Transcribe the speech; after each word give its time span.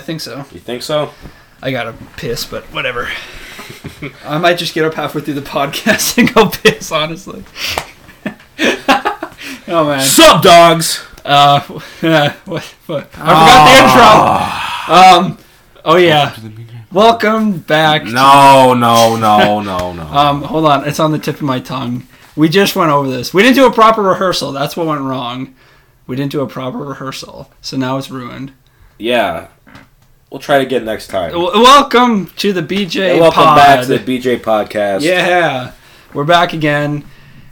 I 0.00 0.02
think 0.02 0.22
so. 0.22 0.38
You 0.50 0.60
think 0.60 0.82
so? 0.82 1.12
I 1.60 1.70
gotta 1.70 1.92
piss, 2.16 2.46
but 2.46 2.64
whatever. 2.72 3.10
I 4.24 4.38
might 4.38 4.54
just 4.56 4.72
get 4.72 4.86
up 4.86 4.94
halfway 4.94 5.20
through 5.20 5.34
the 5.34 5.42
podcast 5.42 6.16
and 6.18 6.32
go 6.32 6.48
piss, 6.48 6.90
honestly. 6.90 7.44
oh 9.68 9.84
man. 9.86 10.00
Sup, 10.00 10.42
dogs? 10.42 11.04
Uh, 11.22 11.60
what, 12.46 12.64
what? 12.86 13.10
I 13.14 13.28
forgot 14.86 15.20
the 15.20 15.26
intro. 15.28 15.36
Um, 15.36 15.38
oh 15.84 15.96
yeah. 15.96 16.34
Welcome 16.90 17.58
back. 17.58 18.04
to- 18.04 18.10
No, 18.10 18.72
no, 18.72 19.16
no, 19.16 19.60
no, 19.60 19.92
no. 19.92 20.02
um, 20.04 20.42
hold 20.42 20.64
on, 20.64 20.88
it's 20.88 20.98
on 20.98 21.12
the 21.12 21.18
tip 21.18 21.36
of 21.36 21.42
my 21.42 21.60
tongue. 21.60 22.06
We 22.36 22.48
just 22.48 22.74
went 22.74 22.90
over 22.90 23.06
this. 23.10 23.34
We 23.34 23.42
didn't 23.42 23.56
do 23.56 23.66
a 23.66 23.70
proper 23.72 24.00
rehearsal. 24.02 24.52
That's 24.52 24.78
what 24.78 24.86
went 24.86 25.02
wrong. 25.02 25.54
We 26.06 26.16
didn't 26.16 26.32
do 26.32 26.40
a 26.40 26.46
proper 26.46 26.78
rehearsal, 26.78 27.52
so 27.60 27.76
now 27.76 27.98
it's 27.98 28.10
ruined. 28.10 28.52
yeah. 28.98 29.48
We'll 30.30 30.38
try 30.40 30.58
it 30.58 30.62
again 30.62 30.84
next 30.84 31.08
time. 31.08 31.32
W- 31.32 31.50
welcome 31.60 32.26
to 32.36 32.52
the 32.52 32.62
BJ 32.62 33.10
And 33.12 33.20
welcome 33.20 33.42
Pod. 33.42 33.56
back 33.56 33.80
to 33.86 33.88
the 33.88 33.98
BJ 33.98 34.38
podcast. 34.40 35.00
Yeah, 35.02 35.72
we're 36.14 36.24
back 36.24 36.52
again. 36.52 37.04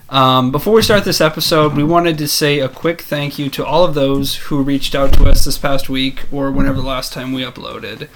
Um, 0.09 0.53
before 0.53 0.75
we 0.75 0.83
start 0.83 1.05
this 1.05 1.21
episode, 1.21 1.75
we 1.75 1.83
wanted 1.83 2.17
to 2.19 2.29
say 2.29 2.61
a 2.61 2.69
quick 2.69 3.03
thank 3.03 3.37
you 3.39 3.51
to 3.51 3.67
all 3.67 3.85
of 3.85 3.95
those 3.95 4.37
who 4.37 4.63
reached 4.63 4.95
out 4.95 5.13
to 5.15 5.25
us 5.29 5.45
this 5.45 5.59
past 5.59 5.89
week 5.89 6.27
or 6.33 6.53
whenever 6.53 6.77
the 6.81 6.87
last 6.87 7.13
time 7.13 7.33
we 7.33 7.43
uploaded. 7.43 8.09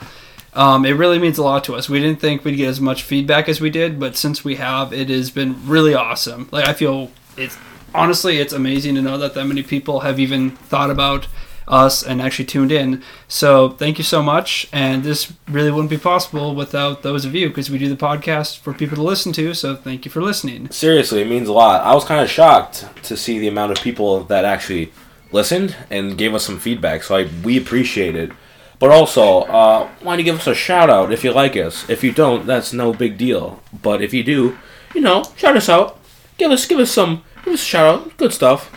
Um, 0.55 0.84
it 0.86 0.92
really 0.92 1.19
means 1.19 1.38
a 1.38 1.42
lot 1.42 1.64
to 1.64 1.74
us. 1.74 1.88
We 1.88 1.98
didn't 1.98 2.20
think 2.20 2.44
we'd 2.44 2.56
get 2.56 2.69
as 2.69 2.80
much 2.80 3.02
feedback 3.02 3.48
as 3.48 3.60
we 3.60 3.69
did, 3.69 3.98
but 3.98 4.16
since 4.16 4.44
we 4.44 4.55
have, 4.56 4.92
it 4.92 5.08
has 5.10 5.30
been 5.33 5.66
really 5.69 5.92
awesome. 5.92 6.48
Like 6.52 6.69
I 6.69 6.72
feel 6.72 7.10
it's 7.36 7.58
honestly 7.94 8.38
it's 8.38 8.52
amazing 8.52 8.94
to 8.94 9.02
know 9.02 9.19
that 9.19 9.34
that 9.34 9.44
many 9.44 9.62
people 9.64 10.00
have 10.00 10.20
even 10.20 10.50
thought 10.52 10.91
about 10.91 11.27
us 11.68 12.02
and 12.02 12.20
actually 12.20 12.44
tuned 12.44 12.72
in. 12.72 13.02
So 13.28 13.70
thank 13.70 13.98
you 13.98 14.04
so 14.04 14.22
much. 14.22 14.68
And 14.72 15.02
this 15.02 15.32
really 15.48 15.70
wouldn't 15.70 15.90
be 15.90 15.98
possible 15.98 16.54
without 16.54 17.02
those 17.02 17.24
of 17.24 17.34
you 17.34 17.48
because 17.48 17.70
we 17.70 17.78
do 17.78 17.88
the 17.88 17.96
podcast 17.96 18.58
for 18.58 18.72
people 18.72 18.96
to 18.96 19.02
listen 19.02 19.32
to. 19.34 19.54
So 19.54 19.77
thank 19.77 20.04
you 20.04 20.10
for 20.10 20.22
listening. 20.22 20.70
Seriously, 20.70 21.22
it 21.22 21.28
means 21.28 21.48
a 21.48 21.52
lot. 21.52 21.82
I 21.84 21.94
was 21.94 22.04
kind 22.04 22.22
of 22.22 22.30
shocked 22.30 22.86
to 23.04 23.16
see 23.16 23.38
the 23.38 23.48
amount 23.48 23.72
of 23.72 23.78
people 23.78 24.24
that 24.24 24.44
actually 24.44 24.92
listened 25.32 25.77
and 25.91 26.19
gave 26.19 26.34
us 26.34 26.44
some 26.44 26.58
feedback. 26.58 27.02
So 27.02 27.16
I, 27.16 27.28
we 27.42 27.56
appreciate 27.56 28.16
it. 28.16 28.30
But 28.78 28.91
also, 28.91 29.42
uh, 29.42 29.88
why 30.00 30.12
don't 30.12 30.19
you 30.19 30.24
give 30.24 30.41
us 30.41 30.48
a 30.48 30.56
shout 30.56 30.91
out 30.91 31.12
if 31.12 31.22
you 31.22 31.32
like 31.32 31.56
us? 31.56 31.88
If 31.88 32.02
you 32.02 32.10
don't, 32.10 32.47
that's 32.47 32.72
no 32.72 32.92
big 32.92 33.16
deal. 33.16 33.62
But 33.80 34.02
if 34.02 34.12
you 34.12 34.24
do, 34.24 34.58
you 34.92 35.00
know, 35.00 35.22
shout 35.36 35.56
us 35.56 35.69
out. 35.69 36.00
Give 36.36 36.50
us, 36.50 36.66
give 36.66 36.80
us 36.80 36.91
some, 36.91 37.22
give 37.44 37.54
us 37.54 37.62
a 37.62 37.64
shout 37.64 37.94
out. 37.94 38.16
Good 38.16 38.32
stuff. 38.32 38.72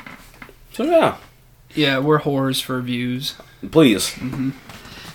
So 0.74 0.84
yeah, 0.84 1.18
Yeah, 1.76 2.00
we're 2.00 2.20
whores 2.20 2.62
for 2.62 2.80
views, 2.82 3.36
please. 3.72 4.18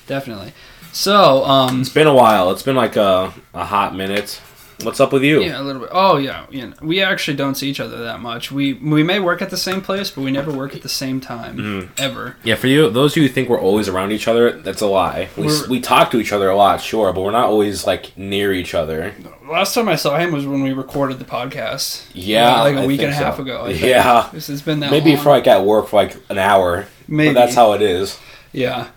definitely. 0.07 0.53
So, 0.93 1.45
um, 1.45 1.81
It's 1.81 1.89
been 1.91 2.07
a 2.07 2.15
while. 2.15 2.51
It's 2.51 2.63
been 2.63 2.77
like 2.77 2.97
a, 2.97 3.33
a 3.55 3.65
hot 3.65 3.95
minute. 3.95 4.41
What's 4.83 5.01
up 5.01 5.13
with 5.13 5.23
you? 5.23 5.43
yeah, 5.43 5.61
a 5.61 5.63
little 5.63 5.81
bit. 5.83 5.91
Oh, 5.93 6.17
yeah, 6.17 6.47
you 6.51 6.67
know, 6.69 6.73
we 6.81 7.03
actually 7.03 7.37
don't 7.37 7.55
see 7.55 7.69
each 7.69 7.81
other 7.81 7.99
that 8.05 8.21
much. 8.21 8.51
We 8.51 8.75
we 8.75 9.03
may 9.03 9.21
work 9.21 9.43
at 9.43 9.51
the 9.51 9.57
same 9.57 9.81
place, 9.81 10.11
but 10.11 10.23
we 10.23 10.31
never 10.31 10.53
work 10.53 10.75
at 10.75 10.83
the 10.83 10.89
same 10.89 11.21
time 11.21 11.57
Mm-hmm. 11.59 11.93
ever. 11.99 12.37
Yeah, 12.45 12.55
for 12.55 12.67
you, 12.67 12.89
those 12.91 13.13
of 13.13 13.19
you 13.19 13.23
who 13.25 13.29
think 13.35 13.49
we're 13.49 13.61
always 13.61 13.89
around 13.89 14.13
each 14.13 14.27
other, 14.29 14.53
that's 14.53 14.81
a 14.81 14.87
lie. 14.87 15.29
We, 15.37 15.47
We're- 15.47 15.69
we 15.69 15.81
talk 15.81 16.11
to 16.13 16.19
each 16.21 16.33
other 16.33 16.49
a 16.49 16.57
lot, 16.57 16.81
sure, 16.81 17.13
but 17.13 17.23
we're 17.23 17.31
not 17.31 17.47
always 17.49 17.87
like 17.87 18.17
near 18.17 18.53
each 18.53 18.75
other. 18.75 19.15
Last 19.51 19.75
time 19.75 19.89
I 19.89 19.97
saw 19.97 20.17
him 20.19 20.33
was 20.33 20.47
when 20.47 20.63
we 20.63 20.73
recorded 20.73 21.19
the 21.19 21.25
podcast. 21.25 22.07
Yeah, 22.15 22.61
like 22.63 22.77
a 22.77 22.83
I 22.83 22.87
week 22.87 23.01
and 23.03 23.11
a 23.11 23.15
half 23.15 23.37
so. 23.37 23.43
ago. 23.43 23.67
Yeah. 23.69 24.29
this 24.33 24.47
has 24.47 24.63
been 24.63 24.81
that 24.81 24.91
Maybe 24.91 25.15
long. 25.15 25.23
for 25.25 25.31
like 25.31 25.47
at 25.47 25.65
work 25.65 25.89
for 25.89 25.97
like 25.97 26.17
an 26.31 26.39
hour. 26.39 26.87
Maybe. 27.09 27.35
But 27.35 27.41
that's 27.41 27.55
how 27.57 27.73
it 27.73 27.83
is. 27.83 28.19
Yeah. 28.53 28.89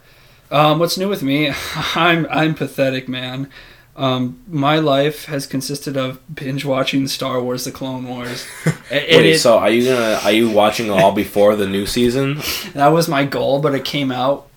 Um, 0.51 0.77
what's 0.77 0.97
new 0.99 1.09
with 1.09 1.23
me? 1.23 1.51
I'm 1.95 2.27
I'm 2.29 2.53
pathetic, 2.53 3.09
man. 3.09 3.49
Um, 3.95 4.39
my 4.47 4.79
life 4.79 5.25
has 5.25 5.45
consisted 5.45 5.95
of 5.97 6.19
binge 6.33 6.65
watching 6.65 7.07
Star 7.07 7.41
Wars: 7.41 7.63
The 7.65 7.71
Clone 7.71 8.07
Wars. 8.07 8.45
It- 8.91 9.09
it 9.09 9.15
Wait, 9.17 9.25
is- 9.27 9.41
so 9.41 9.57
are 9.59 9.69
you 9.69 9.85
gonna 9.85 10.19
are 10.23 10.31
you 10.31 10.49
watching 10.49 10.89
all 10.89 11.11
before 11.23 11.55
the 11.55 11.67
new 11.67 11.85
season? 11.85 12.41
that 12.73 12.87
was 12.87 13.07
my 13.07 13.23
goal, 13.25 13.59
but 13.59 13.73
it 13.75 13.85
came 13.85 14.11
out 14.11 14.47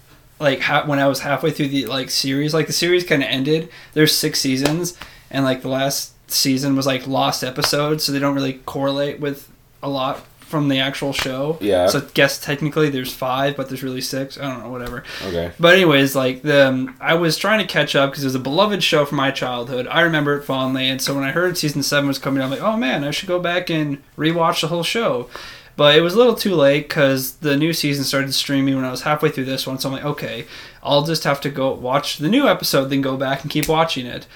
like 0.41 0.61
ha- 0.61 0.85
when 0.87 0.99
I 0.99 1.07
was 1.07 1.21
halfway 1.21 1.51
through 1.51 1.69
the 1.69 1.87
like 1.87 2.11
series. 2.11 2.53
Like 2.55 2.67
the 2.67 2.73
series 2.73 3.05
kind 3.05 3.23
of 3.23 3.29
ended. 3.29 3.69
There's 3.95 4.17
six 4.17 4.41
seasons, 4.41 4.97
and 5.31 5.45
like 5.45 5.63
the 5.63 5.69
last 5.69 6.13
season 6.31 6.75
was 6.77 6.87
like 6.87 7.07
lost 7.07 7.45
episodes, 7.45 8.05
so 8.05 8.13
they 8.13 8.19
don't 8.19 8.35
really 8.35 8.55
correlate 8.67 9.21
with 9.21 9.51
a 9.83 9.89
lot 9.89 10.25
from 10.47 10.69
the 10.69 10.79
actual 10.79 11.13
show. 11.13 11.59
Yeah. 11.61 11.89
So 11.89 11.99
I 11.99 12.05
guess 12.15 12.41
technically 12.41 12.89
there's 12.89 13.13
five, 13.13 13.57
but 13.57 13.69
there's 13.69 13.83
really 13.83 14.01
six. 14.01 14.39
I 14.39 14.43
don't 14.43 14.63
know, 14.63 14.71
whatever. 14.71 15.03
Okay. 15.27 15.53
But 15.59 15.75
anyways, 15.75 16.15
like 16.15 16.43
the 16.43 16.69
um, 16.69 16.97
I 17.01 17.15
was 17.15 17.37
trying 17.37 17.59
to 17.59 17.67
catch 17.67 17.97
up 17.97 18.11
because 18.11 18.23
it 18.23 18.29
was 18.29 18.35
a 18.37 18.41
beloved 18.41 18.83
show 18.83 19.05
from 19.05 19.17
my 19.17 19.33
childhood. 19.33 19.89
I 19.89 20.03
remember 20.03 20.37
it 20.37 20.45
fondly, 20.45 20.89
and 20.89 21.03
so 21.03 21.15
when 21.15 21.25
I 21.25 21.33
heard 21.33 21.59
season 21.59 21.83
seven 21.83 22.07
was 22.07 22.19
coming, 22.19 22.43
I'm 22.43 22.51
like, 22.51 22.63
oh 22.63 22.77
man, 22.77 23.03
I 23.03 23.11
should 23.11 23.29
go 23.29 23.41
back 23.41 23.71
and 23.71 24.03
rewatch 24.17 24.61
the 24.61 24.69
whole 24.69 24.85
show. 24.85 25.29
But 25.75 25.95
it 25.97 26.01
was 26.01 26.15
a 26.15 26.19
little 26.19 26.35
too 26.35 26.55
late 26.55 26.89
because 26.89 27.37
the 27.37 27.57
new 27.57 27.75
season 27.75 28.05
started 28.05 28.33
streaming 28.33 28.77
when 28.77 28.85
I 28.85 28.91
was 28.91 29.03
halfway 29.03 29.29
through 29.29 29.45
this 29.45 29.67
one. 29.67 29.79
So 29.79 29.89
I'm 29.89 29.95
like, 29.95 30.05
okay, 30.05 30.47
I'll 30.83 31.05
just 31.05 31.25
have 31.25 31.41
to 31.43 31.51
go 31.51 31.75
watch 31.75 32.17
the 32.17 32.29
new 32.29 32.49
episode, 32.49 32.87
then 32.87 33.03
go 33.03 33.17
back 33.19 33.43
and 33.43 33.51
keep 33.51 33.69
watching 33.69 34.07
it. 34.07 34.27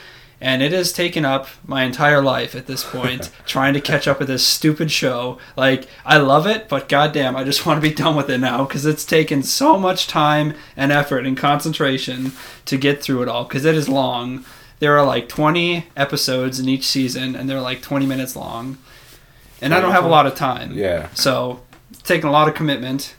And 0.40 0.62
it 0.62 0.72
has 0.72 0.92
taken 0.92 1.24
up 1.24 1.48
my 1.66 1.84
entire 1.84 2.22
life 2.22 2.54
at 2.54 2.66
this 2.66 2.82
point, 2.82 3.30
trying 3.46 3.74
to 3.74 3.80
catch 3.80 4.08
up 4.08 4.18
with 4.18 4.28
this 4.28 4.46
stupid 4.46 4.90
show. 4.90 5.38
Like, 5.54 5.86
I 6.04 6.16
love 6.16 6.46
it, 6.46 6.68
but 6.68 6.88
goddamn, 6.88 7.36
I 7.36 7.44
just 7.44 7.66
want 7.66 7.82
to 7.82 7.88
be 7.88 7.94
done 7.94 8.16
with 8.16 8.30
it 8.30 8.38
now 8.38 8.64
because 8.64 8.86
it's 8.86 9.04
taken 9.04 9.42
so 9.42 9.78
much 9.78 10.06
time 10.06 10.54
and 10.76 10.90
effort 10.90 11.26
and 11.26 11.36
concentration 11.36 12.32
to 12.64 12.78
get 12.78 13.02
through 13.02 13.22
it 13.22 13.28
all 13.28 13.44
because 13.44 13.64
it 13.64 13.74
is 13.74 13.88
long. 13.88 14.44
There 14.78 14.98
are 14.98 15.04
like 15.04 15.28
20 15.28 15.88
episodes 15.94 16.58
in 16.58 16.68
each 16.68 16.86
season, 16.86 17.36
and 17.36 17.48
they're 17.48 17.60
like 17.60 17.82
20 17.82 18.06
minutes 18.06 18.34
long. 18.34 18.78
And 19.60 19.74
I 19.74 19.80
don't 19.80 19.92
have 19.92 20.06
a 20.06 20.08
lot 20.08 20.26
of 20.26 20.34
time. 20.34 20.72
Yeah. 20.72 21.10
So 21.12 21.60
it's 21.90 22.00
taken 22.00 22.30
a 22.30 22.32
lot 22.32 22.48
of 22.48 22.54
commitment, 22.54 23.14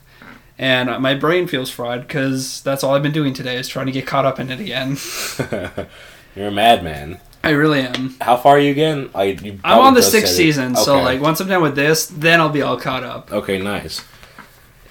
and 0.58 1.02
my 1.02 1.14
brain 1.14 1.46
feels 1.46 1.70
fried 1.70 2.02
because 2.02 2.62
that's 2.62 2.84
all 2.84 2.96
I've 2.96 3.04
been 3.04 3.12
doing 3.12 3.36
today 3.36 3.58
is 3.58 3.68
trying 3.68 3.86
to 3.86 3.92
get 3.92 4.08
caught 4.08 4.26
up 4.26 4.40
in 4.40 4.50
it 4.50 4.60
again. 4.60 4.98
You're 6.36 6.48
a 6.48 6.52
madman. 6.52 7.20
I 7.44 7.52
really 7.52 7.82
am. 7.82 8.16
How 8.22 8.38
far 8.38 8.58
are 8.58 8.60
you 8.60 8.72
again? 8.72 9.10
I, 9.16 9.24
you 9.24 9.60
I'm 9.64 9.80
on 9.80 9.94
the 9.96 10.04
sixth 10.04 10.34
season, 10.36 10.76
so 10.76 11.02
like 11.02 11.20
once 11.22 11.40
I'm 11.40 11.48
done 11.48 11.62
with 11.64 11.76
this, 11.76 12.06
then 12.06 12.40
I'll 12.40 12.50
be 12.50 12.62
all 12.62 12.80
caught 12.80 13.04
up. 13.04 13.32
Okay, 13.32 13.60
nice. 13.62 14.06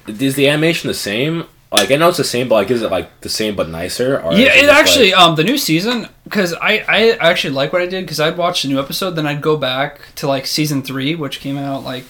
Is 0.08 0.34
the 0.34 0.48
animation 0.48 0.88
the 0.88 0.94
same? 0.94 1.44
Like 1.72 1.92
I 1.92 1.96
know 1.96 2.08
it's 2.08 2.16
the 2.18 2.24
same, 2.24 2.48
but 2.48 2.56
like 2.56 2.70
is 2.72 2.82
it 2.82 2.90
like 2.90 3.20
the 3.20 3.28
same 3.28 3.54
but 3.54 3.68
nicer? 3.68 4.20
Or 4.20 4.32
Yeah, 4.34 4.52
it 4.52 4.68
actually 4.68 5.12
like- 5.12 5.20
um 5.20 5.36
the 5.36 5.44
new 5.44 5.56
season 5.56 6.08
because 6.24 6.52
I 6.54 6.84
I 6.88 7.10
actually 7.20 7.54
like 7.54 7.72
what 7.72 7.80
I 7.82 7.86
did 7.86 8.04
because 8.04 8.18
I'd 8.18 8.36
watch 8.36 8.62
the 8.62 8.68
new 8.68 8.80
episode, 8.80 9.10
then 9.10 9.26
I'd 9.28 9.40
go 9.40 9.56
back 9.56 10.00
to 10.16 10.26
like 10.26 10.46
season 10.48 10.82
three, 10.82 11.14
which 11.14 11.38
came 11.38 11.56
out 11.56 11.84
like 11.84 12.08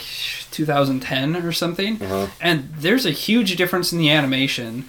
2010 0.50 1.36
or 1.36 1.52
something, 1.52 2.02
Uh-huh. 2.02 2.28
and 2.40 2.72
there's 2.78 3.04
a 3.04 3.10
huge 3.10 3.56
difference 3.56 3.92
in 3.92 3.98
the 3.98 4.10
animation. 4.10 4.86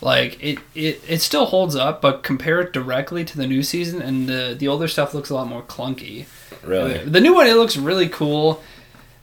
Like 0.00 0.42
it, 0.42 0.58
it, 0.74 1.00
it 1.08 1.20
still 1.22 1.46
holds 1.46 1.74
up, 1.76 2.02
but 2.02 2.22
compare 2.22 2.60
it 2.60 2.72
directly 2.72 3.24
to 3.24 3.36
the 3.36 3.46
new 3.46 3.62
season, 3.62 4.02
and 4.02 4.28
the 4.28 4.54
the 4.58 4.68
older 4.68 4.88
stuff 4.88 5.14
looks 5.14 5.30
a 5.30 5.34
lot 5.34 5.46
more 5.48 5.62
clunky. 5.62 6.26
really. 6.62 6.98
The 6.98 7.20
new 7.20 7.34
one 7.34 7.46
it 7.46 7.54
looks 7.56 7.76
really 7.76 8.08
cool. 8.08 8.62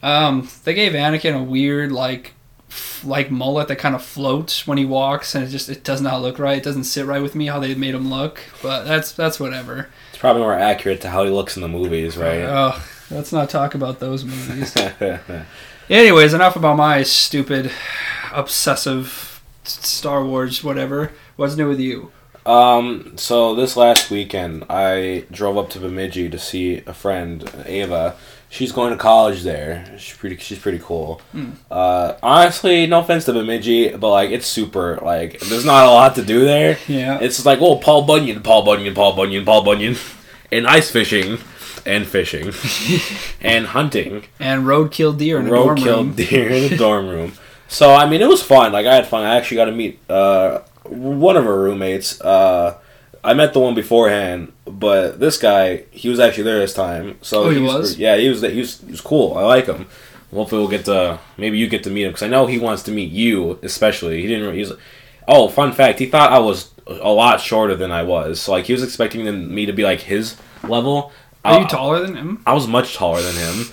Um, 0.04 0.50
they 0.64 0.74
gave 0.74 0.94
Anakin 0.94 1.40
a 1.40 1.44
weird 1.44 1.92
like 1.92 2.34
f- 2.70 3.04
like 3.06 3.30
mullet 3.30 3.68
that 3.68 3.76
kind 3.76 3.94
of 3.94 4.02
floats 4.04 4.66
when 4.66 4.80
he 4.80 4.86
walks, 4.86 5.36
and 5.36 5.44
it 5.44 5.50
just 5.50 5.70
it 5.70 5.84
does 5.84 6.02
not 6.02 6.22
look 6.22 6.40
right. 6.40 6.58
It 6.58 6.64
doesn't 6.64 6.86
sit 6.86 7.06
right 7.06 7.22
with 7.22 7.36
me 7.36 7.46
how 7.46 7.59
they 7.59 7.76
made 7.76 7.94
him 7.94 8.09
look, 8.09 8.40
but 8.64 8.86
that's 8.86 9.12
that's 9.12 9.40
whatever. 9.40 9.90
It's 10.09 10.18
probably 10.20 10.42
more 10.42 10.56
accurate 10.56 11.02
to 11.02 11.09
how 11.09 11.24
he 11.24 11.30
looks 11.30 11.56
in 11.56 11.62
the 11.62 11.68
movies, 11.68 12.18
right? 12.18 12.42
Oh, 12.42 12.84
let's 13.12 13.32
not 13.32 13.50
talk 13.52 13.76
about 13.76 14.00
those 14.00 14.24
movies. 14.26 14.76
Anyways, 15.90 16.34
enough 16.34 16.56
about 16.56 16.78
my 16.78 17.03
stupid, 17.03 17.72
obsessive 18.34 19.31
Star 19.64 20.24
Wars 20.24 20.64
whatever. 20.64 21.12
What's 21.36 21.56
new 21.56 21.68
with 21.68 21.80
you? 21.80 22.12
Um, 22.46 23.18
so 23.18 23.54
this 23.56 23.78
last 23.78 24.09
weekend, 24.09 24.66
I 24.70 25.26
drove 25.32 25.58
up 25.58 25.70
to 25.72 25.80
Bemidji 25.80 26.30
to 26.30 26.40
see 26.40 26.78
a 26.88 26.94
friend, 26.94 27.50
Ava. 27.66 28.16
She's 28.50 28.72
going 28.72 28.91
to 28.91 28.97
college 28.97 29.44
there. 29.44 29.96
She's 29.97 30.18
pretty. 30.18 30.35
She's 30.38 30.59
pretty 30.59 30.80
cool. 30.80 31.22
Uh, 31.70 32.16
honestly, 32.22 32.85
no 32.85 33.00
offense 33.00 33.24
to 33.26 33.34
Bemidji, 33.34 33.96
but 33.96 34.09
like 34.09 34.32
it's 34.32 34.47
super. 34.47 34.97
Like 34.97 35.40
there's 35.40 35.66
not 35.66 35.85
a 35.85 35.91
lot 35.91 36.16
to 36.16 36.26
do 36.26 36.44
there. 36.44 36.78
Yeah. 36.88 37.20
It's 37.22 37.46
like 37.46 37.59
oh, 37.62 37.78
Paul 37.78 38.03
Bunyan, 38.03 38.41
Paul 38.41 38.66
Bunyan, 38.66 38.94
Paul 38.94 39.16
Bunyan, 39.16 39.46
Paul 39.46 39.64
Bunyan, 39.64 39.96
and 40.52 40.68
ice 40.68 40.91
fishing, 40.91 41.38
and 41.85 42.06
fishing, 42.06 42.52
and 43.41 43.68
hunting 43.68 44.24
And 44.40 44.64
roadkill 44.64 45.18
deer 45.18 45.40
in 45.40 45.47
a 45.47 45.52
roadkill 45.52 46.14
deer 46.16 46.50
in 46.50 46.70
the 46.72 46.78
dorm 46.78 47.08
room. 47.08 47.34
So 47.72 47.94
I 47.94 48.06
mean, 48.06 48.22
it 48.22 48.28
was 48.28 48.44
fun. 48.44 48.73
Like 48.73 48.85
I 48.85 48.94
had 48.96 49.08
fun. 49.08 49.23
I 49.23 49.38
actually 49.38 49.56
got 49.58 49.66
to 49.66 49.72
meet 49.72 49.97
uh, 50.09 50.59
one 50.84 51.38
of 51.38 51.46
her 51.46 51.58
roommates. 51.64 52.20
Uh, 52.20 52.78
I 53.23 53.34
met 53.34 53.53
the 53.53 53.59
one 53.62 53.76
beforehand, 53.76 54.52
but 54.66 55.20
this 55.22 55.38
guy, 55.38 55.84
he 55.91 56.09
was 56.09 56.20
actually 56.20 56.44
there 56.44 56.59
this 56.59 56.73
time. 56.73 57.18
So 57.22 57.46
Oh, 57.46 57.50
he 57.50 57.59
was? 57.62 57.97
Yeah, 57.97 58.18
he 58.18 58.28
was. 58.29 58.41
He 58.41 58.59
was. 58.59 58.82
He 58.82 58.91
was 58.91 59.00
cool. 59.02 59.38
I 59.38 59.44
like 59.44 59.68
him. 59.68 59.88
Hopefully, 60.34 60.59
we'll 60.62 60.70
get 60.70 60.84
to 60.85 61.18
maybe 61.38 61.58
you 61.58 61.68
get 61.70 61.84
to 61.84 61.90
meet 61.90 62.03
him 62.03 62.09
because 62.12 62.23
I 62.23 62.28
know 62.28 62.46
he 62.46 62.58
wants 62.59 62.84
to 62.84 62.91
meet 62.91 63.09
you, 63.12 63.58
especially. 63.64 64.22
He 64.22 64.28
didn't. 64.28 64.53
He's. 64.53 64.73
Oh, 65.28 65.47
fun 65.47 65.72
fact. 65.72 66.00
He 66.00 66.08
thought 66.08 66.32
I 66.34 66.40
was 66.40 66.72
a 66.88 67.09
lot 67.12 67.40
shorter 67.40 67.76
than 67.76 67.91
I 67.91 68.03
was. 68.03 68.41
So 68.41 68.52
like 68.52 68.66
he 68.66 68.73
was 68.73 68.84
expecting 68.84 69.53
me 69.56 69.66
to 69.66 69.72
be 69.72 69.84
like 69.84 70.02
his 70.02 70.35
level. 70.68 71.14
Are 71.46 71.53
I- 71.53 71.59
you 71.62 71.68
taller 71.68 72.00
than 72.06 72.16
him? 72.16 72.44
I 72.46 72.53
was 72.53 72.68
much 72.68 72.96
taller 72.96 73.22
than 73.22 73.35
him. 73.35 73.66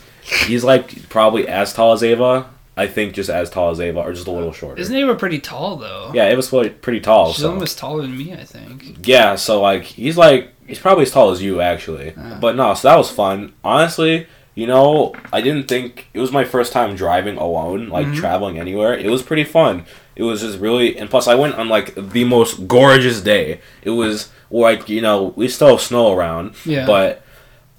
He's 0.47 0.63
like 0.63 1.09
probably 1.09 1.49
as 1.49 1.73
tall 1.73 1.95
as 1.95 2.03
Ava. 2.05 2.49
I 2.79 2.87
think 2.87 3.15
just 3.15 3.29
as 3.29 3.51
tall 3.51 3.71
as 3.71 3.81
Ava, 3.81 4.01
or 4.01 4.13
just 4.13 4.27
a 4.27 4.31
little 4.31 4.53
shorter. 4.53 4.81
Isn't 4.81 4.95
Ava 4.97 5.15
pretty 5.17 5.39
tall 5.41 5.77
though? 5.77 6.11
yeah, 6.15 6.25
Ava's 6.29 6.49
pretty, 6.49 6.71
pretty 6.71 7.01
tall. 7.01 7.33
She's 7.33 7.43
so. 7.43 7.51
almost 7.51 7.77
taller 7.79 8.03
than 8.03 8.17
me, 8.17 8.33
I 8.33 8.45
think. 8.45 9.07
Yeah, 9.07 9.35
so 9.37 9.61
like 9.61 9.83
he's 9.83 10.17
like 10.17 10.53
he's 10.67 10.79
probably 10.79 11.03
as 11.03 11.11
tall 11.11 11.31
as 11.31 11.43
you 11.43 11.61
actually. 11.61 12.13
Yeah. 12.17 12.39
But 12.41 12.57
no, 12.57 12.73
so 12.75 12.89
that 12.89 12.97
was 12.97 13.11
fun. 13.11 13.53
Honestly, 13.65 14.27
you 14.55 14.67
know, 14.67 15.13
I 15.33 15.41
didn't 15.41 15.69
think 15.69 16.09
it 16.15 16.21
was 16.21 16.33
my 16.33 16.45
first 16.45 16.73
time 16.73 16.97
driving 16.97 17.37
alone, 17.37 17.89
like 17.89 18.07
Mhm. 18.07 18.17
traveling 18.17 18.59
anywhere. 18.59 18.95
It 18.95 19.11
was 19.11 19.23
pretty 19.23 19.45
fun. 19.45 19.85
It 20.17 20.23
was 20.25 20.41
just 20.41 20.59
really 20.59 20.97
and 20.99 21.09
plus 21.11 21.29
I 21.29 21.35
went 21.37 21.55
on 21.57 21.69
like 21.69 21.95
the 21.97 22.25
most 22.25 22.67
gorgeous 22.69 23.21
day. 23.21 23.61
It 23.83 23.91
was 23.91 24.31
like, 24.51 24.89
you 24.89 25.01
know, 25.01 25.33
we 25.37 25.47
still 25.49 25.69
have 25.69 25.81
snow 25.81 26.13
around, 26.13 26.55
Yeah. 26.65 26.87
but 26.87 27.23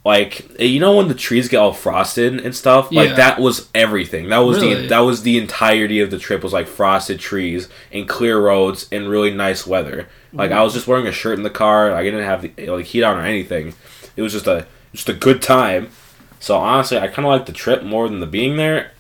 like 0.10 0.60
you 0.60 0.80
know 0.80 0.96
when 0.98 1.08
the 1.08 1.14
trees 1.28 1.48
get 1.50 1.58
all 1.58 1.72
frosted 1.74 2.40
and 2.46 2.56
stuff? 2.56 2.88
Yeah. 2.92 3.02
like 3.04 3.16
that 3.18 3.40
was 3.40 3.70
everything. 3.76 4.30
That 4.30 4.40
was 4.40 4.60
Really? 4.60 4.82
the 4.82 4.88
that 4.88 5.00
was 5.10 5.22
the 5.22 5.38
entirety 5.38 6.00
of 6.02 6.10
the 6.10 6.18
trip 6.18 6.42
was 6.44 6.52
like 6.52 6.68
frosted 6.68 7.20
trees 7.20 7.70
and 7.92 8.10
clear 8.10 8.40
roads 8.42 8.88
and 8.92 9.08
really 9.08 9.32
nice 9.32 9.68
weather. 9.68 10.08
Like 10.34 10.52
i 10.52 10.62
was 10.64 10.74
just 10.74 10.88
wearing 10.88 11.08
a 11.08 11.12
shirt 11.12 11.38
in 11.38 11.44
the 11.44 11.50
car. 11.64 11.94
I 11.94 12.04
didn't 12.04 12.24
have 12.24 12.42
the, 12.42 12.68
like 12.70 12.86
heat 12.86 13.04
on 13.04 13.18
or 13.18 13.22
anything. 13.22 13.74
It 14.16 14.22
was 14.24 14.34
just 14.34 14.48
a 14.48 14.66
just 14.94 15.10
a 15.10 15.14
good 15.14 15.42
time. 15.42 15.90
So 16.40 16.58
honestly 16.58 16.98
i 16.98 17.08
kind 17.08 17.26
of 17.28 17.32
like 17.36 17.46
the 17.46 17.52
trip 17.64 17.84
more 17.84 18.10
than 18.10 18.20
the 18.20 18.28
being 18.38 18.58
there 18.58 18.92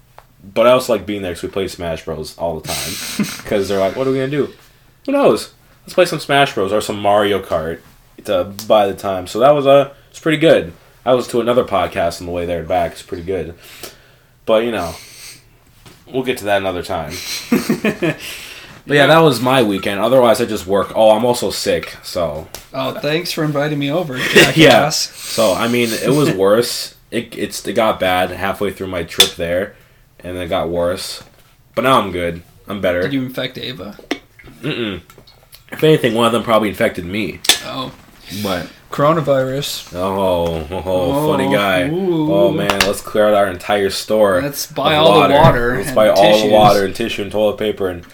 but 0.55 0.65
i 0.67 0.71
also 0.71 0.93
like 0.93 1.05
being 1.05 1.21
there 1.21 1.31
because 1.31 1.43
we 1.43 1.49
play 1.49 1.67
smash 1.67 2.05
bros. 2.05 2.37
all 2.37 2.59
the 2.59 2.67
time. 2.67 2.93
Because 3.43 3.67
they're 3.67 3.79
like 3.79 3.95
what 3.95 4.05
are 4.07 4.11
we 4.11 4.17
gonna 4.19 4.29
do? 4.41 4.45
Who 5.05 5.11
knows? 5.13 5.53
Let's 5.83 5.93
play 5.95 6.05
some 6.05 6.19
smash 6.19 6.53
bros 6.53 6.71
or 6.71 6.81
some 6.81 6.99
mario 7.01 7.41
kart 7.41 7.79
to 8.25 8.37
buy 8.67 8.85
the 8.87 8.93
time. 9.09 9.25
So 9.27 9.39
that 9.39 9.51
was 9.57 9.65
uh 9.65 9.93
it's 10.11 10.19
pretty 10.19 10.37
good 10.49 10.73
I 11.05 11.13
was 11.13 11.27
to 11.29 11.39
another 11.41 11.63
podcast 11.63 12.19
on 12.21 12.27
the 12.27 12.33
way 12.33 12.45
there 12.45 12.59
and 12.59 12.67
back. 12.67 12.91
It's 12.93 13.01
pretty 13.01 13.23
good. 13.23 13.55
But, 14.45 14.63
you 14.63 14.71
know, 14.71 14.95
we'll 16.11 16.23
get 16.23 16.37
to 16.39 16.45
that 16.45 16.57
another 16.61 16.83
time. 16.83 17.13
But 18.87 18.95
yeah, 18.95 19.05
that 19.05 19.19
was 19.19 19.39
my 19.39 19.61
weekend. 19.61 19.99
Otherwise, 19.99 20.41
I 20.41 20.45
just 20.45 20.65
work. 20.65 20.91
Oh, 20.95 21.11
I'm 21.11 21.23
also 21.23 21.51
sick. 21.51 21.95
So, 22.01 22.47
Oh, 22.73 22.99
thanks 22.99 23.31
for 23.31 23.43
inviting 23.43 23.77
me 23.77 23.91
over. 23.91 24.17
yeah. 24.55 24.89
So, 24.89 25.53
I 25.53 25.67
mean, 25.67 25.89
it 25.91 26.09
was 26.09 26.31
worse. 26.35 26.95
It, 27.11 27.37
it's, 27.37 27.67
it 27.67 27.73
got 27.73 27.99
bad 27.99 28.31
halfway 28.31 28.71
through 28.71 28.87
my 28.87 29.03
trip 29.03 29.35
there, 29.35 29.75
and 30.21 30.35
it 30.37 30.49
got 30.49 30.69
worse. 30.69 31.23
But 31.75 31.83
now 31.83 32.01
I'm 32.01 32.11
good. 32.11 32.41
I'm 32.67 32.81
better. 32.81 33.03
Did 33.03 33.13
you 33.13 33.21
infect 33.21 33.59
Ava? 33.59 33.95
Mm-mm. 34.61 35.01
If 35.71 35.83
anything, 35.83 36.15
one 36.15 36.25
of 36.25 36.31
them 36.31 36.41
probably 36.43 36.69
infected 36.69 37.05
me. 37.05 37.41
Oh, 37.65 37.93
But, 38.41 38.71
coronavirus. 38.89 39.95
oh, 39.95 40.67
oh, 40.69 40.83
oh 40.85 41.31
funny 41.31 41.47
oh, 41.47 41.51
guy. 41.51 41.89
Ooh. 41.89 42.33
Oh, 42.33 42.51
man, 42.51 42.79
let's 42.81 43.01
clear 43.01 43.27
out 43.27 43.33
our 43.33 43.47
entire 43.47 43.89
store. 43.89 44.41
Let's 44.41 44.71
buy 44.71 44.95
all 44.95 45.27
the 45.27 45.33
water. 45.33 45.77
Let's 45.77 45.91
buy 45.91 46.09
all 46.09 46.47
the 46.47 46.51
water 46.51 46.85
and 46.85 46.95
tissue 46.95 47.23
and 47.23 47.31
toilet 47.31 47.57
paper 47.57 47.87
and 47.87 48.05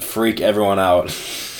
freak 0.00 0.40
everyone 0.40 0.78
out. 0.78 1.10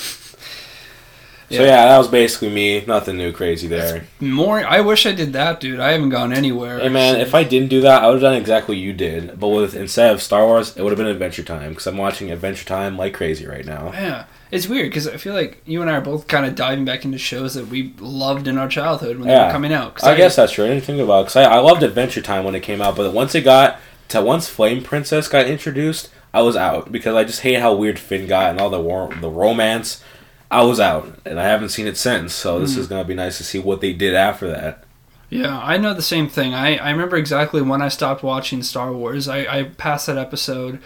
So 1.49 1.63
yeah, 1.63 1.85
that 1.85 1.97
was 1.97 2.09
basically 2.09 2.49
me. 2.49 2.83
Nothing 2.85 3.15
new, 3.15 3.31
crazy 3.31 3.69
there. 3.69 4.05
More. 4.19 4.65
I 4.65 4.81
wish 4.81 5.05
I 5.05 5.13
did 5.13 5.31
that, 5.31 5.61
dude. 5.61 5.79
I 5.79 5.93
haven't 5.93 6.09
gone 6.09 6.33
anywhere. 6.33 6.79
Hey 6.79 6.89
man, 6.89 7.21
if 7.21 7.33
I 7.33 7.45
didn't 7.45 7.69
do 7.69 7.79
that, 7.81 8.03
I 8.03 8.07
would 8.07 8.15
have 8.15 8.21
done 8.21 8.35
exactly 8.35 8.75
what 8.75 8.81
you 8.81 8.91
did. 8.91 9.39
But 9.39 9.47
with 9.47 9.73
instead 9.73 10.13
of 10.13 10.21
Star 10.21 10.45
Wars, 10.45 10.75
it 10.75 10.83
would 10.83 10.89
have 10.91 10.97
been 10.97 11.07
Adventure 11.07 11.43
Time 11.43 11.69
because 11.69 11.87
I'm 11.87 11.95
watching 11.95 12.31
Adventure 12.31 12.65
Time 12.65 12.97
like 12.97 13.13
crazy 13.13 13.47
right 13.47 13.65
now. 13.65 13.93
Yeah, 13.93 14.25
it's 14.51 14.67
weird 14.67 14.89
because 14.89 15.07
I 15.07 15.17
feel 15.17 15.33
like 15.33 15.61
you 15.65 15.81
and 15.81 15.89
I 15.89 15.93
are 15.97 16.01
both 16.01 16.27
kind 16.27 16.45
of 16.45 16.55
diving 16.55 16.85
back 16.85 17.03
into 17.05 17.17
shows 17.17 17.53
that 17.55 17.67
we 17.67 17.93
loved 17.99 18.47
in 18.47 18.57
our 18.57 18.67
childhood 18.67 19.17
when 19.17 19.27
they 19.27 19.35
were 19.35 19.51
coming 19.51 19.73
out. 19.73 19.95
'Cause 19.95 20.07
I 20.07 20.15
guess 20.15 20.35
that's 20.35 20.51
true. 20.53 20.65
I 20.65 20.69
didn't 20.69 20.83
think 20.85 21.01
about 21.01 21.23
because 21.25 21.35
I, 21.35 21.43
I 21.55 21.59
loved 21.59 21.83
Adventure 21.83 22.21
Time 22.21 22.43
when 22.43 22.55
it 22.55 22.61
came 22.61 22.81
out, 22.81 22.95
but 22.95 23.13
once 23.13 23.35
it 23.35 23.41
got 23.41 23.79
to 24.09 24.21
once 24.21 24.47
Flame 24.47 24.83
Princess 24.83 25.27
got 25.27 25.47
introduced, 25.47 26.09
I 26.33 26.41
was 26.41 26.55
out 26.55 26.91
because 26.91 27.15
I 27.15 27.23
just 27.23 27.41
hate 27.41 27.59
how 27.59 27.73
weird 27.73 27.99
Finn 27.99 28.27
got 28.27 28.51
and 28.51 28.59
all 28.61 28.69
the 28.69 28.79
war, 28.79 29.09
the 29.21 29.29
romance. 29.29 30.01
I 30.49 30.63
was 30.63 30.79
out, 30.79 31.19
and 31.25 31.39
I 31.39 31.43
haven't 31.43 31.69
seen 31.69 31.87
it 31.87 31.97
since. 31.97 32.31
So 32.33 32.59
this 32.59 32.75
Hmm. 32.75 32.79
is 32.81 32.87
gonna 32.87 33.03
be 33.03 33.15
nice 33.15 33.37
to 33.39 33.43
see 33.43 33.59
what 33.59 33.81
they 33.81 33.91
did 33.91 34.15
after 34.15 34.47
that. 34.49 34.83
Yeah, 35.29 35.59
I 35.61 35.75
know 35.75 35.93
the 35.93 36.01
same 36.01 36.29
thing. 36.29 36.53
I, 36.53 36.77
I 36.77 36.89
remember 36.91 37.17
exactly 37.17 37.61
when 37.61 37.81
I 37.81 37.89
stopped 37.89 38.23
watching 38.23 38.63
Star 38.63 38.93
Wars. 38.93 39.27
I, 39.27 39.39
I 39.39 39.63
passed 39.63 40.07
that 40.07 40.17
episode 40.17 40.79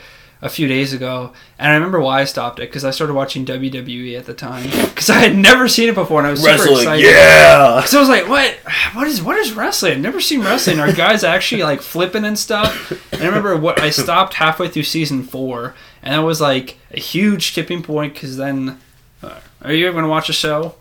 a 0.44 0.50
few 0.50 0.68
days 0.68 0.92
ago, 0.92 1.34
and 1.60 1.72
I 1.72 1.76
remember 1.76 2.00
why 2.00 2.22
I 2.22 2.26
stopped 2.26 2.60
it 2.60 2.64
because 2.70 2.84
I 2.84 2.90
started 2.92 3.14
watching 3.14 3.46
WWE 3.46 4.18
at 4.18 4.26
the 4.26 4.34
time 4.34 4.64
because 4.90 5.10
I 5.10 5.20
had 5.20 5.36
never 5.38 5.68
seen 5.68 5.88
it 5.90 5.96
before, 5.96 6.20
and 6.20 6.28
I 6.28 6.32
was 6.32 6.42
super 6.44 6.80
excited. 6.80 7.06
yeah. 7.06 7.82
So 7.84 7.98
I 7.98 8.00
was 8.00 8.10
like, 8.10 8.28
"What? 8.28 8.56
What 8.94 9.08
is 9.08 9.22
what 9.22 9.38
is 9.38 9.54
wrestling? 9.54 9.94
I've 9.94 10.00
never 10.00 10.20
seen 10.20 10.42
wrestling. 10.42 10.80
Are 10.80 10.92
guys 10.92 11.24
actually 11.24 11.64
like 11.64 11.82
flipping 11.82 12.26
and 12.26 12.38
stuff?" 12.38 12.92
And 13.14 13.22
I 13.22 13.26
remember 13.28 13.56
what 13.56 13.80
I 13.80 13.90
stopped 13.92 14.34
halfway 14.36 14.68
through 14.68 14.84
season 14.84 15.24
four, 15.24 15.76
and 16.02 16.14
that 16.14 16.26
was 16.26 16.42
like 16.42 16.78
a 16.92 17.00
huge 17.00 17.54
tipping 17.54 17.84
point 17.84 18.14
because 18.16 18.38
then, 18.38 18.80
uh, 19.22 19.40
are 19.62 19.74
you 19.74 19.88
ever 19.88 19.96
gonna 19.96 20.08
watch 20.08 20.28
a 20.30 20.34
show? 20.34 20.76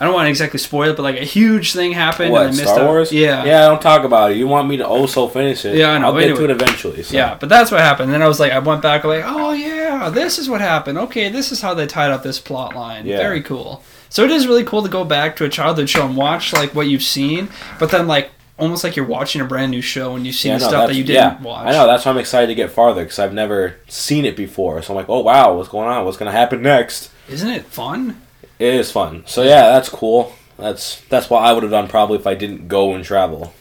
I 0.00 0.04
don't 0.04 0.14
want 0.14 0.24
to 0.24 0.30
exactly 0.30 0.58
spoil 0.58 0.90
it, 0.90 0.96
but 0.96 1.02
like 1.02 1.18
a 1.18 1.24
huge 1.24 1.74
thing 1.74 1.92
happened. 1.92 2.32
What 2.32 2.46
and 2.46 2.54
I 2.54 2.56
missed 2.56 2.72
Star 2.72 2.80
out. 2.80 2.86
Wars? 2.86 3.12
Yeah. 3.12 3.44
yeah. 3.44 3.68
Don't 3.68 3.82
talk 3.82 4.04
about 4.04 4.32
it. 4.32 4.38
You 4.38 4.48
want 4.48 4.66
me 4.66 4.78
to 4.78 4.88
also 4.88 5.28
finish 5.28 5.66
it? 5.66 5.76
Yeah, 5.76 5.90
I 5.90 5.98
know. 5.98 6.06
I'll 6.06 6.18
get 6.18 6.34
to 6.34 6.44
it 6.44 6.50
eventually. 6.50 7.02
So. 7.02 7.14
Yeah, 7.14 7.36
but 7.38 7.50
that's 7.50 7.70
what 7.70 7.80
happened. 7.80 8.10
Then 8.10 8.22
I 8.22 8.28
was 8.28 8.40
like, 8.40 8.50
I 8.50 8.60
went 8.60 8.80
back, 8.80 9.04
like, 9.04 9.24
oh 9.26 9.52
yeah, 9.52 10.08
this 10.08 10.38
is 10.38 10.48
what 10.48 10.62
happened. 10.62 10.96
Okay, 10.96 11.28
this 11.28 11.52
is 11.52 11.60
how 11.60 11.74
they 11.74 11.86
tied 11.86 12.10
up 12.10 12.22
this 12.22 12.40
plot 12.40 12.74
line. 12.74 13.04
Yeah. 13.04 13.18
Very 13.18 13.42
cool. 13.42 13.82
So 14.08 14.24
it 14.24 14.30
is 14.30 14.46
really 14.46 14.64
cool 14.64 14.82
to 14.82 14.88
go 14.88 15.04
back 15.04 15.36
to 15.36 15.44
a 15.44 15.50
childhood 15.50 15.90
show 15.90 16.06
and 16.06 16.16
watch 16.16 16.54
like 16.54 16.74
what 16.74 16.88
you've 16.88 17.02
seen, 17.02 17.50
but 17.78 17.90
then 17.90 18.06
like 18.06 18.30
almost 18.58 18.84
like 18.84 18.96
you're 18.96 19.06
watching 19.06 19.42
a 19.42 19.44
brand 19.44 19.70
new 19.70 19.82
show 19.82 20.16
and 20.16 20.26
you 20.26 20.32
see 20.32 20.48
Yeah, 20.48 20.58
the 20.58 20.68
stuff 20.68 20.88
that 20.88 20.96
you 20.96 21.04
didn't 21.04 21.42
yeah, 21.42 21.42
watch. 21.42 21.66
I 21.66 21.72
know. 21.72 21.86
That's 21.86 22.06
why 22.06 22.12
I'm 22.12 22.18
excited 22.18 22.46
to 22.46 22.54
get 22.54 22.70
farther 22.70 23.02
because 23.02 23.18
I've 23.18 23.34
never 23.34 23.76
seen 23.86 24.24
it 24.24 24.36
before. 24.36 24.80
So 24.80 24.94
I'm 24.94 24.96
like, 24.96 25.10
oh 25.10 25.20
wow, 25.20 25.54
what's 25.54 25.68
going 25.68 25.88
on? 25.88 26.06
What's 26.06 26.16
gonna 26.16 26.32
happen 26.32 26.62
next? 26.62 27.10
Isn't 27.28 27.50
it 27.50 27.66
fun? 27.66 28.20
It 28.60 28.74
is 28.74 28.92
fun. 28.92 29.24
So 29.26 29.42
yeah, 29.42 29.70
that's 29.72 29.88
cool. 29.88 30.32
That's 30.58 31.00
that's 31.08 31.28
what 31.30 31.42
I 31.42 31.52
would 31.52 31.62
have 31.64 31.72
done 31.72 31.88
probably 31.88 32.18
if 32.18 32.26
I 32.26 32.34
didn't 32.34 32.68
go 32.68 32.94
and 32.94 33.02
travel. 33.04 33.52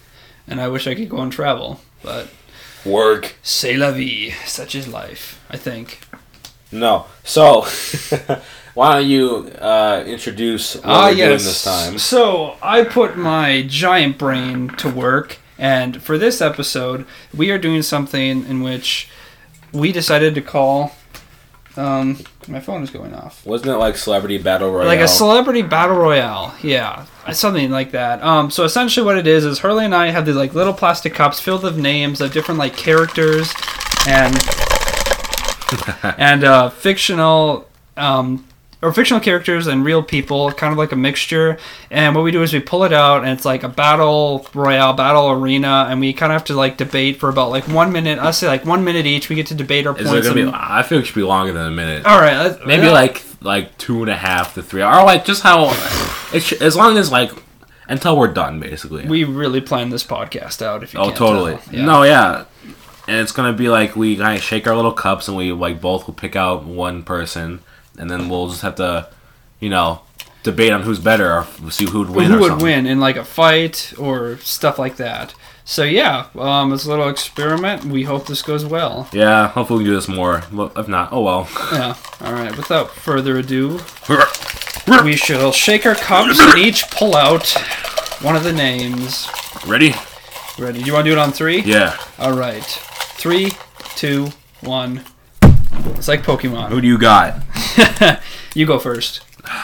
And 0.48 0.60
I 0.62 0.68
wish 0.68 0.86
I 0.88 0.94
could 0.96 1.10
go 1.10 1.18
and 1.22 1.32
travel, 1.32 1.80
but 2.04 2.28
Work. 2.86 3.36
c'est 3.42 3.78
la 3.78 3.92
vie. 3.92 4.34
Such 4.46 4.76
is 4.76 4.88
life. 4.88 5.40
I 5.50 5.58
think. 5.58 6.00
No. 6.72 7.06
So 7.24 7.62
why 8.74 9.00
don't 9.00 9.08
you 9.10 9.52
uh, 9.60 10.04
introduce 10.06 10.76
what 10.76 10.86
Ah, 10.86 11.06
we're 11.08 11.18
yes. 11.18 11.18
doing 11.18 11.38
this 11.48 11.64
time? 11.64 11.98
So 11.98 12.58
I 12.62 12.84
put 12.84 13.18
my 13.18 13.64
giant 13.68 14.18
brain 14.18 14.70
to 14.78 14.90
work, 14.90 15.38
and 15.58 16.02
for 16.02 16.18
this 16.18 16.42
episode, 16.42 17.06
we 17.36 17.52
are 17.52 17.58
doing 17.58 17.82
something 17.82 18.46
in 18.46 18.62
which 18.62 19.08
we 19.72 19.92
decided 19.92 20.36
to 20.36 20.42
call. 20.42 20.92
Um, 21.78 22.18
my 22.48 22.60
phone 22.60 22.84
is 22.84 22.90
going 22.90 23.14
off. 23.14 23.46
Wasn't 23.46 23.70
it 23.70 23.78
like 23.78 23.96
Celebrity 23.96 24.38
Battle 24.38 24.72
Royale? 24.72 24.88
Like 24.88 25.00
a 25.00 25.08
celebrity 25.08 25.62
battle 25.62 25.96
royale, 25.96 26.56
yeah, 26.62 27.06
something 27.32 27.70
like 27.70 27.92
that. 27.92 28.24
Um, 28.24 28.50
so 28.50 28.64
essentially, 28.64 29.06
what 29.06 29.18
it 29.18 29.28
is 29.28 29.46
is 29.46 29.60
Hurley 29.60 29.86
and 29.86 29.96
I 29.96 30.08
have 30.08 30.26
these 30.26 30.36
like 30.36 30.54
little 30.54 30.74
plastic 30.74 31.14
cups 31.14 31.40
filled 31.40 31.64
with 31.64 31.78
names 31.78 32.22
of 32.22 32.34
different 32.34 32.60
like 32.60 32.76
characters 32.76 33.54
and 34.08 34.36
and 36.18 36.44
uh, 36.44 36.70
fictional 36.70 37.68
um, 37.96 38.46
or 38.82 38.94
fictional 38.94 39.20
characters 39.20 39.68
and 39.68 39.84
real 39.84 40.02
people, 40.02 40.52
kind 40.54 40.72
of 40.72 40.78
like 40.78 40.92
a 40.94 40.96
mixture. 40.96 41.58
And 41.92 42.16
what 42.16 42.24
we 42.24 42.32
do 42.32 42.42
is 42.44 42.54
we 42.54 42.60
pull 42.62 42.84
it 42.86 42.94
out, 42.94 43.24
and 43.24 43.32
it's 43.32 43.44
like 43.46 43.64
a 43.64 43.68
battle 43.70 44.48
royale, 44.54 44.94
battle 44.94 45.30
arena, 45.32 45.88
and 45.90 46.00
we 46.00 46.14
kind 46.14 46.32
of 46.32 46.36
have 46.36 46.46
to 46.48 46.54
like 46.54 46.78
debate 46.78 47.20
for 47.20 47.28
about 47.30 47.50
like 47.50 47.68
one 47.68 47.92
minute. 47.92 48.20
I'll 48.20 48.32
say 48.34 48.48
like 48.48 48.66
one 48.66 48.84
minute 48.86 49.06
each. 49.06 49.28
We 49.30 49.36
get 49.36 49.48
to 49.48 49.56
debate 49.56 49.86
our 49.86 49.98
Is 49.98 50.06
it 50.06 50.10
points. 50.10 50.28
gonna 50.28 50.36
be? 50.36 50.42
and- 50.44 50.56
I 50.56 50.84
feel 50.84 51.00
it 51.00 51.06
should 51.06 51.16
be 51.16 51.24
longer 51.24 51.52
than 51.52 51.66
a 51.66 51.72
minute. 51.72 52.06
all 52.06 52.20
right, 52.22 52.38
let's- 52.38 52.66
Maybe 52.66 52.90
like 52.90 53.24
like 53.42 53.78
two 53.78 54.02
and 54.02 54.10
a 54.10 54.16
half 54.16 54.54
to 54.56 54.62
three, 54.64 54.82
or 54.82 55.04
like 55.04 55.26
just 55.26 55.44
how 55.44 55.70
it 56.34 56.42
sh- 56.42 56.54
as 56.62 56.76
long 56.76 56.98
as 56.98 57.12
like 57.12 57.32
until 57.88 58.16
we're 58.18 58.28
done, 58.32 58.60
basically. 58.60 59.06
we 59.08 59.24
really 59.24 59.60
planned 59.62 59.92
this 59.92 60.04
podcast 60.04 60.62
out. 60.62 60.84
If 60.84 60.94
you 60.94 61.00
oh, 61.00 61.06
can't 61.06 61.18
totally. 61.18 61.56
tell. 61.58 61.74
Yeah. 61.76 61.86
No, 61.86 62.04
yeah. 62.04 62.46
And 63.08 63.18
it's 63.18 63.32
gonna 63.32 63.54
be 63.54 63.68
like 63.70 63.96
we 63.96 64.16
kind 64.16 64.38
of 64.38 64.44
shake 64.44 64.68
our 64.68 64.76
little 64.76 64.92
cups, 64.94 65.28
and 65.28 65.36
we 65.36 65.52
like 65.52 65.82
both 65.82 66.06
will 66.08 66.14
pick 66.14 66.36
out 66.36 66.64
one 66.66 67.02
person, 67.04 67.62
and 68.00 68.10
then 68.10 68.30
we'll 68.30 68.48
just 68.50 68.62
have 68.62 68.76
to, 68.76 69.08
you 69.60 69.70
know, 69.70 70.02
debate 70.44 70.72
on 70.72 70.82
who's 70.82 71.00
better, 71.00 71.32
or 71.62 71.72
see 71.72 71.86
who'd 71.86 72.10
win. 72.10 72.32
who 72.32 72.40
would 72.40 72.48
something. 72.50 72.64
win 72.66 72.86
in 72.88 73.00
like 73.00 73.18
a 73.18 73.26
fight 73.26 73.94
or 73.98 74.38
stuff 74.38 74.80
like 74.80 74.96
that. 74.96 75.36
So 75.66 75.84
yeah, 75.84 76.26
um, 76.36 76.74
it's 76.74 76.86
a 76.86 76.90
little 76.90 77.10
experiment. 77.10 77.86
We 77.86 78.04
hope 78.04 78.26
this 78.26 78.42
goes 78.42 78.66
well. 78.66 79.08
Yeah, 79.14 79.50
hopefully 79.50 79.80
we 79.80 79.84
can 79.84 79.92
do 79.92 79.96
this 79.98 80.08
more. 80.08 80.42
Well, 80.52 80.72
if 80.76 80.88
not, 80.88 81.10
oh 81.14 81.22
well. 81.22 81.48
Yeah. 81.72 81.96
All 82.22 82.34
right. 82.34 82.56
Without 82.58 82.90
further 82.90 83.38
ado, 83.38 83.80
we 85.04 85.16
shall 85.16 85.52
shake 85.52 85.86
our 85.86 85.94
cups 85.94 86.40
and 86.40 86.58
each 86.58 86.90
pull 86.90 87.16
out 87.16 87.48
one 88.24 88.36
of 88.36 88.44
the 88.44 88.52
names. 88.54 89.30
Ready? 89.68 89.94
Ready? 90.58 90.80
Do 90.80 90.86
you 90.86 90.94
want 90.94 91.06
to 91.06 91.12
do 91.12 91.18
it 91.18 91.22
on 91.22 91.32
three? 91.32 91.62
Yeah. 91.62 91.96
All 92.18 92.34
right. 92.34 92.64
Three, 92.64 93.52
two, 93.96 94.30
one. 94.62 95.04
It's 95.72 96.08
like 96.08 96.24
Pokemon. 96.24 96.70
Who 96.70 96.82
do 96.82 96.88
you 96.88 96.98
got? 96.98 97.42
you 98.56 98.66
go 98.66 98.80
first. 98.80 99.22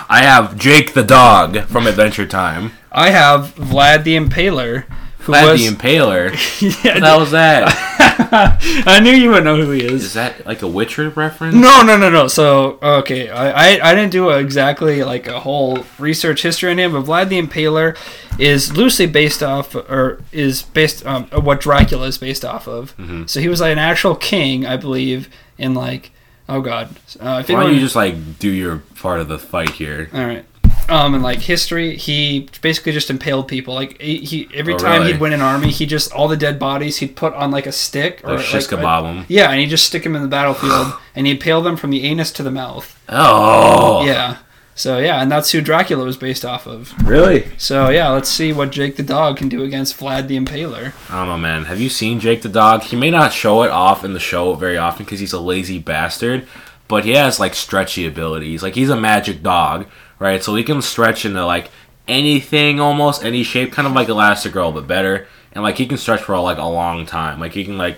I 0.10 0.24
have 0.24 0.58
Jake 0.58 0.94
the 0.94 1.04
dog 1.04 1.66
from 1.66 1.88
Adventure 1.88 2.26
Time. 2.26 2.72
I 2.92 3.10
have 3.10 3.56
Vlad 3.56 4.04
the 4.04 4.16
Impaler, 4.16 4.86
who 5.20 5.34
Vlad 5.34 5.52
was 5.52 5.62
the 5.62 5.76
Impaler. 5.76 6.32
yeah, 6.62 6.94
What 6.94 7.00
the 7.02 7.08
hell 7.08 7.20
was 7.20 7.32
that? 7.32 7.74
I 8.88 9.00
knew 9.00 9.12
you 9.12 9.32
would 9.32 9.44
know 9.44 9.58
who 9.58 9.72
he 9.72 9.84
is. 9.84 10.04
Is 10.04 10.14
that 10.14 10.46
like 10.46 10.62
a 10.62 10.68
Witcher 10.68 11.10
reference? 11.10 11.56
No, 11.56 11.84
no, 11.84 11.98
no, 11.98 12.10
no. 12.10 12.28
So 12.28 12.80
okay, 12.82 13.30
I, 13.30 13.50
I, 13.76 13.92
I 13.92 13.96
didn't 13.96 14.12
do 14.12 14.30
a, 14.30 14.40
exactly 14.40 15.04
like 15.04 15.28
a 15.28 15.40
whole 15.42 15.86
research 16.00 16.42
history 16.42 16.72
on 16.72 16.80
him, 16.80 16.94
but 16.94 17.04
Vlad 17.04 17.30
the 17.30 17.42
Impaler 17.42 17.98
is 18.40 18.76
loosely 18.76 19.06
based 19.08 19.44
off, 19.44 19.76
or 19.76 20.22
is 20.32 20.64
based 20.64 21.06
um 21.06 21.26
what 21.28 21.60
Dracula 21.62 22.08
is 22.08 22.18
based 22.18 22.46
off 22.46 22.68
of. 22.68 22.96
Mm-hmm. 22.98 23.26
So 23.26 23.40
he 23.40 23.48
was 23.48 23.62
like 23.62 23.74
an 23.74 23.80
actual 23.80 24.16
king, 24.16 24.66
I 24.66 24.78
believe, 24.78 25.30
in 25.58 25.74
like 25.74 26.12
oh 26.48 26.62
god, 26.62 26.90
uh, 27.20 27.42
if 27.44 27.50
Why 27.50 27.64
don't 27.64 27.74
you 27.74 27.80
just 27.80 27.96
like 27.96 28.40
do 28.40 28.50
your 28.50 28.78
part 28.96 29.20
of 29.20 29.28
the 29.28 29.40
fight 29.40 29.72
here? 29.72 30.10
all 30.14 30.26
right. 30.26 30.46
Um, 30.88 31.16
in 31.16 31.24
like 31.24 31.40
history, 31.40 31.96
he 31.98 32.48
basically 32.62 32.92
just 32.92 33.10
impaled 33.10 33.48
people. 33.48 33.74
Like 33.74 34.00
he, 34.00 34.18
he 34.18 34.48
every 34.54 34.76
Oh, 34.76 34.78
time 34.78 35.00
really? 35.02 35.14
he'd 35.14 35.20
win 35.22 35.34
an 35.34 35.42
army, 35.42 35.72
he 35.72 35.88
just 35.88 36.12
all 36.14 36.28
the 36.28 36.38
dead 36.38 36.60
bodies 36.60 36.98
he'd 36.98 37.16
put 37.16 37.34
on 37.34 37.50
like 37.50 37.66
a 37.66 37.72
stick 37.72 38.22
or 38.24 38.36
Like 38.36 38.46
shish 38.46 38.68
kebab 38.68 39.04
'em. 39.10 39.26
Yeah, 39.28 39.50
and 39.50 39.60
he'd 39.60 39.70
just 39.70 39.88
stick 39.88 40.04
them 40.04 40.16
in 40.16 40.22
the 40.22 40.28
battlefield, 40.28 40.94
and 41.16 41.26
he'd 41.26 41.34
impale 41.38 41.64
them 41.64 41.76
from 41.76 41.90
the 41.90 42.04
anus 42.04 42.32
to 42.34 42.44
the 42.44 42.52
mouth. 42.52 43.02
Oh, 43.10 44.06
Yeah. 44.06 44.38
So 44.78 45.00
yeah, 45.00 45.22
and 45.22 45.32
that's 45.32 45.52
who 45.52 45.62
Dracula 45.62 46.04
was 46.04 46.18
based 46.18 46.44
off 46.44 46.68
of. 46.68 46.94
really? 47.08 47.48
So 47.58 47.90
yeah, 47.90 48.10
let's 48.10 48.30
see 48.30 48.52
what 48.52 48.72
Jake 48.72 48.98
the 48.98 49.04
dog 49.04 49.38
can 49.38 49.48
do 49.48 49.64
against 49.64 49.98
Vlad 49.98 50.28
the 50.28 50.38
Impaler. 50.38 50.94
I 51.10 51.20
don't 51.20 51.30
know, 51.30 51.38
man. 51.38 51.66
Have 51.66 51.80
you 51.80 51.88
seen 51.90 52.20
Jake 52.20 52.42
the 52.42 52.50
dog? 52.50 52.84
He 52.84 52.98
may 52.98 53.10
not 53.10 53.32
show 53.32 53.64
it 53.64 53.72
off 53.72 54.04
in 54.04 54.14
the 54.14 54.20
show 54.20 54.54
very 54.56 54.78
often 54.78 55.06
because 55.06 55.22
he's 55.22 55.32
a 55.32 55.40
lazy 55.40 55.80
bastard, 55.80 56.46
but 56.90 57.06
he 57.06 57.12
has 57.12 57.40
like 57.40 57.56
stretchy 57.56 58.06
abilities. 58.06 58.62
Like 58.62 58.76
he's 58.76 58.90
a 58.90 59.00
magic 59.00 59.42
dog, 59.42 59.88
right? 60.20 60.44
So 60.44 60.54
he 60.56 60.64
can 60.64 60.82
stretch 60.82 61.24
into 61.26 61.46
like 61.46 61.72
anything, 62.06 62.82
almost 62.82 63.24
any 63.24 63.44
shape, 63.44 63.72
kind 63.72 63.88
of 63.88 63.94
like 63.94 64.10
Elastigirl, 64.10 64.74
but 64.74 64.88
better. 64.88 65.26
And 65.54 65.64
like 65.64 65.78
he 65.78 65.88
can 65.88 65.98
stretch 65.98 66.22
for 66.22 66.38
like 66.40 66.58
a 66.58 66.66
long 66.66 67.06
time. 67.06 67.40
Like 67.40 67.54
he 67.54 67.64
can 67.64 67.78
like 67.78 67.98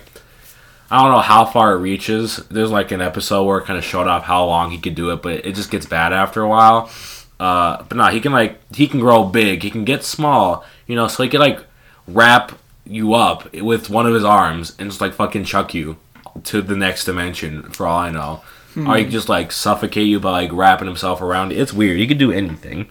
I 0.90 1.02
don't 1.02 1.12
know 1.12 1.20
how 1.20 1.44
far 1.44 1.72
it 1.72 1.78
reaches. 1.78 2.36
There's 2.50 2.70
like 2.70 2.92
an 2.92 3.02
episode 3.02 3.44
where 3.44 3.58
it 3.58 3.66
kind 3.66 3.78
of 3.78 3.84
showed 3.84 4.06
off 4.06 4.24
how 4.24 4.46
long 4.46 4.70
he 4.70 4.78
could 4.78 4.94
do 4.94 5.10
it, 5.10 5.22
but 5.22 5.44
it 5.44 5.54
just 5.54 5.70
gets 5.70 5.84
bad 5.84 6.12
after 6.12 6.42
a 6.42 6.48
while. 6.48 6.90
Uh, 7.38 7.82
but 7.82 7.96
no, 7.96 8.06
he 8.06 8.20
can 8.20 8.32
like 8.32 8.58
he 8.74 8.88
can 8.88 9.00
grow 9.00 9.24
big. 9.24 9.62
He 9.62 9.70
can 9.70 9.84
get 9.84 10.02
small. 10.02 10.64
You 10.86 10.96
know, 10.96 11.06
so 11.08 11.22
he 11.22 11.28
can 11.28 11.40
like 11.40 11.60
wrap 12.06 12.58
you 12.86 13.12
up 13.12 13.52
with 13.52 13.90
one 13.90 14.06
of 14.06 14.14
his 14.14 14.24
arms 14.24 14.74
and 14.78 14.90
just 14.90 15.00
like 15.00 15.12
fucking 15.12 15.44
chuck 15.44 15.74
you 15.74 15.98
to 16.44 16.62
the 16.62 16.76
next 16.76 17.04
dimension. 17.04 17.64
For 17.70 17.86
all 17.86 17.98
I 17.98 18.10
know, 18.10 18.42
or 18.76 18.96
he 18.96 19.02
can 19.04 19.12
just 19.12 19.28
like 19.28 19.52
suffocate 19.52 20.06
you 20.06 20.18
by 20.20 20.30
like 20.30 20.52
wrapping 20.52 20.88
himself 20.88 21.20
around. 21.20 21.52
It's 21.52 21.72
weird. 21.72 21.98
He 21.98 22.06
could 22.06 22.18
do 22.18 22.32
anything. 22.32 22.88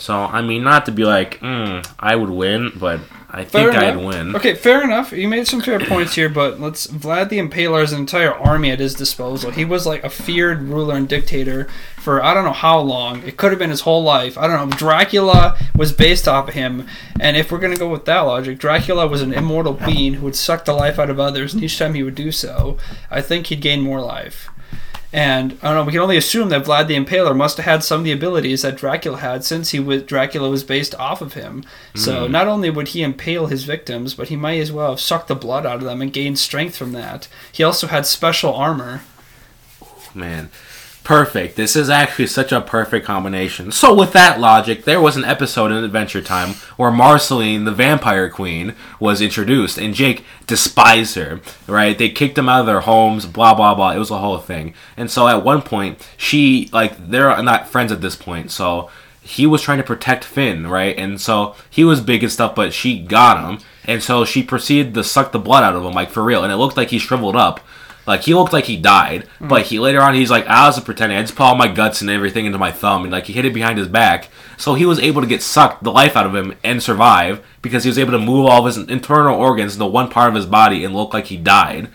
So 0.00 0.14
I 0.14 0.42
mean, 0.42 0.64
not 0.64 0.86
to 0.86 0.92
be 0.92 1.04
like, 1.04 1.40
mm, 1.40 1.86
I 1.98 2.16
would 2.16 2.30
win, 2.30 2.72
but 2.74 3.00
I 3.32 3.44
think 3.44 3.74
I'd 3.74 3.96
win. 3.96 4.34
Okay, 4.34 4.54
fair 4.54 4.82
enough. 4.82 5.12
You 5.12 5.28
made 5.28 5.46
some 5.46 5.60
fair 5.60 5.78
points 5.78 6.14
here, 6.14 6.28
but 6.28 6.58
let's 6.58 6.86
Vlad 6.88 7.28
the 7.28 7.38
Impaler 7.38 7.80
has 7.80 7.92
an 7.92 8.00
entire 8.00 8.34
army 8.34 8.70
at 8.70 8.80
his 8.80 8.94
disposal. 8.94 9.50
He 9.52 9.64
was 9.64 9.86
like 9.86 10.02
a 10.02 10.10
feared 10.10 10.62
ruler 10.62 10.96
and 10.96 11.08
dictator 11.08 11.68
for 11.98 12.24
I 12.24 12.34
don't 12.34 12.44
know 12.44 12.52
how 12.52 12.80
long. 12.80 13.22
It 13.22 13.36
could 13.36 13.52
have 13.52 13.58
been 13.58 13.70
his 13.70 13.82
whole 13.82 14.02
life. 14.02 14.36
I 14.36 14.46
don't 14.48 14.70
know. 14.70 14.76
Dracula 14.76 15.56
was 15.76 15.92
based 15.92 16.26
off 16.26 16.48
of 16.48 16.54
him, 16.54 16.86
and 17.20 17.36
if 17.36 17.52
we're 17.52 17.58
gonna 17.58 17.76
go 17.76 17.88
with 17.88 18.06
that 18.06 18.20
logic, 18.20 18.58
Dracula 18.58 19.06
was 19.06 19.22
an 19.22 19.32
immortal 19.32 19.74
being 19.74 20.14
who 20.14 20.24
would 20.24 20.36
suck 20.36 20.64
the 20.64 20.72
life 20.72 20.98
out 20.98 21.10
of 21.10 21.20
others, 21.20 21.54
and 21.54 21.62
each 21.62 21.78
time 21.78 21.94
he 21.94 22.02
would 22.02 22.14
do 22.14 22.32
so, 22.32 22.78
I 23.10 23.20
think 23.20 23.46
he'd 23.46 23.60
gain 23.60 23.80
more 23.80 24.00
life. 24.00 24.48
And 25.12 25.58
I 25.60 25.68
don't 25.68 25.74
know. 25.74 25.84
We 25.84 25.92
can 25.92 26.00
only 26.00 26.16
assume 26.16 26.50
that 26.50 26.64
Vlad 26.64 26.86
the 26.86 26.96
Impaler 26.96 27.36
must 27.36 27.56
have 27.56 27.66
had 27.66 27.82
some 27.82 28.00
of 28.00 28.04
the 28.04 28.12
abilities 28.12 28.62
that 28.62 28.76
Dracula 28.76 29.18
had, 29.18 29.44
since 29.44 29.70
he 29.70 29.80
was 29.80 30.04
Dracula 30.04 30.48
was 30.48 30.62
based 30.62 30.94
off 30.94 31.20
of 31.20 31.34
him. 31.34 31.64
So 31.96 32.26
hmm. 32.26 32.32
not 32.32 32.46
only 32.46 32.70
would 32.70 32.88
he 32.88 33.02
impale 33.02 33.46
his 33.46 33.64
victims, 33.64 34.14
but 34.14 34.28
he 34.28 34.36
might 34.36 34.60
as 34.60 34.70
well 34.70 34.90
have 34.90 35.00
sucked 35.00 35.28
the 35.28 35.34
blood 35.34 35.66
out 35.66 35.76
of 35.78 35.84
them 35.84 36.00
and 36.00 36.12
gained 36.12 36.38
strength 36.38 36.76
from 36.76 36.92
that. 36.92 37.26
He 37.50 37.64
also 37.64 37.88
had 37.88 38.06
special 38.06 38.54
armor. 38.54 39.02
Man, 40.14 40.50
perfect. 41.10 41.56
This 41.56 41.74
is 41.74 41.90
actually 41.90 42.28
such 42.28 42.52
a 42.52 42.60
perfect 42.60 43.04
combination. 43.04 43.72
So, 43.72 43.92
with 43.92 44.12
that 44.12 44.38
logic, 44.38 44.84
there 44.84 45.00
was 45.00 45.16
an 45.16 45.24
episode 45.24 45.72
in 45.72 45.82
Adventure 45.82 46.22
Time 46.22 46.50
where 46.76 46.92
Marceline, 46.92 47.64
the 47.64 47.72
vampire 47.72 48.30
queen, 48.30 48.76
was 49.00 49.20
introduced, 49.20 49.76
and 49.76 49.92
Jake 49.92 50.24
despised 50.46 51.16
her, 51.16 51.40
right? 51.66 51.98
They 51.98 52.10
kicked 52.10 52.36
them 52.36 52.48
out 52.48 52.60
of 52.60 52.66
their 52.66 52.82
homes, 52.82 53.26
blah, 53.26 53.54
blah, 53.54 53.74
blah. 53.74 53.90
It 53.90 53.98
was 53.98 54.12
a 54.12 54.18
whole 54.18 54.38
thing. 54.38 54.72
And 54.96 55.10
so, 55.10 55.26
at 55.26 55.42
one 55.42 55.62
point, 55.62 56.08
she, 56.16 56.70
like, 56.72 57.10
they're 57.10 57.42
not 57.42 57.68
friends 57.68 57.90
at 57.90 58.02
this 58.02 58.14
point, 58.14 58.52
so 58.52 58.88
he 59.20 59.48
was 59.48 59.62
trying 59.62 59.78
to 59.78 59.84
protect 59.84 60.22
Finn, 60.22 60.68
right? 60.68 60.96
And 60.96 61.20
so 61.20 61.56
he 61.68 61.82
was 61.82 62.00
big 62.00 62.22
and 62.22 62.30
stuff, 62.30 62.54
but 62.54 62.72
she 62.72 63.00
got 63.00 63.44
him. 63.44 63.66
And 63.84 64.00
so 64.00 64.24
she 64.24 64.44
proceeded 64.44 64.94
to 64.94 65.02
suck 65.02 65.32
the 65.32 65.40
blood 65.40 65.64
out 65.64 65.74
of 65.74 65.84
him, 65.84 65.92
like 65.92 66.10
for 66.10 66.22
real. 66.22 66.44
And 66.44 66.52
it 66.52 66.56
looked 66.56 66.76
like 66.76 66.90
he 66.90 67.00
shriveled 67.00 67.34
up. 67.34 67.58
Like 68.06 68.22
he 68.22 68.34
looked 68.34 68.52
like 68.52 68.64
he 68.64 68.76
died. 68.76 69.28
But 69.40 69.66
he 69.66 69.78
later 69.78 70.00
on 70.00 70.14
he's 70.14 70.30
like, 70.30 70.46
ah, 70.48 70.64
I 70.64 70.66
was 70.68 70.80
pretending. 70.80 71.16
I 71.18 71.22
just 71.22 71.36
put 71.36 71.44
all 71.44 71.54
my 71.54 71.68
guts 71.68 72.00
and 72.00 72.10
everything 72.10 72.46
into 72.46 72.58
my 72.58 72.72
thumb 72.72 73.02
and 73.04 73.12
like 73.12 73.26
he 73.26 73.32
hid 73.32 73.44
it 73.44 73.54
behind 73.54 73.78
his 73.78 73.88
back. 73.88 74.28
So 74.56 74.74
he 74.74 74.84
was 74.86 74.98
able 74.98 75.20
to 75.22 75.26
get 75.28 75.42
sucked 75.42 75.84
the 75.84 75.92
life 75.92 76.16
out 76.16 76.26
of 76.26 76.34
him 76.34 76.54
and 76.64 76.82
survive 76.82 77.44
because 77.62 77.84
he 77.84 77.88
was 77.90 77.98
able 77.98 78.12
to 78.12 78.18
move 78.18 78.46
all 78.46 78.66
of 78.66 78.74
his 78.74 78.88
internal 78.88 79.38
organs 79.38 79.74
into 79.74 79.86
one 79.86 80.08
part 80.10 80.28
of 80.28 80.34
his 80.34 80.46
body 80.46 80.84
and 80.84 80.94
look 80.94 81.14
like 81.14 81.26
he 81.26 81.36
died. 81.36 81.88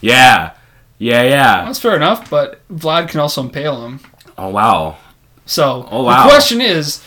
Yeah. 0.00 0.52
Yeah, 0.98 1.22
yeah. 1.22 1.64
That's 1.64 1.78
fair 1.78 1.96
enough, 1.96 2.28
but 2.30 2.60
Vlad 2.68 3.08
can 3.08 3.20
also 3.20 3.42
impale 3.42 3.84
him. 3.86 4.00
Oh 4.36 4.48
wow. 4.48 4.96
So 5.46 5.88
Oh, 5.90 6.02
wow. 6.04 6.24
the 6.24 6.28
question 6.30 6.60
is, 6.60 7.02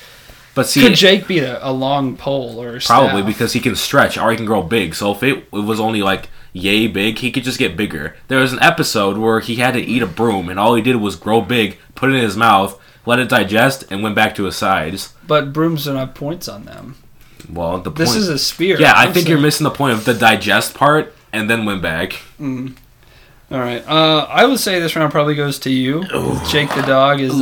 But 0.53 0.67
see 0.67 0.81
could 0.81 0.95
Jake 0.95 1.27
beat 1.27 1.43
a, 1.43 1.65
a 1.67 1.71
long 1.71 2.17
pole 2.17 2.61
or 2.61 2.79
Probably 2.81 3.21
staff? 3.21 3.25
because 3.25 3.53
he 3.53 3.59
can 3.61 3.75
stretch 3.75 4.17
or 4.17 4.31
he 4.31 4.37
can 4.37 4.45
grow 4.45 4.61
big. 4.61 4.95
So 4.95 5.11
if 5.13 5.23
it, 5.23 5.37
it 5.51 5.51
was 5.51 5.79
only 5.79 6.01
like 6.01 6.29
yay 6.53 6.87
big, 6.87 7.19
he 7.19 7.31
could 7.31 7.43
just 7.43 7.57
get 7.59 7.77
bigger. 7.77 8.15
There 8.27 8.39
was 8.39 8.51
an 8.51 8.61
episode 8.61 9.17
where 9.17 9.39
he 9.39 9.55
had 9.55 9.75
to 9.75 9.79
eat 9.81 10.01
a 10.01 10.07
broom 10.07 10.49
and 10.49 10.59
all 10.59 10.75
he 10.75 10.81
did 10.81 10.97
was 10.97 11.15
grow 11.15 11.39
big, 11.41 11.77
put 11.95 12.09
it 12.09 12.15
in 12.15 12.21
his 12.21 12.35
mouth, 12.35 12.77
let 13.05 13.19
it 13.19 13.29
digest, 13.29 13.85
and 13.89 14.03
went 14.03 14.15
back 14.15 14.35
to 14.35 14.43
his 14.43 14.57
size. 14.57 15.13
But 15.25 15.53
brooms 15.53 15.85
don't 15.85 15.95
have 15.95 16.13
points 16.15 16.49
on 16.49 16.65
them. 16.65 16.95
Well, 17.49 17.79
the 17.79 17.89
This 17.89 18.09
point, 18.09 18.19
is 18.19 18.27
a 18.29 18.37
spear. 18.37 18.79
yeah, 18.79 18.93
I 18.93 19.05
I'm 19.05 19.13
think 19.13 19.29
you're 19.29 19.39
missing 19.39 19.63
the 19.63 19.71
point 19.71 19.93
of 19.93 20.03
the 20.05 20.13
digest 20.13 20.73
part 20.73 21.15
and 21.31 21.49
then 21.49 21.63
went 21.65 21.81
back. 21.81 22.19
All 22.39 23.59
right. 23.59 23.85
Uh, 23.87 24.27
I 24.29 24.45
would 24.45 24.59
say 24.59 24.79
this 24.81 24.95
round 24.97 25.11
probably 25.13 25.35
goes 25.35 25.59
to 25.59 25.69
you. 25.71 26.03
Jake 26.49 26.73
the 26.75 26.83
dog 26.85 27.19
is. 27.21 27.33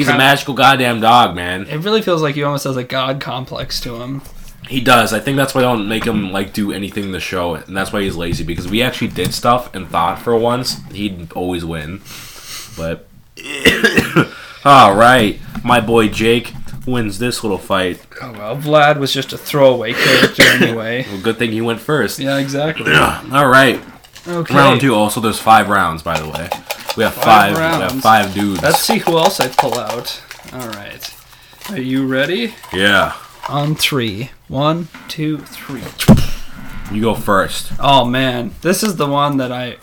He's 0.00 0.08
a 0.08 0.16
magical 0.18 0.54
goddamn 0.54 1.00
dog, 1.00 1.34
man. 1.36 1.66
it 1.66 1.78
really 1.78 2.02
feels 2.02 2.22
like 2.22 2.34
he 2.34 2.42
almost 2.42 2.64
has 2.64 2.76
a 2.76 2.84
god 2.84 3.20
complex 3.20 3.80
to 3.82 3.96
him. 4.02 4.22
He 4.68 4.80
does. 4.80 5.12
I 5.12 5.18
think 5.20 5.36
that's 5.36 5.54
why 5.54 5.60
I 5.62 5.64
don't 5.64 5.88
make 5.88 6.04
him 6.04 6.30
like 6.32 6.52
do 6.52 6.70
anything 6.72 7.04
in 7.04 7.12
the 7.12 7.20
show, 7.20 7.54
and 7.56 7.76
that's 7.76 7.92
why 7.92 8.02
he's 8.02 8.14
lazy. 8.16 8.44
Because 8.44 8.68
we 8.68 8.82
actually 8.82 9.08
did 9.08 9.34
stuff 9.34 9.74
and 9.74 9.88
thought 9.88 10.20
for 10.20 10.36
once 10.36 10.80
he'd 10.92 11.32
always 11.32 11.64
win, 11.64 12.00
but 12.76 13.08
all 14.64 14.94
right, 14.94 15.40
my 15.64 15.80
boy 15.80 16.08
Jake 16.08 16.52
wins 16.86 17.18
this 17.18 17.42
little 17.42 17.58
fight. 17.58 18.00
Oh 18.22 18.32
well, 18.32 18.56
Vlad 18.56 18.98
was 18.98 19.12
just 19.12 19.32
a 19.32 19.38
throwaway 19.38 19.92
character 19.92 20.42
anyway. 20.62 21.04
Well, 21.10 21.20
good 21.22 21.36
thing 21.38 21.52
he 21.52 21.60
went 21.60 21.80
first. 21.80 22.18
Yeah, 22.18 22.38
exactly. 22.38 22.92
All 22.94 23.48
right, 23.48 23.80
Okay. 24.28 24.54
round 24.54 24.80
two. 24.80 24.94
Also, 24.94 25.20
there's 25.20 25.38
five 25.40 25.68
rounds, 25.68 26.02
by 26.02 26.18
the 26.20 26.28
way. 26.28 26.48
We 26.96 27.04
have 27.04 27.14
five. 27.14 27.56
Five 27.56 27.78
we 27.78 27.82
have 27.82 28.00
five 28.02 28.34
dudes. 28.34 28.62
Let's 28.62 28.80
see 28.80 28.98
who 28.98 29.16
else 29.18 29.40
I 29.40 29.48
pull 29.48 29.78
out. 29.78 30.22
All 30.52 30.68
right. 30.68 31.14
Are 31.70 31.78
you 31.80 32.06
ready? 32.06 32.54
yeah. 32.72 33.16
On 33.48 33.74
three. 33.74 34.30
One, 34.48 34.88
two, 35.08 35.38
three. 35.38 35.82
You 36.94 37.02
go 37.02 37.14
first. 37.14 37.72
Oh 37.78 38.04
man, 38.04 38.52
this 38.62 38.82
is 38.82 38.96
the 38.96 39.06
one 39.06 39.36
that 39.38 39.52
I. 39.52 39.76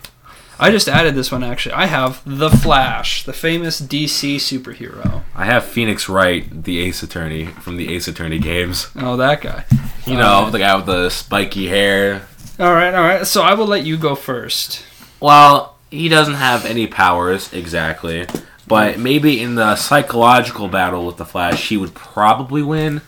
I 0.60 0.72
just 0.72 0.90
added 0.90 1.14
this 1.16 1.32
one 1.32 1.44
actually. 1.44 1.74
I 1.74 1.86
have 1.86 2.22
the 2.26 2.50
Flash, 2.50 3.24
the 3.24 3.34
famous 3.34 3.80
DC 3.80 4.38
superhero. 4.38 5.22
I 5.36 5.46
have 5.46 5.64
Phoenix 5.64 6.10
Wright, 6.10 6.64
the 6.64 6.80
Ace 6.80 7.04
Attorney 7.04 7.46
from 7.46 7.78
the 7.78 7.94
Ace 7.94 8.08
Attorney 8.08 8.40
games. 8.40 8.90
Oh, 8.96 9.16
that 9.18 9.42
guy. 9.42 9.66
You 10.06 10.16
know, 10.16 10.50
the 10.50 10.60
guy 10.60 10.76
with 10.76 10.88
the 10.88 11.10
spiky 11.10 11.68
hair, 11.68 12.28
All 12.60 12.74
right, 12.74 12.94
all 12.94 13.04
right. 13.04 13.28
So 13.28 13.44
I 13.44 13.54
will 13.54 13.68
let 13.68 13.86
you 13.86 13.98
go 13.98 14.16
first. 14.16 14.84
Well, 15.20 15.77
he 15.90 16.10
doesn't 16.10 16.36
have 16.36 16.66
any 16.66 16.88
powers 16.88 17.52
exactly, 17.54 18.28
but 18.68 19.00
maybe 19.00 19.42
in 19.42 19.56
the 19.56 19.76
psychological 19.76 20.68
battle 20.68 21.06
with 21.06 21.18
the 21.18 21.26
Flash, 21.26 21.70
he 21.70 21.78
would 21.78 21.94
probably 21.94 22.62
win 22.62 23.02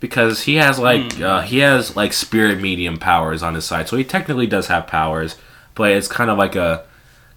because 0.00 0.42
he 0.42 0.56
has 0.56 0.78
like 0.78 1.20
uh, 1.20 1.42
he 1.42 1.58
has 1.58 1.96
like 1.96 2.12
spirit 2.12 2.60
medium 2.60 2.98
powers 2.98 3.42
on 3.42 3.54
his 3.54 3.64
side. 3.64 3.88
So 3.88 3.96
he 3.96 4.04
technically 4.04 4.46
does 4.46 4.66
have 4.68 4.86
powers, 4.86 5.36
but 5.74 5.92
it's 5.92 6.08
kind 6.08 6.30
of 6.30 6.38
like 6.38 6.56
a 6.56 6.84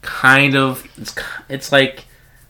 kind 0.01 0.55
of 0.55 0.85
it's 0.97 1.15
it's 1.49 1.71
like 1.71 2.05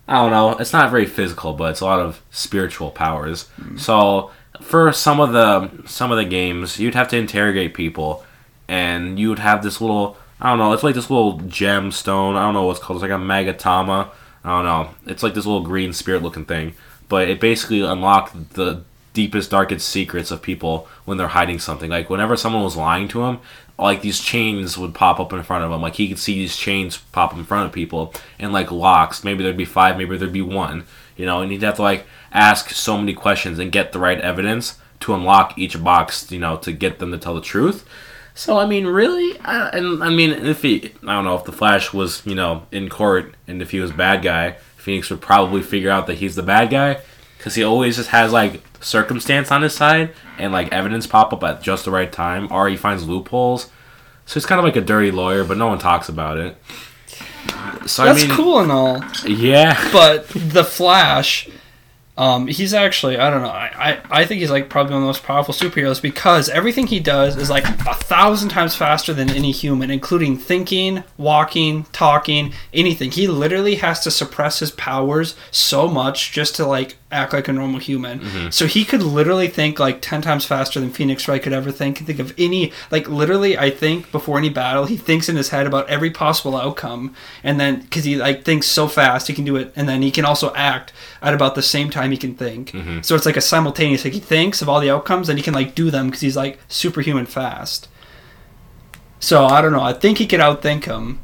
I 0.08 0.16
don't 0.16 0.32
know. 0.32 0.58
It's 0.58 0.74
not 0.74 0.90
very 0.90 1.06
physical, 1.06 1.54
but 1.54 1.72
it's 1.72 1.82
a 1.82 1.86
lot 1.86 2.00
of 2.00 2.22
spiritual 2.32 2.92
powers. 2.92 3.50
So 3.78 4.32
for 4.62 4.92
some 4.94 5.20
of 5.20 5.34
the 5.34 5.88
some 5.88 6.12
of 6.12 6.18
the 6.18 6.26
games, 6.26 6.80
you'd 6.80 6.96
have 6.96 7.10
to 7.10 7.18
interrogate 7.18 7.74
people, 7.74 8.24
and 8.68 9.20
you 9.20 9.30
would 9.30 9.40
have 9.40 9.64
this 9.64 9.82
little 9.82 10.18
I 10.40 10.50
don't 10.50 10.60
know. 10.60 10.74
It's 10.74 10.84
like 10.84 10.96
this 10.96 11.10
little 11.10 11.40
gemstone. 11.40 12.36
I 12.36 12.44
don't 12.44 12.54
know 12.54 12.66
what's 12.66 12.80
called. 12.80 12.98
It's 12.98 13.10
like 13.10 13.12
a 13.12 13.22
magatama. 13.22 14.10
I 14.44 14.50
don't 14.50 14.66
know. 14.66 14.90
It's 15.12 15.24
like 15.24 15.34
this 15.34 15.46
little 15.46 15.64
green 15.64 15.94
spirit 15.94 16.22
looking 16.22 16.46
thing. 16.46 16.74
But 17.10 17.28
it 17.28 17.40
basically 17.40 17.82
unlocked 17.82 18.54
the 18.54 18.84
deepest, 19.14 19.50
darkest 19.50 19.90
secrets 19.90 20.30
of 20.30 20.44
people 20.44 20.88
when 21.06 21.18
they're 21.18 21.30
hiding 21.30 21.58
something. 21.58 21.90
Like 21.90 22.10
whenever 22.10 22.38
someone 22.38 22.64
was 22.64 22.78
lying 22.78 23.08
to 23.10 23.24
him, 23.24 23.40
like 23.80 24.02
these 24.02 24.20
chains 24.20 24.78
would 24.78 24.94
pop 24.94 25.20
up 25.20 25.34
in 25.34 25.42
front 25.44 25.64
of 25.64 25.72
him. 25.72 25.82
Like 25.82 25.96
he 25.96 26.08
could 26.08 26.20
see 26.20 26.36
these 26.36 26.56
chains 26.56 26.98
pop 26.98 27.32
up 27.32 27.38
in 27.38 27.44
front 27.44 27.66
of 27.66 27.72
people 27.74 28.14
and 28.38 28.54
like 28.54 28.72
locks. 28.72 29.24
Maybe 29.24 29.44
there'd 29.44 29.58
be 29.58 29.66
five, 29.66 29.98
maybe 29.98 30.18
there'd 30.18 30.32
be 30.32 30.42
one. 30.42 30.86
You 31.16 31.26
know, 31.26 31.42
and 31.42 31.52
he'd 31.52 31.64
have 31.64 31.78
to 31.78 31.82
like 31.82 32.06
ask 32.32 32.70
so 32.70 32.98
many 32.98 33.14
questions 33.14 33.58
and 33.58 33.72
get 33.72 33.92
the 33.92 34.00
right 34.00 34.22
evidence 34.22 34.78
to 35.00 35.16
unlock 35.16 35.58
each 35.58 35.82
box. 35.84 36.32
You 36.32 36.40
know, 36.40 36.58
to 36.58 36.72
get 36.72 37.00
them 37.00 37.12
to 37.12 37.18
tell 37.18 37.36
the 37.36 37.42
truth. 37.42 37.88
So 38.38 38.60
I 38.60 38.68
mean, 38.68 38.86
really, 38.86 39.40
I, 39.40 39.70
and 39.70 40.04
I 40.04 40.12
mean, 40.12 40.30
if 40.30 40.62
he, 40.62 40.92
I 41.02 41.14
don't 41.14 41.26
know, 41.26 41.36
if 41.36 41.46
the 41.46 41.52
Flash 41.52 41.92
was, 41.92 42.24
you 42.24 42.36
know, 42.36 42.68
in 42.72 42.88
court 42.88 43.34
and 43.48 43.64
if 43.64 43.72
he 43.72 43.80
was 43.80 43.92
bad 43.92 44.22
guy, 44.22 44.58
Phoenix 44.78 45.10
would 45.10 45.22
probably 45.22 45.64
figure 45.64 45.90
out 45.90 46.06
that 46.06 46.20
he's 46.20 46.36
the 46.36 46.44
bad 46.44 46.70
guy 46.70 47.02
because 47.38 47.56
he 47.56 47.64
always 47.64 47.96
just 47.96 48.10
has 48.10 48.32
like 48.32 48.62
circumstance 48.80 49.52
on 49.52 49.64
his 49.64 49.74
side 49.74 50.12
and 50.38 50.54
like 50.54 50.72
evidence 50.72 51.08
pop 51.08 51.34
up 51.34 51.44
at 51.44 51.64
just 51.64 51.86
the 51.86 51.92
right 51.92 52.12
time, 52.12 52.48
or 52.52 52.70
he 52.70 52.78
finds 52.78 53.08
loopholes. 53.08 53.72
So 54.28 54.36
he's 54.36 54.46
kind 54.46 54.60
of 54.60 54.66
like 54.66 54.76
a 54.76 54.82
dirty 54.82 55.10
lawyer, 55.10 55.44
but 55.44 55.58
no 55.58 55.66
one 55.66 55.80
talks 55.80 56.08
about 56.08 56.38
it. 56.38 56.58
So 57.88 58.06
That's 58.06 58.24
I 58.24 58.28
mean, 58.28 58.36
cool 58.36 58.60
and 58.60 58.72
all, 58.72 59.04
yeah, 59.26 59.90
but 59.92 60.28
the 60.28 60.64
Flash, 60.64 61.50
um, 62.18 62.48
he's 62.48 62.74
actually 62.74 63.18
I 63.18 63.30
don't 63.30 63.44
know. 63.44 63.50
I, 63.50 63.72
I 63.78 64.22
I 64.22 64.26
think 64.26 64.42
he's 64.42 64.50
like 64.50 64.70
probably 64.70 64.94
one 64.94 65.04
of 65.04 65.04
the 65.04 65.08
most 65.08 65.24
powerful 65.24 65.54
superheroes 65.54 66.02
because 66.02 66.50
everything 66.50 66.88
he 66.88 67.00
does 67.00 67.38
is 67.38 67.50
like 67.50 67.66
a 67.66 67.94
thousand 67.94 68.50
times 68.50 68.76
faster 68.76 69.14
than 69.14 69.30
any 69.30 69.52
human, 69.52 69.92
including 69.92 70.38
thinking, 70.38 71.04
walking, 71.18 71.84
talking, 71.92 72.54
anything. 72.74 73.12
He 73.12 73.28
literally 73.28 73.76
has 73.76 74.00
to 74.02 74.12
suppress 74.12 74.60
his 74.60 74.72
powers 74.72 75.36
so 75.52 75.88
much 75.88 76.32
just 76.32 76.56
to 76.56 76.66
like 76.66 76.98
act 77.10 77.32
like 77.32 77.48
a 77.48 77.54
normal 77.54 77.80
human. 77.80 78.52
So 78.52 78.66
he 78.68 78.84
could 78.84 79.02
literally 79.02 79.48
think 79.48 79.80
like 79.80 80.02
ten 80.02 80.22
times 80.22 80.46
faster 80.46 80.80
than 80.80 80.90
Phoenix 80.90 81.28
Wright 81.28 81.42
could 81.42 81.54
ever 81.54 81.72
think. 81.72 82.00
Think 82.00 82.20
of 82.20 82.34
any 82.38 82.74
like 82.92 83.08
literally. 83.08 83.58
I 83.58 83.70
think 83.70 84.12
before 84.12 84.38
any 84.38 84.50
battle, 84.50 84.86
he 84.86 84.98
thinks 84.98 85.30
in 85.30 85.36
his 85.36 85.50
head 85.50 85.68
about 85.68 85.88
every 85.88 86.10
possible 86.10 86.58
outcome, 86.58 87.14
and 87.44 87.60
then 87.60 87.82
because 87.82 88.04
he 88.06 88.16
like 88.18 88.44
thinks 88.44 88.68
so 88.68 88.88
fast, 88.88 89.28
he 89.28 89.34
can 89.34 89.46
do 89.46 89.56
it, 89.56 89.72
and 89.76 89.88
then 89.88 90.02
he 90.02 90.12
can 90.12 90.26
also 90.26 90.54
act 90.56 90.94
at 91.22 91.34
about 91.34 91.56
the 91.56 91.62
same 91.62 91.90
time 91.90 92.07
he 92.12 92.18
can 92.18 92.36
think. 92.36 92.72
Mm-hmm. 92.72 93.02
So 93.02 93.16
it's 93.16 93.26
like 93.26 93.38
a 93.38 93.42
simultaneous. 93.42 94.04
Like 94.04 94.14
he 94.14 94.20
thinks 94.20 94.62
of 94.62 94.70
all 94.70 94.80
the 94.80 94.90
outcomes, 94.90 95.30
and 95.30 95.38
he 95.38 95.44
can 95.44 95.54
like 95.54 95.76
do 95.76 95.90
them 95.92 96.08
because 96.08 96.22
he's 96.22 96.38
like 96.38 96.60
superhuman 96.68 97.26
fast. 97.26 97.88
So 99.20 99.46
I 99.46 99.62
don't 99.62 99.72
know. 99.72 99.82
I 99.82 99.94
think 99.94 100.20
he 100.20 100.28
could 100.28 100.40
outthink 100.40 100.86
him, 100.86 101.20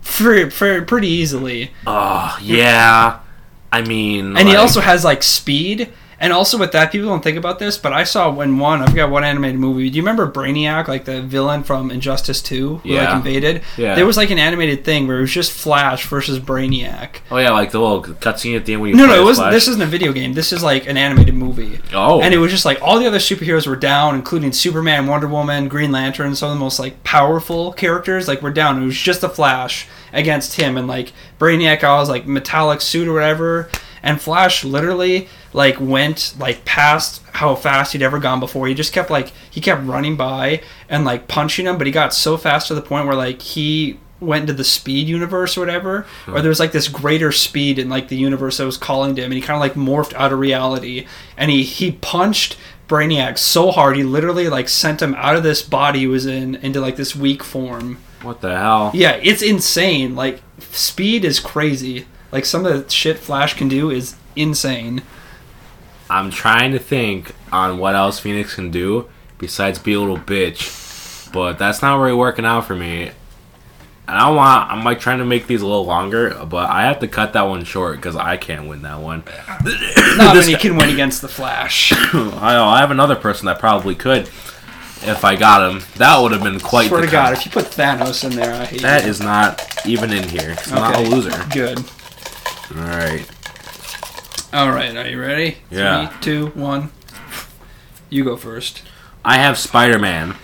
for, 0.00 0.50
for 0.50 0.82
pretty 0.82 1.08
easily. 1.08 1.72
oh 1.86 2.38
yeah. 2.40 3.20
I 3.72 3.82
mean, 3.82 4.36
And 4.36 4.48
he 4.48 4.54
also 4.54 4.80
has 4.80 5.04
like 5.04 5.22
speed. 5.22 5.92
And 6.24 6.32
also 6.32 6.56
with 6.56 6.72
that, 6.72 6.90
people 6.90 7.08
don't 7.10 7.22
think 7.22 7.36
about 7.36 7.58
this, 7.58 7.76
but 7.76 7.92
I 7.92 8.04
saw 8.04 8.30
when 8.32 8.58
one, 8.58 8.80
I 8.80 8.86
forgot 8.86 9.10
one 9.10 9.24
animated 9.24 9.60
movie. 9.60 9.90
Do 9.90 9.96
you 9.96 10.02
remember 10.02 10.26
Brainiac, 10.26 10.88
like 10.88 11.04
the 11.04 11.20
villain 11.20 11.64
from 11.64 11.90
Injustice 11.90 12.40
Two, 12.40 12.78
who 12.78 12.94
like 12.94 13.14
invaded? 13.14 13.62
Yeah. 13.76 13.94
There 13.94 14.06
was 14.06 14.16
like 14.16 14.30
an 14.30 14.38
animated 14.38 14.86
thing 14.86 15.06
where 15.06 15.18
it 15.18 15.20
was 15.20 15.32
just 15.32 15.52
Flash 15.52 16.06
versus 16.06 16.40
Brainiac. 16.40 17.16
Oh 17.30 17.36
yeah, 17.36 17.50
like 17.50 17.72
the 17.72 17.78
little 17.78 18.02
cutscene 18.02 18.56
at 18.56 18.64
the 18.64 18.72
end 18.72 18.80
when 18.80 18.92
you 18.92 18.96
No, 18.96 19.04
no, 19.04 19.20
it 19.20 19.22
wasn't. 19.22 19.48
Flash. 19.48 19.52
This 19.52 19.68
isn't 19.68 19.82
a 19.82 19.86
video 19.86 20.14
game. 20.14 20.32
This 20.32 20.50
is 20.50 20.62
like 20.62 20.86
an 20.86 20.96
animated 20.96 21.34
movie. 21.34 21.78
Oh, 21.92 22.22
And 22.22 22.32
it 22.32 22.38
was 22.38 22.50
just 22.50 22.64
like 22.64 22.80
all 22.80 22.98
the 22.98 23.06
other 23.06 23.18
superheroes 23.18 23.66
were 23.66 23.76
down, 23.76 24.14
including 24.14 24.52
Superman, 24.52 25.06
Wonder 25.06 25.28
Woman, 25.28 25.68
Green 25.68 25.92
Lantern, 25.92 26.34
some 26.34 26.52
of 26.52 26.56
the 26.56 26.60
most 26.60 26.78
like 26.78 27.04
powerful 27.04 27.74
characters. 27.74 28.28
Like 28.28 28.40
were 28.40 28.50
down. 28.50 28.82
It 28.82 28.86
was 28.86 28.96
just 28.96 29.20
the 29.20 29.28
Flash 29.28 29.86
against 30.14 30.58
him, 30.58 30.78
and 30.78 30.88
like 30.88 31.12
Brainiac, 31.38 31.84
all 31.84 32.00
his 32.00 32.08
like 32.08 32.26
metallic 32.26 32.80
suit 32.80 33.08
or 33.08 33.12
whatever. 33.12 33.68
And 34.02 34.20
Flash 34.20 34.64
literally 34.64 35.28
like 35.54 35.80
went 35.80 36.34
like 36.38 36.64
past 36.66 37.22
how 37.32 37.54
fast 37.54 37.92
he'd 37.92 38.02
ever 38.02 38.18
gone 38.18 38.40
before. 38.40 38.66
He 38.66 38.74
just 38.74 38.92
kept 38.92 39.08
like 39.08 39.32
he 39.50 39.60
kept 39.60 39.82
running 39.84 40.16
by 40.16 40.60
and 40.88 41.04
like 41.04 41.28
punching 41.28 41.66
him, 41.66 41.78
but 41.78 41.86
he 41.86 41.92
got 41.92 42.12
so 42.12 42.36
fast 42.36 42.68
to 42.68 42.74
the 42.74 42.82
point 42.82 43.06
where 43.06 43.16
like 43.16 43.40
he 43.40 43.98
went 44.20 44.42
into 44.42 44.52
the 44.52 44.64
speed 44.64 45.08
universe 45.08 45.56
or 45.56 45.60
whatever, 45.60 45.98
or 46.26 46.32
hmm. 46.32 46.34
there 46.34 46.48
was 46.48 46.60
like 46.60 46.72
this 46.72 46.88
greater 46.88 47.32
speed 47.32 47.78
in 47.78 47.88
like 47.88 48.08
the 48.08 48.16
universe 48.16 48.58
that 48.58 48.66
was 48.66 48.76
calling 48.76 49.14
to 49.14 49.22
him, 49.22 49.30
and 49.30 49.34
he 49.34 49.40
kind 49.40 49.56
of 49.56 49.60
like 49.60 49.74
morphed 49.74 50.12
out 50.14 50.32
of 50.32 50.38
reality, 50.38 51.06
and 51.36 51.50
he 51.50 51.62
he 51.62 51.92
punched 51.92 52.56
Brainiac 52.88 53.38
so 53.38 53.70
hard 53.70 53.96
he 53.96 54.02
literally 54.02 54.48
like 54.48 54.68
sent 54.68 55.00
him 55.00 55.14
out 55.14 55.36
of 55.36 55.42
this 55.42 55.62
body 55.62 56.00
he 56.00 56.06
was 56.06 56.26
in 56.26 56.56
into 56.56 56.80
like 56.80 56.96
this 56.96 57.14
weak 57.14 57.42
form. 57.44 57.98
what 58.22 58.40
the 58.40 58.56
hell? 58.56 58.90
Yeah, 58.92 59.20
it's 59.22 59.42
insane. 59.42 60.16
Like 60.16 60.42
speed 60.58 61.24
is 61.24 61.38
crazy. 61.38 62.06
Like 62.32 62.44
some 62.44 62.66
of 62.66 62.72
the 62.72 62.90
shit 62.90 63.18
Flash 63.18 63.54
can 63.54 63.68
do 63.68 63.90
is 63.90 64.16
insane. 64.34 65.02
I'm 66.14 66.30
trying 66.30 66.70
to 66.72 66.78
think 66.78 67.32
on 67.50 67.78
what 67.78 67.96
else 67.96 68.20
Phoenix 68.20 68.54
can 68.54 68.70
do 68.70 69.08
besides 69.38 69.80
be 69.80 69.94
a 69.94 70.00
little 70.00 70.16
bitch, 70.16 71.32
but 71.32 71.58
that's 71.58 71.82
not 71.82 72.00
really 72.00 72.14
working 72.14 72.44
out 72.44 72.66
for 72.66 72.76
me. 72.76 73.10
And 74.06 74.16
I 74.16 74.30
want 74.30 74.70
I'm 74.70 74.84
like 74.84 75.00
trying 75.00 75.18
to 75.18 75.24
make 75.24 75.48
these 75.48 75.60
a 75.60 75.66
little 75.66 75.86
longer, 75.86 76.30
but 76.48 76.70
I 76.70 76.82
have 76.82 77.00
to 77.00 77.08
cut 77.08 77.32
that 77.32 77.42
one 77.48 77.64
short 77.64 77.96
because 77.96 78.14
I 78.14 78.36
can't 78.36 78.68
win 78.68 78.82
that 78.82 79.00
one. 79.00 79.24
Not 80.16 80.36
many 80.36 80.52
guy- 80.52 80.58
can 80.60 80.76
win 80.76 80.90
against 80.90 81.20
the 81.20 81.26
Flash. 81.26 81.92
I 82.14 82.52
know 82.52 82.66
I 82.66 82.78
have 82.78 82.92
another 82.92 83.16
person 83.16 83.46
that 83.46 83.58
probably 83.58 83.96
could 83.96 84.28
if 85.02 85.24
I 85.24 85.34
got 85.34 85.68
him. 85.68 85.82
That 85.96 86.16
would 86.20 86.30
have 86.30 86.44
been 86.44 86.60
quite. 86.60 86.90
Swear 86.90 87.00
to 87.00 87.10
God, 87.10 87.32
if 87.32 87.44
you 87.44 87.50
put 87.50 87.64
Thanos 87.64 88.22
in 88.22 88.36
there, 88.36 88.54
I 88.54 88.66
hate 88.66 88.82
that 88.82 89.02
you. 89.02 89.10
is 89.10 89.20
not 89.20 89.84
even 89.84 90.12
in 90.12 90.28
here. 90.28 90.54
I'm 90.66 90.74
not 90.74 90.96
a 90.96 91.08
loser. 91.08 91.32
Good. 91.50 91.78
All 92.76 92.84
right. 92.84 93.26
All 94.54 94.70
right, 94.70 94.96
are 94.96 95.08
you 95.08 95.20
ready? 95.20 95.56
Yeah. 95.70 96.06
Three, 96.06 96.20
two, 96.20 96.46
one. 96.50 96.90
You 98.08 98.22
go 98.22 98.36
first. 98.36 98.82
I 99.24 99.36
have 99.38 99.58
Spider 99.58 99.98
Man, 99.98 100.36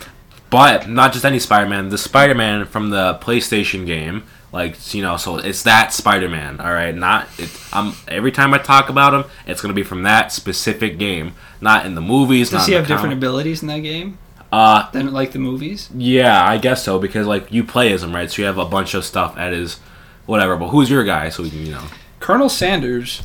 but 0.50 0.88
not 0.88 1.12
just 1.12 1.24
any 1.24 1.38
Spider 1.38 1.68
Man. 1.68 1.90
The 1.90 1.98
Spider 1.98 2.34
Man 2.34 2.64
from 2.66 2.90
the 2.90 3.14
PlayStation 3.22 3.86
game, 3.86 4.24
like 4.52 4.92
you 4.94 5.02
know, 5.02 5.16
so 5.16 5.36
it's 5.36 5.62
that 5.62 5.92
Spider 5.92 6.28
Man. 6.28 6.58
All 6.60 6.72
right, 6.72 6.92
not 6.94 7.28
it. 7.38 7.50
Um, 7.72 7.94
every 8.08 8.32
time 8.32 8.52
I 8.52 8.58
talk 8.58 8.88
about 8.88 9.14
him, 9.14 9.30
it's 9.46 9.60
gonna 9.60 9.74
be 9.74 9.84
from 9.84 10.02
that 10.02 10.32
specific 10.32 10.98
game, 10.98 11.34
not 11.60 11.86
in 11.86 11.94
the 11.94 12.00
movies. 12.00 12.50
Does 12.50 12.66
he 12.66 12.72
have 12.72 12.88
different 12.88 13.12
abilities 13.12 13.62
in 13.62 13.68
that 13.68 13.80
game 13.80 14.18
Uh, 14.50 14.90
than 14.90 15.12
like 15.12 15.30
the 15.30 15.38
movies? 15.38 15.88
yeah, 15.94 16.44
I 16.44 16.58
guess 16.58 16.82
so 16.82 16.98
because 16.98 17.28
like 17.28 17.52
you 17.52 17.62
play 17.62 17.92
as 17.92 18.02
him, 18.02 18.12
right? 18.12 18.28
So 18.28 18.42
you 18.42 18.46
have 18.46 18.58
a 18.58 18.64
bunch 18.64 18.94
of 18.94 19.04
stuff 19.04 19.38
at 19.38 19.52
his 19.52 19.78
whatever. 20.26 20.56
But 20.56 20.70
who's 20.70 20.90
your 20.90 21.04
guy? 21.04 21.28
So 21.28 21.44
we 21.44 21.50
can 21.50 21.64
you 21.64 21.72
know, 21.72 21.84
Colonel 22.18 22.48
Sanders, 22.48 23.22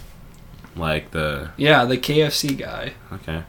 like 0.76 1.12
the 1.12 1.52
yeah, 1.58 1.86
the 1.86 1.98
KFC 1.98 2.58
guy. 2.58 2.94
okay, 3.12 3.44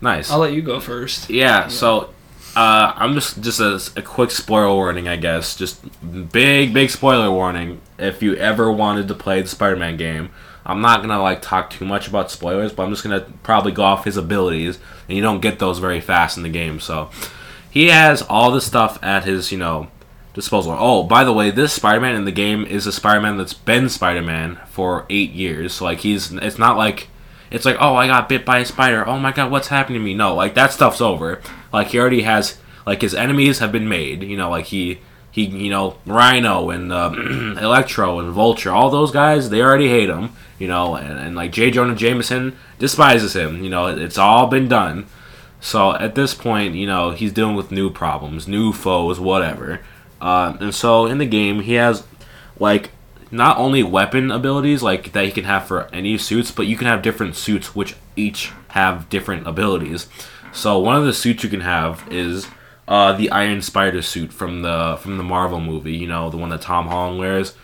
nice. 0.00 0.30
I'll 0.30 0.38
let 0.38 0.52
you 0.52 0.62
go 0.62 0.80
first. 0.80 1.30
Yeah, 1.30 1.68
so 1.68 2.10
uh, 2.56 2.92
I'm 2.96 3.14
just 3.14 3.40
just 3.40 3.60
a, 3.60 3.80
a 3.98 4.02
quick 4.02 4.30
spoiler 4.30 4.74
warning, 4.74 5.08
I 5.08 5.16
guess. 5.16 5.56
Just 5.56 5.80
big 6.32 6.74
big 6.74 6.90
spoiler 6.90 7.30
warning. 7.30 7.80
If 7.98 8.22
you 8.22 8.34
ever 8.36 8.70
wanted 8.70 9.08
to 9.08 9.14
play 9.14 9.40
the 9.42 9.48
Spider-Man 9.48 9.96
game, 9.96 10.30
I'm 10.64 10.80
not 10.80 11.00
gonna 11.00 11.22
like 11.22 11.42
talk 11.42 11.70
too 11.70 11.84
much 11.84 12.08
about 12.08 12.30
spoilers, 12.30 12.72
but 12.72 12.84
I'm 12.84 12.90
just 12.90 13.02
gonna 13.02 13.26
probably 13.42 13.72
go 13.72 13.82
off 13.82 14.04
his 14.04 14.16
abilities, 14.16 14.78
and 15.08 15.16
you 15.16 15.22
don't 15.22 15.40
get 15.40 15.58
those 15.58 15.78
very 15.78 16.00
fast 16.00 16.36
in 16.36 16.42
the 16.42 16.48
game. 16.48 16.80
So 16.80 17.10
he 17.70 17.86
has 17.88 18.22
all 18.22 18.50
the 18.50 18.60
stuff 18.60 18.98
at 19.02 19.24
his 19.24 19.52
you 19.52 19.58
know 19.58 19.88
disposal. 20.34 20.76
Oh, 20.78 21.02
by 21.02 21.24
the 21.24 21.32
way, 21.32 21.50
this 21.50 21.72
Spider-Man 21.72 22.14
in 22.14 22.24
the 22.24 22.32
game 22.32 22.64
is 22.64 22.86
a 22.86 22.92
Spider-Man 22.92 23.36
that's 23.36 23.54
been 23.54 23.88
Spider-Man 23.88 24.58
for 24.68 25.06
eight 25.10 25.32
years. 25.32 25.80
Like 25.80 26.00
he's 26.00 26.32
it's 26.32 26.58
not 26.58 26.76
like 26.76 27.08
it's 27.50 27.64
like 27.64 27.76
oh 27.80 27.96
I 27.96 28.06
got 28.06 28.28
bit 28.28 28.44
by 28.44 28.60
a 28.60 28.64
spider. 28.64 29.06
Oh 29.06 29.18
my 29.18 29.32
god, 29.32 29.50
what's 29.50 29.68
happening 29.68 30.00
to 30.00 30.04
me? 30.04 30.14
No, 30.14 30.34
like 30.34 30.54
that 30.54 30.72
stuff's 30.72 31.00
over. 31.00 31.40
Like 31.72 31.88
he 31.88 31.98
already 31.98 32.22
has 32.22 32.58
like 32.86 33.02
his 33.02 33.14
enemies 33.14 33.58
have 33.58 33.72
been 33.72 33.88
made. 33.88 34.22
You 34.22 34.36
know, 34.36 34.50
like 34.50 34.66
he 34.66 35.00
he 35.30 35.44
you 35.44 35.70
know 35.70 35.96
Rhino 36.06 36.70
and 36.70 36.92
uh, 36.92 37.10
Electro 37.60 38.20
and 38.20 38.32
Vulture, 38.32 38.70
all 38.70 38.90
those 38.90 39.10
guys 39.10 39.50
they 39.50 39.60
already 39.60 39.88
hate 39.88 40.08
him. 40.08 40.32
You 40.58 40.68
know, 40.68 40.94
and, 40.94 41.18
and 41.18 41.36
like 41.36 41.52
J. 41.52 41.70
Jonah 41.70 41.94
Jameson 41.94 42.56
despises 42.78 43.34
him. 43.34 43.64
You 43.64 43.70
know, 43.70 43.86
it's 43.86 44.18
all 44.18 44.46
been 44.46 44.68
done. 44.68 45.06
So 45.60 45.94
at 45.94 46.14
this 46.14 46.34
point, 46.34 46.74
you 46.74 46.86
know, 46.86 47.10
he's 47.10 47.32
dealing 47.32 47.56
with 47.56 47.70
new 47.70 47.90
problems, 47.90 48.48
new 48.48 48.72
foes, 48.72 49.18
whatever. 49.18 49.80
Uh, 50.20 50.56
and 50.60 50.74
so 50.74 51.06
in 51.06 51.18
the 51.18 51.26
game, 51.26 51.60
he 51.60 51.74
has 51.74 52.04
like 52.58 52.90
not 53.30 53.56
only 53.58 53.82
weapon 53.82 54.30
abilities 54.30 54.82
like 54.82 55.12
that 55.12 55.24
he 55.24 55.30
can 55.30 55.44
have 55.44 55.66
for 55.66 55.88
any 55.92 56.18
suits, 56.18 56.50
but 56.50 56.66
you 56.66 56.76
can 56.76 56.86
have 56.86 57.02
different 57.02 57.36
suits 57.36 57.74
which 57.74 57.94
each 58.16 58.52
have 58.68 59.08
different 59.08 59.46
abilities. 59.46 60.08
So 60.52 60.78
one 60.78 60.96
of 60.96 61.04
the 61.04 61.12
suits 61.12 61.44
you 61.44 61.48
can 61.48 61.60
have 61.60 62.06
is 62.10 62.48
uh, 62.88 63.12
the 63.12 63.30
Iron 63.30 63.62
Spider 63.62 64.02
suit 64.02 64.32
from 64.32 64.62
the 64.62 64.98
from 65.00 65.16
the 65.16 65.22
Marvel 65.22 65.60
movie. 65.60 65.96
You 65.96 66.08
know, 66.08 66.28
the 66.28 66.36
one 66.36 66.50
that 66.50 66.60
Tom 66.60 66.88
Holland 66.88 67.18
wears 67.18 67.54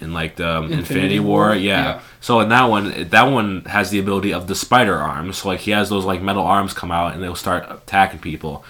in 0.00 0.12
like 0.12 0.36
the 0.36 0.56
Infinity, 0.58 0.78
Infinity 0.78 1.20
War. 1.20 1.46
War? 1.46 1.54
Yeah. 1.54 1.84
Yeah. 1.84 2.00
So 2.20 2.40
in 2.40 2.48
that 2.50 2.64
one, 2.64 3.08
that 3.08 3.24
one 3.24 3.64
has 3.64 3.90
the 3.90 3.98
ability 3.98 4.32
of 4.32 4.46
the 4.46 4.54
spider 4.54 4.96
arms. 4.96 5.38
So 5.38 5.48
like 5.48 5.60
he 5.60 5.72
has 5.72 5.88
those 5.88 6.04
like 6.04 6.22
metal 6.22 6.44
arms 6.44 6.72
come 6.72 6.90
out 6.90 7.14
and 7.14 7.22
they'll 7.22 7.34
start 7.34 7.66
attacking 7.70 8.20
people. 8.20 8.64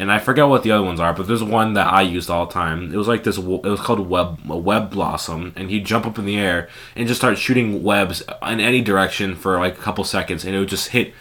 And 0.00 0.10
I 0.10 0.18
forget 0.18 0.48
what 0.48 0.62
the 0.62 0.70
other 0.72 0.82
ones 0.84 0.98
are, 0.98 1.12
but 1.12 1.26
there's 1.26 1.44
one 1.44 1.74
that 1.74 1.92
I 1.92 2.00
used 2.00 2.30
all 2.30 2.46
the 2.46 2.52
time. 2.52 2.92
It 2.92 2.96
was 2.96 3.06
like 3.06 3.22
this. 3.22 3.36
It 3.36 3.44
was 3.44 3.80
called 3.80 4.08
web 4.08 4.40
web 4.46 4.90
blossom, 4.90 5.52
and 5.56 5.68
he'd 5.68 5.84
jump 5.84 6.06
up 6.06 6.18
in 6.18 6.24
the 6.24 6.38
air 6.38 6.70
and 6.96 7.06
just 7.06 7.20
start 7.20 7.36
shooting 7.36 7.82
webs 7.82 8.22
in 8.42 8.60
any 8.60 8.80
direction 8.80 9.36
for 9.36 9.58
like 9.58 9.78
a 9.78 9.82
couple 9.82 10.02
seconds, 10.04 10.44
and 10.44 10.54
it 10.54 10.58
would 10.58 10.70
just 10.70 10.88
hit 10.88 11.12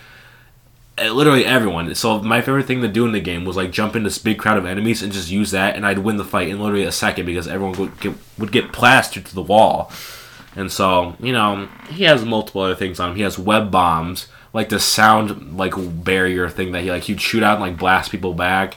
uh, 0.98 1.12
literally 1.12 1.46
everyone. 1.46 1.94
So 1.94 2.22
my 2.22 2.42
favorite 2.42 2.68
thing 2.68 2.82
to 2.82 2.88
do 2.88 3.06
in 3.06 3.12
the 3.12 3.20
game 3.20 3.44
was 3.44 3.58
like 3.58 3.72
jump 3.72 3.96
in 3.96 4.04
this 4.04 4.18
big 4.18 4.40
crowd 4.40 4.58
of 4.58 4.66
enemies 4.66 5.04
and 5.04 5.12
just 5.12 5.30
use 5.30 5.52
that, 5.52 5.76
and 5.76 5.86
I'd 5.86 6.00
win 6.00 6.16
the 6.16 6.24
fight 6.24 6.48
in 6.48 6.62
literally 6.62 6.86
a 6.86 6.92
second 6.92 7.26
because 7.26 7.48
everyone 7.50 7.78
would 7.80 8.00
get 8.00 8.14
would 8.38 8.54
get 8.54 8.72
plastered 8.72 9.26
to 9.26 9.36
the 9.36 9.42
wall. 9.42 9.92
And 10.56 10.72
so 10.72 11.16
you 11.20 11.32
know 11.32 11.68
he 11.90 12.04
has 12.06 12.26
multiple 12.26 12.62
other 12.62 12.76
things 12.76 13.00
on 13.00 13.12
him. 13.12 13.16
He 13.18 13.24
has 13.24 13.38
web 13.38 13.72
bombs, 13.72 14.28
like 14.54 14.70
the 14.70 14.80
sound 14.80 15.58
like 15.58 15.74
barrier 16.04 16.50
thing 16.50 16.72
that 16.72 16.84
he 16.84 16.92
like 16.92 17.04
he'd 17.04 17.22
shoot 17.22 17.44
out 17.44 17.56
and 17.56 17.62
like 17.62 17.78
blast 17.78 18.12
people 18.12 18.34
back. 18.34 18.76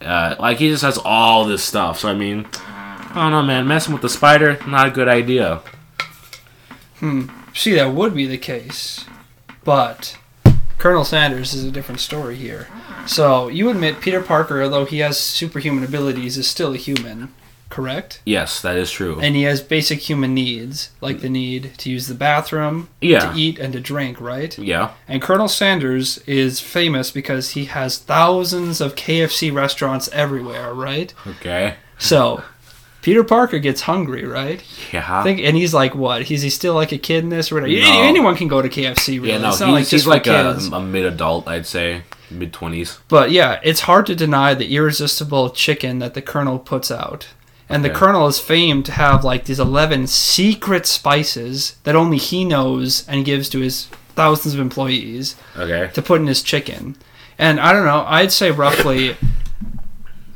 Uh, 0.00 0.36
like 0.38 0.58
he 0.58 0.68
just 0.68 0.82
has 0.82 0.98
all 0.98 1.44
this 1.44 1.64
stuff. 1.64 2.00
So 2.00 2.08
I 2.08 2.14
mean, 2.14 2.46
I 2.54 3.14
don't 3.14 3.32
know, 3.32 3.42
man. 3.42 3.66
Messing 3.66 3.92
with 3.92 4.02
the 4.02 4.08
spider, 4.08 4.58
not 4.66 4.88
a 4.88 4.90
good 4.90 5.08
idea. 5.08 5.62
Hmm. 6.98 7.28
See, 7.54 7.74
that 7.74 7.92
would 7.94 8.14
be 8.14 8.26
the 8.26 8.36
case, 8.36 9.06
but 9.64 10.18
Colonel 10.78 11.04
Sanders 11.04 11.54
is 11.54 11.64
a 11.64 11.70
different 11.70 12.00
story 12.00 12.36
here. 12.36 12.68
So 13.06 13.48
you 13.48 13.70
admit 13.70 14.00
Peter 14.00 14.20
Parker, 14.20 14.62
although 14.62 14.84
he 14.84 14.98
has 14.98 15.18
superhuman 15.18 15.84
abilities, 15.84 16.36
is 16.36 16.46
still 16.46 16.74
a 16.74 16.76
human, 16.76 17.32
correct? 17.76 18.20
Yes, 18.24 18.60
that 18.62 18.76
is 18.76 18.90
true. 18.90 19.20
And 19.20 19.36
he 19.36 19.42
has 19.42 19.60
basic 19.60 19.98
human 20.08 20.32
needs, 20.34 20.90
like 21.00 21.20
the 21.20 21.28
need 21.28 21.72
to 21.78 21.90
use 21.90 22.06
the 22.06 22.14
bathroom, 22.14 22.88
Yeah. 23.00 23.32
to 23.32 23.38
eat, 23.38 23.58
and 23.58 23.72
to 23.74 23.80
drink, 23.80 24.20
right? 24.20 24.56
yeah. 24.58 24.90
And 25.06 25.20
Colonel 25.20 25.48
Sanders 25.48 26.18
is 26.26 26.58
famous 26.60 27.10
because 27.10 27.50
he 27.50 27.66
has 27.66 27.98
thousands 27.98 28.80
of 28.80 28.94
KFC 28.94 29.50
restaurants 29.52 30.08
everywhere, 30.12 30.72
right? 30.72 31.12
Okay. 31.26 31.74
So 31.98 32.42
Peter 33.02 33.22
Parker 33.22 33.58
gets 33.58 33.82
hungry, 33.82 34.24
right? 34.24 34.64
Yeah. 34.92 35.04
I 35.20 35.22
think, 35.22 35.40
and 35.40 35.56
he's 35.56 35.72
like, 35.74 35.94
what? 35.94 36.28
Is 36.30 36.42
he 36.42 36.50
still 36.50 36.74
like 36.74 36.92
a 36.92 36.98
kid 36.98 37.22
in 37.24 37.30
this? 37.30 37.52
Or 37.52 37.56
whatever? 37.56 37.72
No. 37.80 38.02
Anyone 38.02 38.34
can 38.36 38.48
go 38.48 38.60
to 38.62 38.68
KFC, 38.68 39.18
really. 39.18 39.28
yeah, 39.30 39.38
no, 39.38 39.48
it's 39.50 39.58
he's, 39.60 39.68
like 39.68 39.78
he's 39.80 39.90
just 39.90 40.06
like 40.06 40.26
a, 40.26 40.58
a 40.72 40.80
mid-adult, 40.80 41.46
I'd 41.46 41.66
say, 41.66 42.02
mid 42.30 42.52
twenties. 42.52 42.98
But 43.08 43.30
yeah, 43.30 43.60
it's 43.62 43.80
hard 43.82 44.06
to 44.06 44.16
deny 44.16 44.54
the 44.54 44.74
irresistible 44.74 45.50
chicken 45.50 46.00
that 46.00 46.14
the 46.14 46.22
Colonel 46.22 46.58
puts 46.58 46.90
out. 46.90 47.28
And 47.68 47.84
the. 47.84 47.90
Colonel 47.90 48.26
is 48.28 48.38
famed 48.38 48.84
to 48.86 48.92
have 48.92 49.24
like 49.24 49.44
these 49.46 49.58
11 49.60 50.06
secret 50.06 50.86
spices 50.86 51.76
that 51.84 51.96
only 51.96 52.16
he 52.16 52.44
knows 52.44 53.06
and 53.08 53.24
gives 53.24 53.48
to 53.50 53.58
his 53.60 53.86
thousands 54.14 54.54
of 54.54 54.60
employees 54.60 55.36
Okay. 55.56 55.90
to 55.94 56.00
put 56.02 56.20
in 56.20 56.26
his 56.26 56.42
chicken. 56.42 56.96
And 57.38 57.58
I 57.60 57.72
don't 57.72 57.84
know, 57.84 58.04
I'd 58.06 58.32
say 58.32 58.50
roughly 58.50 59.16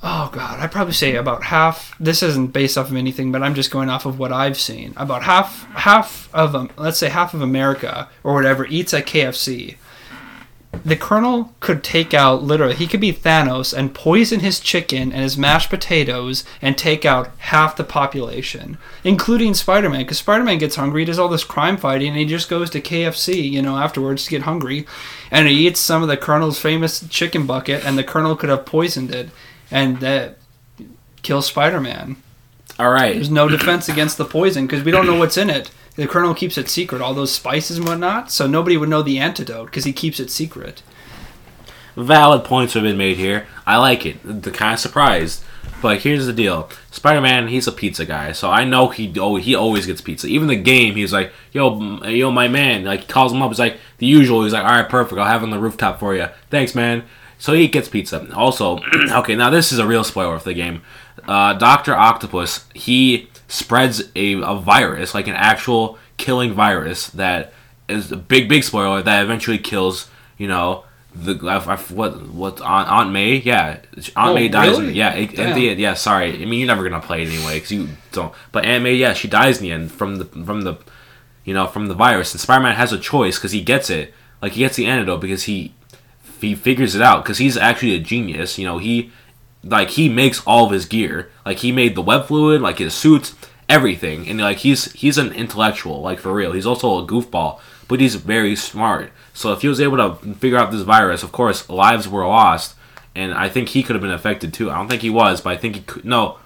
Oh 0.02 0.30
god, 0.32 0.60
I'd 0.60 0.72
probably 0.72 0.94
say 0.94 1.14
about 1.16 1.44
half. 1.44 1.94
This 2.00 2.22
isn't 2.22 2.54
based 2.54 2.78
off 2.78 2.90
of 2.90 2.96
anything, 2.96 3.32
but 3.32 3.42
I'm 3.42 3.54
just 3.54 3.70
going 3.70 3.90
off 3.90 4.06
of 4.06 4.18
what 4.18 4.32
I've 4.32 4.58
seen. 4.58 4.94
About 4.96 5.22
half, 5.24 5.66
half 5.74 6.30
of 6.32 6.54
um, 6.54 6.70
let's 6.78 6.96
say 6.98 7.10
half 7.10 7.34
of 7.34 7.42
America 7.42 8.08
or 8.24 8.32
whatever 8.34 8.64
eats 8.66 8.94
at 8.94 9.06
KFC. 9.06 9.76
The 10.84 10.96
Colonel 10.96 11.52
could 11.60 11.84
take 11.84 12.14
out 12.14 12.42
literally. 12.42 12.74
He 12.74 12.86
could 12.86 13.00
be 13.00 13.12
Thanos 13.12 13.76
and 13.76 13.92
poison 13.92 14.40
his 14.40 14.60
chicken 14.60 15.12
and 15.12 15.22
his 15.22 15.36
mashed 15.36 15.68
potatoes 15.68 16.44
and 16.62 16.78
take 16.78 17.04
out 17.04 17.32
half 17.38 17.76
the 17.76 17.84
population, 17.84 18.78
including 19.04 19.52
Spider-Man. 19.52 20.02
Because 20.02 20.18
Spider-Man 20.18 20.58
gets 20.58 20.76
hungry, 20.76 21.04
does 21.04 21.18
all 21.18 21.28
this 21.28 21.44
crime 21.44 21.76
fighting, 21.76 22.10
and 22.10 22.18
he 22.18 22.24
just 22.24 22.48
goes 22.48 22.70
to 22.70 22.80
KFC, 22.80 23.50
you 23.50 23.60
know, 23.60 23.76
afterwards 23.76 24.24
to 24.24 24.30
get 24.30 24.42
hungry, 24.42 24.86
and 25.30 25.48
he 25.48 25.66
eats 25.66 25.80
some 25.80 26.02
of 26.02 26.08
the 26.08 26.16
Colonel's 26.16 26.60
famous 26.60 27.06
chicken 27.08 27.46
bucket, 27.46 27.84
and 27.84 27.98
the 27.98 28.04
Colonel 28.04 28.36
could 28.36 28.48
have 28.48 28.64
poisoned 28.64 29.14
it, 29.14 29.28
and 29.70 29.98
that 30.00 30.38
kills 31.22 31.46
Spider-Man. 31.46 32.16
All 32.80 32.90
right. 32.90 33.14
There's 33.14 33.30
no 33.30 33.46
defense 33.46 33.90
against 33.90 34.16
the 34.16 34.24
poison 34.24 34.66
because 34.66 34.82
we 34.82 34.90
don't 34.90 35.06
know 35.06 35.18
what's 35.18 35.36
in 35.36 35.50
it. 35.50 35.70
The 35.96 36.06
Colonel 36.06 36.32
keeps 36.32 36.56
it 36.56 36.70
secret, 36.70 37.02
all 37.02 37.12
those 37.12 37.30
spices 37.30 37.76
and 37.76 37.86
whatnot, 37.86 38.30
so 38.30 38.46
nobody 38.46 38.78
would 38.78 38.88
know 38.88 39.02
the 39.02 39.18
antidote 39.18 39.66
because 39.66 39.84
he 39.84 39.92
keeps 39.92 40.18
it 40.18 40.30
secret. 40.30 40.82
Valid 41.94 42.42
points 42.42 42.72
have 42.72 42.84
been 42.84 42.96
made 42.96 43.18
here. 43.18 43.46
I 43.66 43.76
like 43.76 44.06
it. 44.06 44.16
The 44.24 44.50
kind 44.50 44.72
of 44.72 44.80
surprised. 44.80 45.44
But 45.82 46.00
here's 46.00 46.24
the 46.24 46.32
deal: 46.32 46.70
Spider-Man, 46.90 47.48
he's 47.48 47.66
a 47.66 47.72
pizza 47.72 48.06
guy, 48.06 48.32
so 48.32 48.48
I 48.50 48.64
know 48.64 48.88
he 48.88 49.12
oh 49.20 49.36
he 49.36 49.54
always 49.54 49.84
gets 49.84 50.00
pizza. 50.00 50.26
Even 50.26 50.48
the 50.48 50.56
game, 50.56 50.94
he's 50.94 51.12
like, 51.12 51.32
"Yo, 51.52 52.02
yo, 52.04 52.30
my 52.30 52.48
man!" 52.48 52.84
Like 52.84 53.00
he 53.00 53.06
calls 53.06 53.32
him 53.32 53.42
up. 53.42 53.50
He's 53.50 53.58
like 53.58 53.78
the 53.98 54.06
usual. 54.06 54.44
He's 54.44 54.54
like, 54.54 54.64
"All 54.64 54.70
right, 54.70 54.88
perfect. 54.88 55.20
I'll 55.20 55.26
have 55.26 55.42
it 55.42 55.46
on 55.46 55.50
the 55.50 55.58
rooftop 55.58 56.00
for 56.00 56.14
you. 56.14 56.28
Thanks, 56.48 56.74
man." 56.74 57.04
So 57.40 57.54
he 57.54 57.68
gets 57.68 57.88
pizza. 57.88 58.26
Also, 58.34 58.78
okay, 59.10 59.34
now 59.34 59.50
this 59.50 59.72
is 59.72 59.78
a 59.78 59.86
real 59.86 60.04
spoiler 60.04 60.38
for 60.38 60.44
the 60.44 60.54
game. 60.54 60.82
Uh, 61.28 61.54
Doctor 61.54 61.94
Octopus, 61.94 62.66
he 62.74 63.28
spreads 63.48 64.02
a, 64.14 64.34
a 64.34 64.54
virus, 64.56 65.14
like 65.14 65.26
an 65.28 65.34
actual 65.34 65.98
killing 66.16 66.52
virus 66.52 67.08
that 67.10 67.52
is 67.88 68.12
a 68.12 68.16
big, 68.16 68.48
big 68.48 68.62
spoiler 68.64 69.02
that 69.02 69.22
eventually 69.22 69.58
kills, 69.58 70.08
you 70.38 70.46
know, 70.48 70.84
the 71.14 71.34
I, 71.48 71.56
I, 71.56 71.76
what 71.76 72.28
what 72.28 72.60
Aunt, 72.60 72.88
Aunt 72.88 73.10
May? 73.10 73.36
Yeah, 73.36 73.80
Aunt 73.96 74.12
Oh, 74.16 74.34
May 74.34 74.48
dies. 74.48 74.78
Really? 74.78 74.92
yeah, 74.92 75.12
it, 75.14 75.36
at 75.38 75.54
the 75.56 75.70
end, 75.70 75.80
yeah. 75.80 75.94
Sorry, 75.94 76.40
I 76.40 76.46
mean 76.46 76.60
you're 76.60 76.68
never 76.68 76.88
gonna 76.88 77.02
play 77.02 77.22
it 77.22 77.28
anyway 77.28 77.54
because 77.56 77.72
you 77.72 77.88
don't. 78.12 78.32
But 78.52 78.64
Aunt 78.64 78.84
May, 78.84 78.94
yeah, 78.94 79.12
she 79.12 79.26
dies 79.26 79.58
in 79.58 79.64
the 79.64 79.72
end 79.72 79.90
from 79.90 80.16
the 80.16 80.24
from 80.24 80.62
the, 80.62 80.76
you 81.44 81.52
know, 81.52 81.66
from 81.66 81.88
the 81.88 81.94
virus. 81.94 82.32
And 82.32 82.40
Spider 82.40 82.62
Man 82.62 82.76
has 82.76 82.92
a 82.92 82.98
choice 82.98 83.38
because 83.38 83.50
he 83.52 83.60
gets 83.60 83.90
it. 83.90 84.14
Like 84.40 84.52
he 84.52 84.60
gets 84.60 84.76
the 84.76 84.86
antidote 84.86 85.20
because 85.20 85.44
he 85.44 85.74
he 86.40 86.54
figures 86.54 86.94
it 86.94 87.02
out 87.02 87.24
because 87.24 87.38
he's 87.38 87.56
actually 87.56 87.96
a 87.96 88.00
genius. 88.00 88.56
You 88.56 88.66
know, 88.66 88.78
he 88.78 89.10
like 89.62 89.90
he 89.90 90.08
makes 90.08 90.42
all 90.46 90.66
of 90.66 90.72
his 90.72 90.86
gear. 90.86 91.30
Like 91.44 91.58
he 91.58 91.72
made 91.72 91.94
the 91.94 92.02
web 92.02 92.26
fluid, 92.26 92.60
like 92.60 92.78
his 92.78 92.94
suits, 92.94 93.34
everything. 93.68 94.28
And 94.28 94.40
like 94.40 94.58
he's 94.58 94.92
he's 94.92 95.18
an 95.18 95.32
intellectual, 95.32 96.00
like 96.00 96.18
for 96.18 96.32
real. 96.32 96.52
He's 96.52 96.66
also 96.66 96.98
a 96.98 97.06
goofball, 97.06 97.60
but 97.88 98.00
he's 98.00 98.14
very 98.16 98.56
smart. 98.56 99.12
So 99.32 99.52
if 99.52 99.62
he 99.62 99.68
was 99.68 99.80
able 99.80 99.96
to 99.96 100.34
figure 100.34 100.58
out 100.58 100.70
this 100.70 100.82
virus, 100.82 101.22
of 101.22 101.32
course, 101.32 101.68
lives 101.68 102.08
were 102.08 102.26
lost, 102.26 102.74
and 103.14 103.32
I 103.32 103.48
think 103.48 103.70
he 103.70 103.82
could 103.82 103.94
have 103.94 104.02
been 104.02 104.10
affected 104.10 104.52
too. 104.52 104.70
I 104.70 104.76
don't 104.76 104.88
think 104.88 105.02
he 105.02 105.10
was, 105.10 105.40
but 105.40 105.52
I 105.52 105.56
think 105.56 105.76
he 105.76 105.82
could. 105.82 106.04
No, 106.04 106.38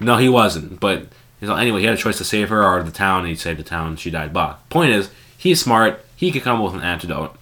no, 0.00 0.16
he 0.16 0.28
wasn't. 0.28 0.80
But 0.80 1.06
you 1.40 1.48
know, 1.48 1.56
anyway, 1.56 1.80
he 1.80 1.86
had 1.86 1.94
a 1.94 1.98
choice 1.98 2.18
to 2.18 2.24
save 2.24 2.48
her 2.48 2.64
or 2.64 2.82
the 2.82 2.90
town, 2.90 3.26
he 3.26 3.34
saved 3.34 3.58
the 3.58 3.64
town. 3.64 3.96
She 3.96 4.10
died. 4.10 4.32
But 4.32 4.68
point 4.68 4.90
is, 4.90 5.10
he's 5.36 5.60
smart. 5.60 6.04
He 6.16 6.30
could 6.30 6.42
come 6.42 6.58
up 6.58 6.64
with 6.64 6.80
an 6.80 6.86
antidote. 6.86 7.36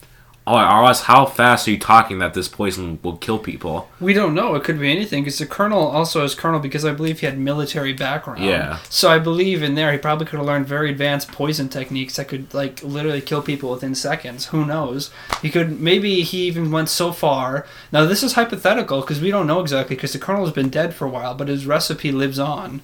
Or, 0.46 0.60
or 0.60 0.84
else, 0.84 1.02
how 1.02 1.24
fast 1.24 1.66
are 1.66 1.70
you 1.70 1.78
talking 1.78 2.18
that 2.18 2.34
this 2.34 2.48
poison 2.48 2.98
will 3.02 3.16
kill 3.16 3.38
people? 3.38 3.88
We 3.98 4.12
don't 4.12 4.34
know. 4.34 4.54
It 4.54 4.62
could 4.62 4.78
be 4.78 4.90
anything 4.90 5.24
because 5.24 5.38
the 5.38 5.46
colonel 5.46 5.86
also 5.86 6.22
is 6.22 6.34
colonel 6.34 6.60
because 6.60 6.84
I 6.84 6.92
believe 6.92 7.20
he 7.20 7.26
had 7.26 7.38
military 7.38 7.94
background. 7.94 8.44
Yeah. 8.44 8.78
So 8.90 9.10
I 9.10 9.18
believe 9.18 9.62
in 9.62 9.74
there 9.74 9.90
he 9.90 9.96
probably 9.96 10.26
could 10.26 10.36
have 10.36 10.46
learned 10.46 10.66
very 10.66 10.90
advanced 10.90 11.32
poison 11.32 11.70
techniques 11.70 12.16
that 12.16 12.28
could 12.28 12.52
like 12.52 12.82
literally 12.82 13.22
kill 13.22 13.40
people 13.40 13.70
within 13.70 13.94
seconds. 13.94 14.46
Who 14.46 14.66
knows? 14.66 15.10
He 15.40 15.48
could 15.48 15.80
maybe 15.80 16.22
he 16.22 16.46
even 16.46 16.70
went 16.70 16.90
so 16.90 17.10
far. 17.10 17.66
Now 17.90 18.04
this 18.04 18.22
is 18.22 18.34
hypothetical 18.34 19.00
because 19.00 19.22
we 19.22 19.30
don't 19.30 19.46
know 19.46 19.60
exactly 19.60 19.96
because 19.96 20.12
the 20.12 20.18
colonel 20.18 20.44
has 20.44 20.54
been 20.54 20.68
dead 20.68 20.92
for 20.92 21.06
a 21.06 21.10
while, 21.10 21.34
but 21.34 21.48
his 21.48 21.64
recipe 21.64 22.12
lives 22.12 22.38
on. 22.38 22.82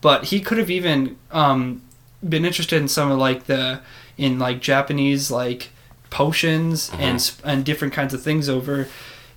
But 0.00 0.26
he 0.26 0.40
could 0.40 0.58
have 0.58 0.70
even 0.70 1.18
um, 1.32 1.82
been 2.26 2.44
interested 2.44 2.80
in 2.80 2.86
some 2.86 3.10
of 3.10 3.18
like 3.18 3.46
the 3.46 3.80
in 4.16 4.38
like 4.38 4.60
Japanese 4.60 5.32
like 5.32 5.70
potions 6.10 6.90
mm-hmm. 6.90 7.02
and 7.02 7.32
and 7.44 7.64
different 7.64 7.94
kinds 7.94 8.12
of 8.12 8.22
things 8.22 8.48
over 8.48 8.88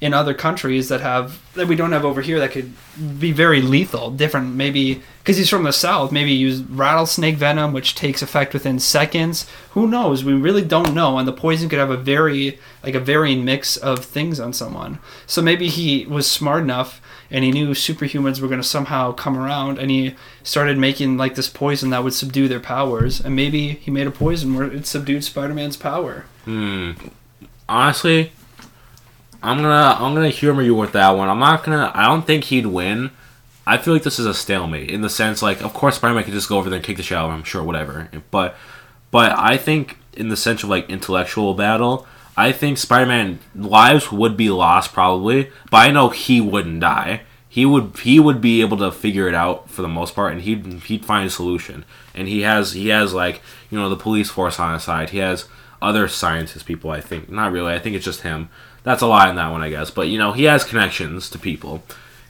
in 0.04 0.14
other 0.14 0.34
countries 0.34 0.90
that 0.90 1.00
have 1.00 1.40
that 1.54 1.66
we 1.66 1.78
don't 1.78 1.94
have 1.94 2.04
over 2.04 2.22
here 2.22 2.38
that 2.38 2.52
could 2.52 2.74
be 3.18 3.32
very 3.32 3.62
lethal. 3.62 4.12
Different 4.12 4.54
maybe 4.54 5.02
because 5.20 5.38
he's 5.38 5.50
from 5.50 5.64
the 5.64 5.72
south. 5.72 6.12
Maybe 6.12 6.34
use 6.34 6.60
rattlesnake 6.62 7.38
venom, 7.38 7.72
which 7.72 7.96
takes 7.96 8.22
effect 8.22 8.54
within 8.54 8.80
seconds. 8.80 9.50
Who 9.70 9.88
knows? 9.88 10.26
We 10.26 10.34
really 10.34 10.62
don't 10.62 10.94
know, 10.94 11.18
and 11.18 11.26
the 11.26 11.32
poison 11.32 11.70
could 11.70 11.80
have 11.80 11.90
a 11.90 11.96
very 11.96 12.60
like 12.84 12.96
a 12.96 13.00
varying 13.00 13.46
mix 13.46 13.78
of 13.78 14.04
things 14.04 14.42
on 14.42 14.52
someone. 14.52 15.00
So 15.26 15.42
maybe 15.42 15.70
he 15.70 16.06
was 16.06 16.30
smart 16.30 16.64
enough 16.64 17.00
and 17.32 17.46
he 17.46 17.52
knew 17.52 17.70
superhumans 17.70 18.42
were 18.42 18.50
going 18.50 18.62
to 18.62 18.68
somehow 18.68 19.14
come 19.14 19.38
around 19.38 19.80
and 19.80 19.90
he 19.90 20.16
started 20.44 20.78
making 20.78 21.16
like 21.16 21.36
this 21.36 21.50
poison 21.50 21.92
that 21.92 22.04
would 22.04 22.14
subdue 22.14 22.50
their 22.50 22.60
powers 22.60 23.22
and 23.22 23.36
maybe 23.36 23.70
he 23.70 23.90
made 23.90 24.06
a 24.06 24.12
poison 24.12 24.54
where 24.54 24.72
it 24.72 24.86
subdued 24.86 25.24
spider-man's 25.24 25.78
power 25.78 26.26
Hmm. 26.46 26.92
Honestly, 27.68 28.32
I'm 29.42 29.58
gonna 29.58 29.98
I'm 30.00 30.14
gonna 30.14 30.30
humor 30.30 30.62
you 30.62 30.76
with 30.76 30.94
that 30.94 31.12
one. 31.12 31.30
I'm 31.30 31.40
not 31.40 31.64
gonna. 31.64 31.92
I 31.94 32.08
don't 32.08 32.26
think 32.26 32.46
he'd 32.46 32.66
win. 32.66 33.12
I 33.66 33.78
feel 33.78 33.94
like 33.94 34.04
this 34.04 34.20
is 34.20 34.26
a 34.26 34.34
stalemate 34.34 34.90
in 34.90 35.02
the 35.02 35.10
sense 35.10 35.42
like, 35.42 35.62
of 35.62 35.74
course, 35.74 35.96
Spider-Man 35.96 36.26
could 36.26 36.34
just 36.34 36.50
go 36.50 36.58
over 36.58 36.70
there 36.70 36.78
and 36.78 36.86
kick 36.86 36.98
the 36.98 37.04
shit 37.04 37.18
out 37.18 37.30
of 37.30 37.36
him. 37.36 37.44
Sure, 37.44 37.64
whatever. 37.64 38.10
But, 38.30 38.56
but 39.10 39.32
I 39.38 39.58
think 39.58 39.98
in 40.14 40.30
the 40.30 40.36
sense 40.36 40.64
of 40.64 40.70
like 40.70 40.90
intellectual 40.90 41.54
battle, 41.54 42.06
I 42.36 42.52
think 42.52 42.78
Spider-Man 42.78 43.40
lives 43.56 44.12
would 44.12 44.36
be 44.36 44.50
lost 44.50 44.92
probably, 44.92 45.50
but 45.72 45.78
I 45.78 45.92
know 45.92 46.10
he 46.10 46.42
wouldn't 46.42 46.82
die. 46.82 47.22
He 47.48 47.66
would 47.66 48.00
he 48.02 48.20
would 48.20 48.42
be 48.42 48.62
able 48.62 48.78
to 48.78 48.92
figure 48.92 49.28
it 49.28 49.36
out 49.36 49.70
for 49.70 49.84
the 49.84 49.88
most 49.88 50.16
part, 50.16 50.34
and 50.34 50.42
he'd 50.42 50.66
he'd 50.84 51.06
find 51.06 51.28
a 51.28 51.30
solution. 51.30 51.86
And 52.16 52.28
he 52.28 52.42
has 52.42 52.74
he 52.74 52.88
has 52.88 53.14
like 53.14 53.42
you 53.70 53.80
know 53.80 53.90
the 53.90 53.96
police 53.96 54.32
force 54.32 54.60
on 54.60 54.74
his 54.74 54.84
side. 54.84 55.12
He 55.12 55.20
has 55.20 55.46
other 55.84 56.08
scientist 56.08 56.66
people. 56.66 56.90
I 56.92 57.02
think 57.02 57.30
not 57.30 57.52
really. 57.52 57.74
I 57.74 57.80
think 57.80 57.96
it's 57.96 58.06
just 58.06 58.22
him. 58.22 58.50
That's 58.84 59.02
a 59.02 59.08
lie 59.08 59.30
in 59.30 59.36
that 59.38 59.52
one, 59.52 59.62
I 59.64 59.70
guess. 59.70 59.92
But 59.92 60.08
you 60.08 60.18
know, 60.18 60.32
he 60.32 60.44
has 60.46 60.64
connections 60.64 61.30
to 61.32 61.40
people. 61.40 61.84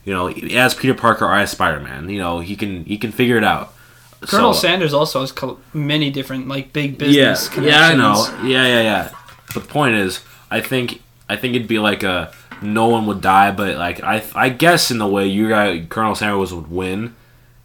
You 0.04 0.12
know, 0.12 0.28
as 0.28 0.74
Peter 0.74 0.94
Parker 0.94 1.24
or 1.24 1.34
as 1.34 1.50
Spider 1.50 1.80
Man, 1.80 2.08
you 2.10 2.18
know, 2.18 2.40
he 2.40 2.56
can 2.56 2.84
he 2.84 2.98
can 2.98 3.12
figure 3.12 3.36
it 3.36 3.44
out. 3.44 3.72
Colonel 4.20 4.54
So- 4.54 4.60
Sanders 4.60 4.94
also 4.94 5.20
has 5.20 5.32
many 5.72 6.10
different 6.10 6.48
like 6.48 6.72
big 6.72 6.96
business 6.98 7.48
yeah, 7.48 7.54
connections. 7.54 7.66
yeah, 7.66 7.86
I 7.88 7.94
know. 7.94 8.48
Yeah, 8.48 8.66
yeah, 8.66 8.82
yeah. 8.82 9.10
But 9.52 9.62
the 9.62 9.68
point 9.68 9.96
is, 9.96 10.20
I 10.50 10.60
think 10.60 11.02
I 11.28 11.36
think 11.36 11.54
it'd 11.54 11.68
be 11.68 11.78
like 11.78 12.02
a 12.02 12.32
no 12.62 12.86
one 12.88 13.04
would 13.06 13.20
die, 13.20 13.50
but 13.50 13.76
like 13.76 14.02
I 14.02 14.22
I 14.34 14.48
guess 14.48 14.90
in 14.90 14.98
the 14.98 15.06
way 15.06 15.26
you 15.26 15.48
guys 15.48 15.84
Colonel 15.88 16.14
Sanders 16.14 16.54
would 16.54 16.70
win 16.70 17.14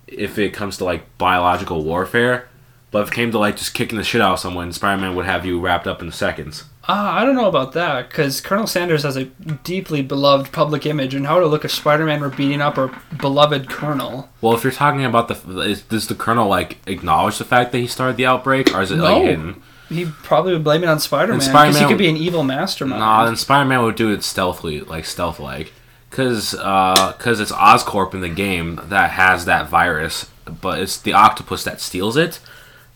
if 0.07 0.37
it 0.39 0.51
comes 0.53 0.77
to 0.77 0.85
like 0.85 1.03
biological 1.17 1.83
warfare. 1.83 2.48
But 2.91 3.03
if 3.03 3.09
it 3.09 3.13
came 3.13 3.31
to 3.31 3.39
like 3.39 3.57
just 3.57 3.73
kicking 3.73 3.97
the 3.97 4.03
shit 4.03 4.21
out 4.21 4.33
of 4.33 4.39
someone, 4.39 4.71
Spider 4.73 5.01
Man 5.01 5.15
would 5.15 5.25
have 5.25 5.45
you 5.45 5.59
wrapped 5.59 5.87
up 5.87 6.01
in 6.01 6.11
seconds. 6.11 6.63
Ah, 6.91 7.19
I 7.19 7.23
don't 7.23 7.35
know 7.35 7.47
about 7.47 7.73
that 7.73 8.09
because 8.09 8.41
Colonel 8.41 8.65
Sanders 8.65 9.03
has 9.03 9.15
a 9.15 9.25
deeply 9.25 10.01
beloved 10.01 10.51
public 10.51 10.87
image, 10.87 11.13
and 11.13 11.27
how 11.27 11.35
would 11.37 11.43
it 11.43 11.49
look 11.49 11.63
if 11.63 11.69
Spider-Man 11.71 12.19
were 12.19 12.29
beating 12.29 12.61
up 12.61 12.79
our 12.79 12.99
beloved 13.21 13.69
Colonel? 13.69 14.27
Well, 14.41 14.53
if 14.55 14.63
you're 14.63 14.73
talking 14.73 15.05
about 15.05 15.27
the, 15.27 15.59
is, 15.59 15.83
does 15.83 16.07
the 16.07 16.15
Colonel 16.15 16.47
like 16.47 16.77
acknowledge 16.87 17.37
the 17.37 17.43
fact 17.45 17.71
that 17.73 17.77
he 17.77 17.85
started 17.85 18.17
the 18.17 18.25
outbreak, 18.25 18.73
or 18.73 18.81
is 18.81 18.89
it 18.89 18.95
No. 18.95 19.03
like 19.03 19.21
hidden? 19.21 19.61
He 19.89 20.05
probably 20.05 20.53
would 20.53 20.63
blame 20.63 20.81
it 20.81 20.87
on 20.87 20.99
Spider-Man 20.99 21.37
because 21.39 21.77
he 21.77 21.85
could 21.85 21.99
be 21.99 22.09
an 22.09 22.17
evil 22.17 22.41
mastermind. 22.41 23.01
Nah, 23.01 23.25
then 23.25 23.35
Spider 23.35 23.69
Man 23.69 23.83
would 23.83 23.95
do 23.95 24.11
it 24.11 24.23
stealthily, 24.23 24.81
like 24.81 25.05
stealth 25.05 25.39
like. 25.39 25.73
Cause, 26.09 26.55
uh, 26.55 27.13
cause 27.19 27.39
it's 27.39 27.51
Oscorp 27.51 28.15
in 28.15 28.21
the 28.21 28.29
game 28.29 28.79
that 28.85 29.11
has 29.11 29.45
that 29.45 29.69
virus, 29.69 30.27
but 30.59 30.79
it's 30.79 30.97
the 30.99 31.13
octopus 31.13 31.63
that 31.65 31.81
steals 31.81 32.17
it. 32.17 32.39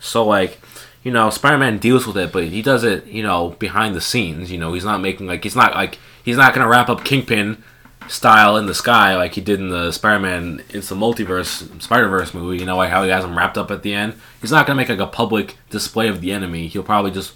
So 0.04 0.26
like, 0.26 0.60
you 1.04 1.12
know, 1.12 1.30
Spider 1.30 1.58
Man 1.58 1.78
deals 1.80 2.06
with 2.06 2.18
it, 2.18 2.32
but 2.32 2.46
he 2.46 2.62
does 2.62 2.84
it, 2.84 3.06
you 3.08 3.24
know, 3.24 3.52
behind 3.60 3.96
the 3.96 4.02
scenes. 4.02 4.52
You 4.52 4.58
know, 4.58 4.74
he's 4.74 4.86
not 4.86 5.02
making 5.02 5.28
like 5.28 5.44
he's 5.44 5.56
not 5.56 5.74
like 5.74 5.98
he's 6.24 6.38
not 6.38 6.54
gonna 6.54 6.68
wrap 6.68 6.90
up 6.90 7.04
Kingpin 7.04 7.64
style 8.10 8.58
in 8.58 8.66
the 8.66 8.76
sky 8.76 9.16
like 9.16 9.34
he 9.34 9.40
did 9.42 9.62
in 9.62 9.70
the 9.70 9.92
Spider 9.92 10.20
Man 10.20 10.62
It's 10.70 10.90
the 10.90 10.96
Multiverse 10.96 11.82
Spider 11.82 12.10
Verse 12.10 12.34
movie. 12.34 12.60
You 12.60 12.66
know, 12.66 12.78
like 12.78 12.90
how 12.90 13.04
he 13.04 13.10
has 13.10 13.24
him 13.24 13.38
wrapped 13.38 13.58
up 13.58 13.72
at 13.72 13.82
the 13.82 13.94
end. 13.94 14.16
He's 14.42 14.52
not 14.52 14.68
gonna 14.68 14.78
make 14.78 14.90
like 14.90 15.00
a 15.00 15.08
public 15.08 15.58
display 15.70 16.10
of 16.10 16.22
the 16.22 16.32
enemy. 16.32 16.68
He'll 16.68 16.84
probably 16.84 17.12
just 17.12 17.34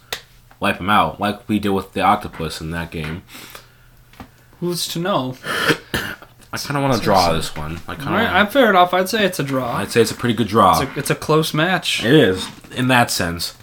wipe 0.59 0.77
him 0.77 0.89
out, 0.89 1.19
like 1.19 1.47
we 1.47 1.59
did 1.59 1.69
with 1.69 1.93
the 1.93 2.01
octopus 2.01 2.59
in 2.61 2.71
that 2.71 2.91
game. 2.91 3.23
Who's 4.59 4.87
to 4.89 4.99
know? 4.99 5.37
I 6.65 6.67
kind 6.67 6.77
of 6.77 6.83
want 6.83 6.95
to 6.95 7.03
draw 7.03 7.33
this 7.33 7.55
one. 7.55 7.79
I 7.87 7.91
All 7.91 7.97
kind 7.97 8.09
right, 8.15 8.25
of. 8.25 8.35
I'm 8.35 8.47
fair 8.47 8.69
enough. 8.69 8.93
I'd 8.93 9.07
say 9.09 9.23
it's 9.23 9.39
a 9.39 9.43
draw. 9.43 9.77
I'd 9.77 9.91
say 9.91 10.01
it's 10.01 10.11
a 10.11 10.15
pretty 10.15 10.33
good 10.33 10.47
draw. 10.47 10.81
It's 10.81 10.95
a, 10.95 10.99
it's 10.99 11.09
a 11.11 11.15
close 11.15 11.53
match. 11.53 12.03
it 12.03 12.13
is 12.13 12.47
in 12.75 12.87
that 12.87 13.11
sense, 13.11 13.55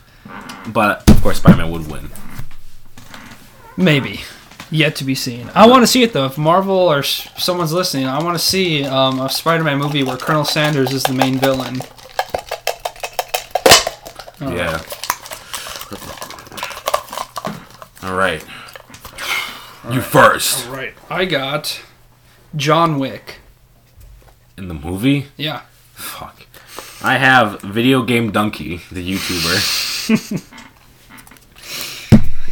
but 0.69 1.09
of 1.11 1.21
course, 1.21 1.39
Spider-Man 1.39 1.71
would 1.73 1.91
win. 1.91 2.11
Maybe. 3.77 4.21
Yet 4.71 4.97
to 4.97 5.05
be 5.05 5.15
seen. 5.15 5.51
I 5.55 5.67
want 5.67 5.83
to 5.83 5.87
see 5.87 6.03
it 6.03 6.13
though. 6.13 6.27
If 6.27 6.39
Marvel 6.39 6.75
or 6.77 7.03
someone's 7.03 7.73
listening, 7.73 8.07
I 8.07 8.23
want 8.23 8.39
to 8.39 8.45
see 8.45 8.85
um, 8.85 9.21
a 9.21 9.29
Spider-Man 9.29 9.79
movie 9.79 10.03
where 10.03 10.17
Colonel 10.17 10.45
Sanders 10.45 10.93
is 10.93 11.03
the 11.03 11.13
main 11.15 11.39
villain. 11.39 11.81
Oh. 14.41 14.55
Yeah. 14.55 14.83
All 18.09 18.17
right. 18.17 18.45
You 19.91 20.01
first 20.01 20.67
All 20.67 20.75
right. 20.75 20.95
I 21.11 21.25
got 21.25 21.81
John 22.57 22.99
Wick. 22.99 23.37
in 24.57 24.69
the 24.69 24.75
movie. 24.75 25.27
Yeah. 25.37 25.63
Fuck. 25.95 26.47
I 27.03 27.17
have 27.19 27.61
videogamedunkey, 27.63 28.89
the 28.89 29.13
YouTuber. 29.15 30.51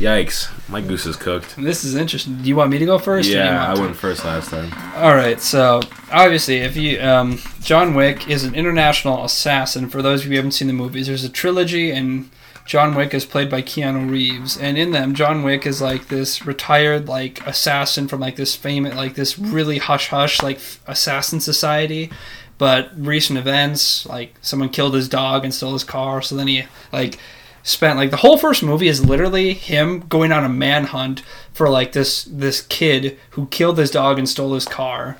Yikes! 0.02 0.48
My 0.68 0.80
goose 0.80 1.06
is 1.06 1.14
cooked. 1.16 1.54
This 1.56 1.84
is 1.84 1.94
interesting. 1.94 2.38
Do 2.42 2.48
you 2.48 2.56
want 2.56 2.70
me 2.70 2.78
to 2.78 2.84
go 2.86 2.98
first? 2.98 3.30
or 3.30 3.34
Yeah, 3.34 3.72
I 3.72 3.78
went 3.78 3.94
first 3.94 4.24
last 4.24 4.50
time. 4.50 4.72
All 4.96 5.14
right. 5.14 5.40
So 5.40 5.80
obviously, 6.10 6.56
if 6.58 6.76
you 6.76 7.00
um, 7.00 7.38
John 7.60 7.94
Wick 7.94 8.28
is 8.28 8.42
an 8.42 8.54
international 8.54 9.24
assassin. 9.24 9.88
For 9.88 10.02
those 10.02 10.22
of 10.22 10.26
you 10.26 10.32
who 10.32 10.36
haven't 10.38 10.52
seen 10.52 10.66
the 10.66 10.74
movies, 10.74 11.06
there's 11.06 11.22
a 11.24 11.28
trilogy, 11.28 11.92
and 11.92 12.30
John 12.64 12.94
Wick 12.94 13.12
is 13.12 13.24
played 13.24 13.50
by 13.50 13.62
Keanu 13.62 14.10
Reeves. 14.10 14.56
And 14.56 14.78
in 14.78 14.92
them, 14.92 15.14
John 15.14 15.42
Wick 15.42 15.66
is 15.66 15.82
like 15.82 16.08
this 16.08 16.46
retired 16.46 17.08
like 17.08 17.44
assassin 17.46 18.08
from 18.08 18.20
like 18.20 18.36
this 18.36 18.54
famous 18.54 18.94
like 18.94 19.14
this 19.14 19.38
really 19.38 19.78
hush 19.78 20.08
hush 20.08 20.42
like 20.42 20.60
assassin 20.86 21.40
society. 21.40 22.10
But 22.58 22.90
recent 22.96 23.38
events, 23.38 24.06
like 24.06 24.34
someone 24.40 24.68
killed 24.68 24.94
his 24.94 25.08
dog 25.08 25.44
and 25.44 25.52
stole 25.52 25.72
his 25.72 25.84
car, 25.84 26.22
so 26.22 26.36
then 26.36 26.46
he 26.46 26.64
like 26.92 27.18
spent 27.64 27.96
like 27.96 28.10
the 28.10 28.18
whole 28.18 28.36
first 28.36 28.62
movie 28.62 28.88
is 28.88 29.04
literally 29.04 29.54
him 29.54 30.00
going 30.00 30.32
on 30.32 30.44
a 30.44 30.48
manhunt 30.48 31.22
for 31.52 31.68
like 31.68 31.92
this 31.92 32.24
this 32.24 32.60
kid 32.62 33.18
who 33.30 33.46
killed 33.46 33.78
his 33.78 33.90
dog 33.90 34.18
and 34.18 34.28
stole 34.28 34.54
his 34.54 34.64
car 34.64 35.16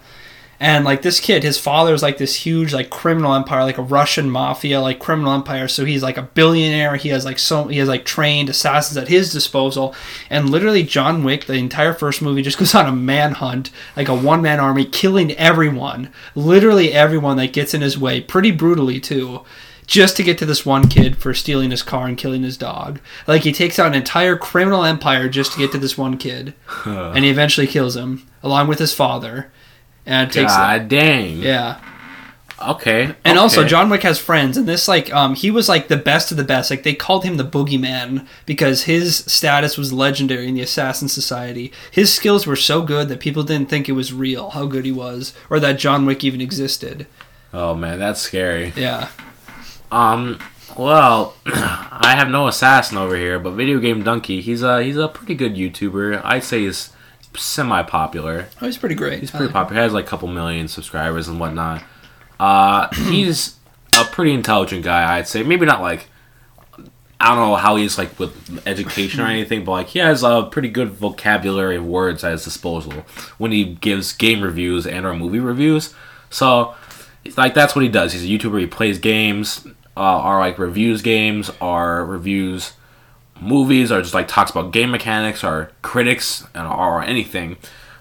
and 0.62 0.85
like 0.85 1.03
this 1.03 1.18
kid 1.18 1.42
his 1.42 1.59
father 1.59 1.92
is 1.92 2.05
like 2.05 2.18
this 2.18 2.37
huge 2.37 2.72
like 2.72 2.88
criminal 2.88 3.35
empire 3.35 3.64
like 3.64 3.79
a 3.79 3.83
russian 3.83 4.31
mafia 4.31 4.81
like 4.81 5.01
criminal 5.01 5.33
empire. 5.33 5.66
So 5.66 5.85
he's 5.85 6.05
like 6.05 6.16
a 6.16 6.22
billionaire. 6.22 6.94
He 6.94 7.09
has 7.09 7.25
like 7.25 7.40
so 7.40 7.66
he 7.66 7.79
has 7.79 7.88
like 7.88 8.05
trained 8.05 8.48
assassins 8.48 8.96
at 8.96 9.09
his 9.09 9.33
disposal. 9.33 9.92
And 10.31 10.51
literally 10.51 10.85
john 10.85 11.25
wick 11.25 11.46
the 11.46 11.55
entire 11.55 11.92
first 11.92 12.22
movie 12.22 12.42
just 12.42 12.59
goes 12.59 12.77
on 12.77 12.87
a 12.87 12.92
manhunt 12.92 13.72
like 13.96 14.09
a 14.09 14.14
one-man 14.14 14.61
army 14.61 14.85
killing 14.85 15.33
everyone. 15.33 16.12
Literally 16.37 16.92
everyone 16.92 17.38
that 17.38 17.53
gets 17.53 17.75
in 17.75 17.81
his 17.81 17.98
way 17.98 18.20
pretty 18.20 18.53
brutally 18.53 19.01
too 19.01 19.44
just 19.85 20.16
to 20.16 20.22
get 20.22 20.38
to 20.38 20.46
this 20.46 20.64
one 20.64 20.88
kid 20.88 21.16
for 21.16 21.35
stealing 21.35 21.72
his 21.72 21.83
car 21.83 22.07
and 22.07 22.16
killing 22.16 22.44
his 22.44 22.57
dog. 22.57 23.01
Like 23.27 23.42
he 23.42 23.51
takes 23.53 23.81
out 23.81 23.88
an 23.88 23.94
entire 23.94 24.37
criminal 24.37 24.85
empire 24.85 25.29
just 25.29 25.53
to 25.53 25.59
get 25.59 25.72
to 25.72 25.79
this 25.79 25.98
one 25.98 26.18
kid, 26.18 26.55
and 26.87 27.25
he 27.25 27.31
eventually 27.31 27.66
kills 27.66 27.96
him 27.96 28.27
along 28.44 28.68
with 28.68 28.79
his 28.79 28.94
father. 28.94 29.51
And 30.07 30.29
it 30.29 30.33
takes 30.33 30.55
God 30.55 30.88
dang. 30.88 31.38
yeah. 31.38 31.81
Okay. 32.61 33.15
And 33.25 33.38
also. 33.38 33.65
John 33.67 33.91
Wick 33.91 34.03
has 34.03 34.19
friends 34.19 34.57
and 34.57 34.69
this 34.69 34.87
like 34.87 35.12
um 35.12 35.35
he 35.35 35.51
was 35.51 35.69
like 35.69 35.88
the 35.88 35.97
best 35.97 36.31
of 36.31 36.37
the 36.37 36.45
best. 36.45 36.71
Like 36.71 36.83
they 36.83 36.95
called 36.95 37.25
him 37.25 37.37
the 37.37 37.45
boogeyman 37.45 38.27
because 38.47 38.85
his 38.85 39.19
status 39.19 39.77
was 39.77 39.93
legendary 39.93 40.49
in 40.49 40.55
the 40.55 40.62
assassin 40.62 41.09
society. 41.09 41.73
His 41.91 42.12
skills 42.12 42.47
were 42.47 42.57
so 42.57 42.83
good 42.83 43.09
that 43.09 43.21
people 43.21 43.43
didn't 43.43 43.69
think 43.69 43.88
it 43.88 43.93
was 43.93 44.12
real 44.12 44.51
how 44.51 44.67
good 44.67 44.85
he 44.85 44.93
was 44.93 45.35
or 45.51 45.59
that 45.61 45.79
John 45.79 46.07
Wick 46.07 46.23
even 46.25 46.41
existed. 46.41 47.07
Oh 47.53 47.75
man, 47.75 47.99
that's 47.99 48.21
scary. 48.21 48.73
Yeah. 48.77 49.09
Um. 49.91 50.38
Well, 50.77 51.35
I 51.47 52.15
have 52.17 52.31
no 52.31 52.49
assassin 52.49 52.97
over 52.97 53.15
here, 53.17 53.38
but 53.38 53.53
videogamedunkey. 53.55 54.41
He's 54.41 54.62
a 54.62 54.83
he's 54.83 54.97
a 54.97 55.09
pretty 55.09 55.35
good 55.35 55.55
YouTuber. 55.55 56.23
I'd 56.25 56.45
say 56.45 56.61
he's 56.61 56.91
semi 57.37 57.83
popular. 57.83 58.47
Oh, 58.61 58.66
he's 58.66 58.79
pretty 58.79 58.95
great. 58.95 59.21
He's 59.21 59.31
pretty 59.31 59.53
popular. 59.53 59.81
He 59.81 59.85
has 59.85 59.92
like 59.92 60.07
a 60.07 60.09
couple 60.09 60.29
million 60.29 60.68
subscribers 60.68 61.29
and 61.29 61.40
whatnot. 61.40 61.83
Uh, 62.38 62.88
he's 62.95 63.57
a 63.99 64.05
pretty 64.05 64.33
intelligent 64.33 64.85
guy. 64.85 65.16
I'd 65.16 65.29
say 65.29 65.42
maybe 65.42 65.66
not 65.66 65.81
like 65.81 66.09
I 67.23 67.29
don't 67.29 67.37
know 67.37 67.55
how 67.55 67.77
he's 67.77 67.99
like 67.99 68.18
with 68.18 68.66
education 68.66 69.21
or 69.21 69.27
anything, 69.29 69.64
but 69.64 69.71
like 69.73 69.88
he 69.88 70.01
has 70.01 70.25
a 70.25 70.49
pretty 70.51 70.68
good 70.68 70.90
vocabulary 70.90 71.77
of 71.77 71.87
words 71.87 72.25
at 72.25 72.33
his 72.33 72.45
disposal 72.45 72.92
when 73.38 73.53
he 73.53 73.64
gives 73.64 74.12
game 74.12 74.42
reviews 74.42 74.87
and 74.87 75.07
or 75.07 75.14
movie 75.14 75.38
reviews. 75.38 75.95
So 76.31 76.75
it's 77.25 77.38
like 77.38 77.55
that's 77.55 77.77
what 77.77 77.83
he 77.83 77.88
does. 77.88 78.12
He's 78.12 78.25
a 78.25 78.27
YouTuber. 78.27 78.59
He 78.59 78.66
plays 78.66 78.99
games, 78.99 79.64
uh, 79.97 80.23
or 80.23 80.40
like 80.40 80.59
reviews 80.59 81.01
games, 81.01 81.51
or 81.61 82.05
reviews 82.05 82.73
movies, 83.43 83.91
or 83.93 84.01
just 84.01 84.15
like 84.15 84.29
talks 84.29 84.51
about 84.51 84.73
game 84.73 84.91
mechanics, 84.91 85.43
or 85.45 85.71
critics, 85.83 86.47
or 86.55 87.03
anything. 87.03 87.57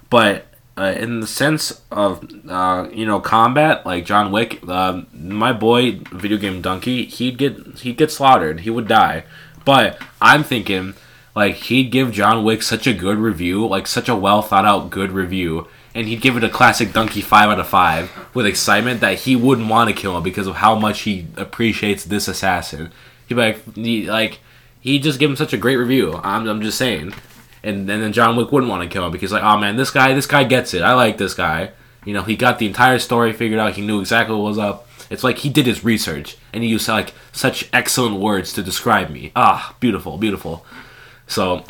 But 0.10 0.46
uh, 0.78 0.94
in 0.98 1.20
the 1.20 1.28
sense 1.28 1.82
of 1.92 2.28
uh, 2.48 2.90
you 2.92 3.06
know 3.06 3.20
combat, 3.20 3.86
like 3.86 4.06
John 4.06 4.32
Wick, 4.32 4.62
uh, 4.68 5.02
my 5.14 5.54
boy, 5.54 5.94
videogamedunkey, 5.94 7.08
he'd 7.08 7.38
get 7.38 7.80
he'd 7.80 7.98
get 7.98 8.12
slaughtered. 8.12 8.62
He 8.62 8.70
would 8.70 8.88
die. 8.88 9.24
But 9.66 10.02
I'm 10.22 10.44
thinking 10.44 10.96
like 11.36 11.56
he'd 11.56 11.92
give 11.92 12.12
John 12.12 12.44
Wick 12.44 12.64
such 12.64 12.88
a 12.88 12.94
good 12.94 13.18
review, 13.18 13.68
like 13.68 13.88
such 13.88 14.10
a 14.10 14.16
well 14.16 14.42
thought 14.42 14.66
out 14.66 14.90
good 14.90 15.12
review, 15.12 15.68
and 15.94 16.08
he'd 16.08 16.22
give 16.22 16.38
it 16.38 16.44
a 16.44 16.50
classic 16.50 16.90
dunkey 16.90 17.22
five 17.24 17.50
out 17.50 17.60
of 17.60 17.68
five 17.68 18.12
with 18.34 18.46
excitement 18.46 19.02
that 19.02 19.20
he 19.20 19.36
wouldn't 19.36 19.70
want 19.70 19.90
to 19.90 19.96
kill 19.96 20.18
him 20.18 20.24
because 20.24 20.48
of 20.48 20.58
how 20.58 20.76
much 20.76 21.02
he 21.02 21.28
appreciates 21.38 22.06
this 22.06 22.28
assassin. 22.28 22.92
He'd 23.28 23.36
be 23.36 23.42
like, 23.42 23.76
he, 23.76 24.10
like 24.10 24.40
he 24.82 25.00
just 25.00 25.20
gave 25.20 25.30
him 25.30 25.36
such 25.36 25.54
a 25.54 25.58
great 25.58 25.78
review. 25.78 26.20
I'm, 26.24 26.48
I'm 26.48 26.62
just 26.62 26.78
saying, 26.78 27.14
and, 27.64 27.90
and 27.90 28.04
then 28.04 28.12
John 28.12 28.36
Wick 28.36 28.52
wouldn't 28.52 28.70
want 28.70 28.84
to 28.84 28.90
kill 28.90 29.06
him 29.06 29.12
because 29.12 29.32
like, 29.32 29.44
oh 29.44 29.58
man, 29.58 29.78
this 29.78 29.92
guy, 29.92 30.14
this 30.14 30.26
guy 30.26 30.44
gets 30.44 30.74
it. 30.74 30.82
I 30.82 30.94
like 30.94 31.18
this 31.18 31.34
guy. 31.34 31.72
You 32.04 32.14
know, 32.14 32.24
he 32.24 32.36
got 32.36 32.58
the 32.60 32.66
entire 32.66 33.00
story 33.00 33.32
figured 33.32 33.60
out. 33.60 33.74
He 33.74 33.86
knew 33.86 34.00
exactly 34.00 34.36
what 34.36 34.44
was 34.44 34.58
up. 34.58 34.88
It's 35.12 35.24
like 35.24 35.40
he 35.40 35.50
did 35.50 35.68
his 35.68 35.84
research 35.84 36.38
and 36.52 36.64
he 36.64 36.70
used 36.70 36.88
like 36.88 37.14
such 37.32 37.70
excellent 37.72 38.20
words 38.20 38.54
to 38.54 38.64
describe 38.64 39.10
me. 39.10 39.32
Ah, 39.36 39.76
beautiful, 39.80 40.18
beautiful. 40.18 40.66
So, 41.28 41.64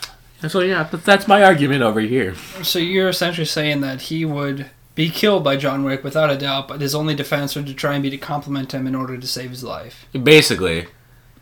so 0.48 0.60
yeah, 0.60 0.84
th- 0.84 1.04
that's 1.04 1.26
my 1.26 1.42
argument 1.42 1.82
over 1.82 2.00
here. 2.00 2.34
So 2.62 2.78
you're 2.78 3.08
essentially 3.08 3.46
saying 3.46 3.80
that 3.80 4.02
he 4.02 4.24
would 4.24 4.66
be 4.94 5.10
killed 5.10 5.44
by 5.44 5.56
John 5.56 5.84
Wick 5.84 6.02
without 6.02 6.28
a 6.28 6.36
doubt, 6.36 6.66
but 6.66 6.80
his 6.80 6.94
only 6.94 7.14
defense 7.14 7.54
would 7.54 7.66
to 7.68 7.74
try 7.74 7.94
and 7.94 8.02
be 8.02 8.10
to 8.10 8.18
compliment 8.18 8.74
him 8.74 8.86
in 8.86 8.96
order 8.96 9.16
to 9.16 9.26
save 9.28 9.50
his 9.50 9.62
life. 9.62 10.06
Basically, 10.12 10.88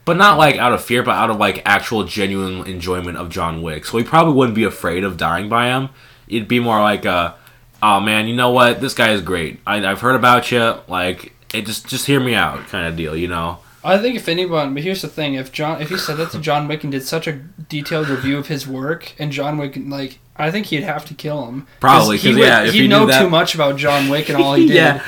but 0.07 0.17
not 0.17 0.39
like 0.39 0.57
out 0.57 0.73
of 0.73 0.83
fear, 0.83 1.03
but 1.03 1.11
out 1.13 1.29
of 1.29 1.37
like 1.37 1.61
actual 1.67 2.05
genuine 2.05 2.67
enjoyment 2.67 3.19
of 3.19 3.29
John 3.29 3.61
Wick. 3.61 3.85
So 3.85 3.99
he 3.99 4.05
probably 4.05 4.33
wouldn't 4.33 4.55
be 4.55 4.65
afraid 4.65 5.05
of 5.05 5.19
dying 5.19 5.51
by 5.51 5.67
him. 5.67 5.91
It'd 6.29 6.49
be 6.49 6.61
more 6.61 6.81
like 6.81 7.05
a, 7.05 7.35
oh 7.83 8.01
man, 8.01 8.27
you 8.27 8.35
know 8.35 8.51
what? 8.51 8.81
This 8.81 8.95
guy 8.95 9.11
is 9.13 9.21
great. 9.21 9.61
I, 9.67 9.85
I've 9.85 10.01
heard 10.01 10.15
about 10.17 10.51
you. 10.51 10.77
Like, 10.89 11.35
it 11.53 11.67
just 11.67 11.87
just 11.87 12.07
hear 12.07 12.21
me 12.21 12.35
out, 12.35 12.67
kind 12.69 12.87
of 12.87 12.97
deal. 12.97 13.15
You 13.15 13.29
know. 13.29 13.59
I 13.85 13.99
think 13.99 14.17
if 14.17 14.29
anyone, 14.29 14.75
but 14.75 14.83
here's 14.83 15.03
the 15.03 15.09
thing: 15.09 15.35
if 15.35 15.53
John, 15.53 15.81
if 15.81 15.91
he 15.91 15.97
said 15.99 16.17
that 16.17 16.31
to 16.33 16.41
John 16.41 16.67
Wick 16.67 16.83
and 16.83 16.91
did 16.91 17.05
such 17.05 17.29
a 17.29 17.33
detailed 17.33 18.09
review 18.09 18.37
of 18.39 18.49
his 18.49 18.67
work, 18.67 19.15
and 19.19 19.31
John 19.31 19.59
Wick, 19.59 19.77
like, 19.77 20.19
I 20.37 20.51
think 20.51 20.67
he'd 20.67 20.83
have 20.83 21.05
to 21.05 21.15
kill 21.15 21.47
him. 21.47 21.69
Probably, 21.79 22.17
he 22.17 22.31
'cause, 22.31 22.39
would, 22.39 22.45
yeah, 22.45 22.65
if 22.65 22.73
he'd 22.75 22.83
he 22.83 22.89
know 22.89 23.07
too 23.07 23.31
much 23.31 23.55
about 23.55 23.77
John 23.77 24.09
Wick 24.09 24.29
and 24.29 24.43
all 24.43 24.55
he 24.55 24.67
did. 24.69 24.75
Yeah. 24.75 25.07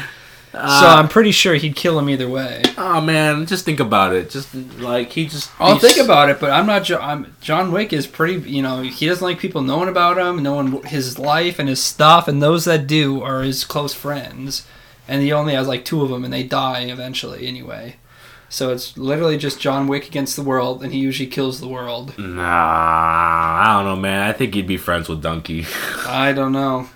So 0.53 0.59
Uh, 0.59 0.97
I'm 0.99 1.09
pretty 1.09 1.31
sure 1.33 1.55
he'd 1.55 1.77
kill 1.77 1.99
him 1.99 2.09
either 2.09 2.29
way. 2.29 2.63
oh 2.79 3.01
man, 3.01 3.45
just 3.47 3.65
think 3.65 3.81
about 3.81 4.15
it. 4.15 4.31
Just 4.31 4.55
like 4.79 5.13
he 5.13 5.27
just. 5.27 5.51
I'll 5.61 5.79
think 5.79 5.99
about 5.99 6.31
it, 6.31 6.41
but 6.41 6.51
I'm 6.51 6.67
not. 6.67 6.85
Jo- 6.85 7.01
I'm, 7.01 7.35
John 7.41 7.71
Wick 7.71 7.93
is 7.93 8.07
pretty. 8.07 8.49
You 8.51 8.63
know, 8.63 8.83
he 8.83 9.07
doesn't 9.07 9.23
like 9.27 9.39
people 9.39 9.61
knowing 9.63 9.89
about 9.89 10.17
him, 10.19 10.43
knowing 10.43 10.83
his 10.85 11.19
life 11.19 11.59
and 11.59 11.69
his 11.69 11.83
stuff, 11.83 12.29
and 12.29 12.43
those 12.43 12.65
that 12.65 12.87
do 12.87 13.23
are 13.23 13.43
his 13.43 13.65
close 13.65 13.93
friends. 13.95 14.67
And 15.07 15.23
he 15.23 15.33
only 15.33 15.55
has 15.55 15.69
like 15.69 15.85
two 15.85 16.03
of 16.03 16.11
them, 16.11 16.25
and 16.25 16.33
they 16.33 16.43
die 16.43 16.83
eventually 16.83 17.47
anyway. 17.47 17.97
So 18.51 18.71
it's 18.73 18.97
literally 18.97 19.37
just 19.37 19.61
John 19.61 19.87
Wick 19.87 20.07
against 20.07 20.35
the 20.35 20.43
world, 20.43 20.83
and 20.83 20.93
he 20.93 20.99
usually 20.99 21.29
kills 21.29 21.61
the 21.61 21.69
world. 21.69 22.17
Nah, 22.19 22.45
I 22.45 23.75
don't 23.77 23.85
know, 23.85 23.97
man. 24.01 24.27
I 24.29 24.33
think 24.33 24.55
he'd 24.55 24.67
be 24.67 24.77
friends 24.79 25.09
with 25.09 25.23
Dunkey. 25.23 25.67
I 26.09 26.33
don't 26.33 26.53
know. 26.53 26.89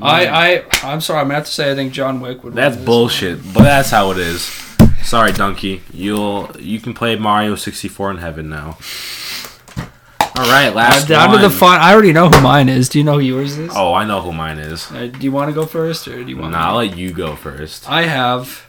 I 0.00 0.26
I 0.26 0.64
I'm 0.82 1.00
sorry. 1.00 1.20
I'm 1.20 1.26
gonna 1.26 1.34
have 1.36 1.46
to 1.46 1.50
say 1.52 1.70
I 1.72 1.74
think 1.74 1.92
John 1.92 2.20
Wick 2.20 2.44
would. 2.44 2.54
That's 2.54 2.76
bullshit, 2.76 3.38
but 3.52 3.62
that's 3.64 3.90
how 3.90 4.10
it 4.12 4.18
is. 4.18 4.42
Sorry, 5.02 5.32
Dunkey. 5.32 5.80
You'll 5.92 6.50
you 6.58 6.80
can 6.80 6.94
play 6.94 7.16
Mario 7.16 7.54
64 7.54 8.10
in 8.12 8.16
heaven 8.18 8.48
now. 8.48 8.78
All 10.36 10.44
right, 10.48 10.68
Uh, 10.68 10.72
last 10.74 11.08
down 11.08 11.30
one. 11.30 11.40
to 11.40 11.48
the 11.48 11.52
fun. 11.52 11.80
I 11.80 11.92
already 11.92 12.12
know 12.12 12.28
who 12.28 12.40
mine 12.40 12.68
is. 12.68 12.88
Do 12.88 12.98
you 12.98 13.04
know 13.04 13.14
who 13.14 13.20
yours 13.20 13.58
is? 13.58 13.72
Oh, 13.74 13.92
I 13.94 14.04
know 14.04 14.20
who 14.20 14.32
mine 14.32 14.58
is. 14.58 14.88
Uh, 14.92 15.06
do 15.08 15.18
you 15.20 15.32
want 15.32 15.48
to 15.50 15.54
go 15.54 15.66
first, 15.66 16.06
or 16.06 16.22
do 16.22 16.30
you 16.30 16.36
want? 16.36 16.52
Nah, 16.52 16.58
me? 16.58 16.64
I'll 16.64 16.76
let 16.86 16.96
you 16.96 17.12
go 17.12 17.34
first. 17.34 17.90
I 17.90 18.02
have 18.02 18.66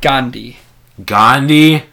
Gandhi. 0.00 0.58
Gandhi. 1.04 1.84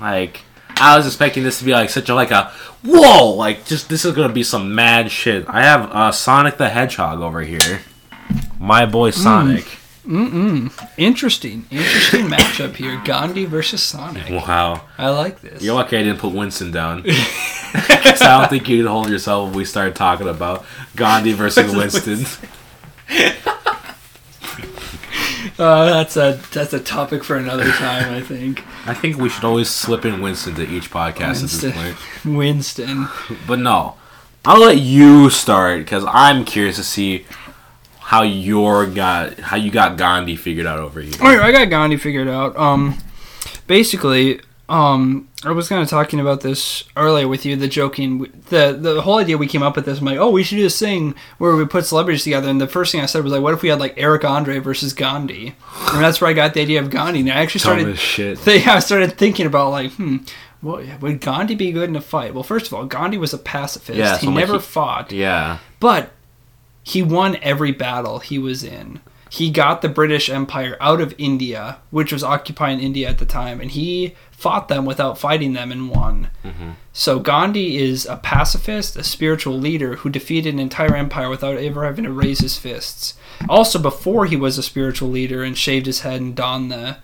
Like, 0.00 0.40
I 0.82 0.96
was 0.96 1.06
expecting 1.06 1.44
this 1.44 1.60
to 1.60 1.64
be 1.64 1.72
like 1.72 1.90
such 1.90 2.08
a 2.08 2.14
like 2.14 2.32
a 2.32 2.50
whoa, 2.84 3.30
like 3.30 3.64
just 3.66 3.88
this 3.88 4.04
is 4.04 4.14
gonna 4.16 4.32
be 4.32 4.42
some 4.42 4.74
mad 4.74 5.12
shit. 5.12 5.48
I 5.48 5.62
have 5.62 5.90
uh, 5.92 6.10
Sonic 6.10 6.56
the 6.56 6.68
Hedgehog 6.68 7.20
over 7.20 7.42
here. 7.42 7.82
My 8.58 8.84
boy 8.84 9.10
Sonic. 9.10 9.64
Mm-mm. 10.04 10.72
Interesting. 10.96 11.66
Interesting 11.70 12.26
matchup 12.26 12.74
here. 12.74 13.00
Gandhi 13.04 13.44
versus 13.44 13.80
Sonic. 13.80 14.28
Wow. 14.28 14.82
I 14.98 15.10
like 15.10 15.40
this. 15.40 15.62
You're 15.62 15.76
lucky 15.76 15.96
I 15.96 16.02
didn't 16.02 16.18
put 16.18 16.34
Winston 16.34 16.72
down. 16.72 17.04
I 17.06 18.16
don't 18.20 18.50
think 18.50 18.68
you'd 18.68 18.86
hold 18.86 19.08
yourself 19.08 19.50
if 19.50 19.54
we 19.56 19.64
started 19.64 19.94
talking 19.94 20.26
about 20.26 20.64
Gandhi 20.96 21.32
versus 21.32 21.72
Winston. 21.76 22.26
Uh, 25.58 25.84
that's 25.84 26.16
a 26.16 26.40
that's 26.52 26.72
a 26.72 26.80
topic 26.80 27.22
for 27.22 27.36
another 27.36 27.70
time, 27.72 28.12
I 28.12 28.20
think. 28.20 28.64
I 28.86 28.94
think 28.94 29.16
we 29.18 29.28
should 29.28 29.44
always 29.44 29.68
slip 29.68 30.04
in 30.04 30.20
Winston 30.22 30.54
to 30.56 30.66
each 30.66 30.90
podcast 30.90 31.40
Winston. 31.42 31.70
at 31.70 31.74
this 31.74 31.94
point. 32.24 32.36
Winston. 32.36 33.08
But 33.46 33.58
no, 33.58 33.96
I'll 34.44 34.60
let 34.60 34.78
you 34.78 35.30
start 35.30 35.80
because 35.80 36.04
I'm 36.08 36.44
curious 36.44 36.76
to 36.76 36.84
see 36.84 37.26
how 38.00 38.22
your 38.22 38.86
got 38.86 39.38
how 39.40 39.56
you 39.56 39.70
got 39.70 39.96
Gandhi 39.96 40.36
figured 40.36 40.66
out 40.66 40.78
over 40.78 41.00
here. 41.00 41.14
All 41.20 41.28
right, 41.28 41.40
I 41.40 41.52
got 41.52 41.70
Gandhi 41.70 41.96
figured 41.96 42.28
out. 42.28 42.56
Um, 42.56 42.98
basically, 43.66 44.40
um, 44.72 45.28
I 45.44 45.50
was 45.52 45.68
kind 45.68 45.82
of 45.82 45.88
talking 45.90 46.18
about 46.18 46.40
this 46.40 46.84
earlier 46.96 47.28
with 47.28 47.44
you. 47.44 47.56
The 47.56 47.68
joking, 47.68 48.20
the 48.48 48.76
the 48.78 49.02
whole 49.02 49.18
idea 49.18 49.36
we 49.36 49.46
came 49.46 49.62
up 49.62 49.76
with 49.76 49.84
this. 49.84 49.98
I'm 49.98 50.06
like, 50.06 50.16
oh, 50.18 50.30
we 50.30 50.42
should 50.42 50.56
do 50.56 50.62
this 50.62 50.78
thing 50.78 51.14
where 51.36 51.54
we 51.54 51.66
put 51.66 51.84
celebrities 51.84 52.24
together. 52.24 52.48
And 52.48 52.58
the 52.60 52.66
first 52.66 52.90
thing 52.90 53.02
I 53.02 53.06
said 53.06 53.22
was 53.22 53.32
like, 53.32 53.42
what 53.42 53.52
if 53.52 53.60
we 53.62 53.68
had 53.68 53.80
like 53.80 53.94
Eric 53.98 54.24
Andre 54.24 54.58
versus 54.60 54.94
Gandhi? 54.94 55.54
And 55.92 56.02
that's 56.02 56.20
where 56.20 56.30
I 56.30 56.32
got 56.32 56.54
the 56.54 56.62
idea 56.62 56.80
of 56.80 56.88
Gandhi. 56.88 57.20
And 57.20 57.30
I 57.30 57.34
actually 57.42 57.58
started 57.60 58.38
they 58.44 58.64
I 58.66 58.78
started 58.78 59.18
thinking 59.18 59.44
about 59.46 59.70
like, 59.72 59.92
hmm, 59.92 60.18
well, 60.62 60.82
would 61.00 61.20
Gandhi 61.20 61.54
be 61.54 61.70
good 61.72 61.90
in 61.90 61.96
a 61.96 62.00
fight? 62.00 62.32
Well, 62.32 62.42
first 62.44 62.66
of 62.68 62.72
all, 62.72 62.86
Gandhi 62.86 63.18
was 63.18 63.34
a 63.34 63.38
pacifist. 63.38 63.98
Yeah, 63.98 64.16
he 64.16 64.26
so, 64.26 64.32
like, 64.32 64.38
never 64.40 64.54
he- 64.54 64.60
fought, 64.60 65.12
Yeah. 65.12 65.58
but 65.80 66.12
he 66.82 67.02
won 67.02 67.36
every 67.42 67.72
battle 67.72 68.20
he 68.20 68.38
was 68.38 68.64
in. 68.64 69.00
He 69.28 69.50
got 69.50 69.80
the 69.80 69.88
British 69.88 70.28
Empire 70.28 70.76
out 70.78 71.00
of 71.00 71.14
India, 71.16 71.78
which 71.90 72.12
was 72.12 72.22
occupying 72.22 72.80
India 72.80 73.08
at 73.08 73.16
the 73.18 73.24
time, 73.24 73.60
and 73.62 73.70
he 73.70 74.14
fought 74.42 74.66
them 74.68 74.84
without 74.84 75.16
fighting 75.18 75.52
them 75.52 75.70
and 75.70 75.88
won. 75.88 76.28
So 76.92 77.20
Gandhi 77.20 77.78
is 77.78 78.06
a 78.06 78.16
pacifist, 78.16 78.96
a 78.96 79.04
spiritual 79.04 79.56
leader 79.58 79.96
who 79.96 80.10
defeated 80.10 80.52
an 80.52 80.60
entire 80.60 80.96
empire 80.96 81.30
without 81.30 81.56
ever 81.56 81.84
having 81.84 82.04
to 82.04 82.12
raise 82.12 82.40
his 82.40 82.58
fists. 82.58 83.14
Also, 83.48 83.78
before 83.78 84.26
he 84.26 84.36
was 84.36 84.58
a 84.58 84.62
spiritual 84.62 85.08
leader 85.08 85.42
and 85.44 85.56
shaved 85.56 85.86
his 85.86 86.00
head 86.00 86.20
and 86.20 86.34
donned 86.34 86.70
the 86.72 86.96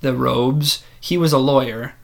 the 0.00 0.12
robes, 0.12 0.82
he 1.00 1.16
was 1.16 1.32
a 1.32 1.38
lawyer, 1.38 1.94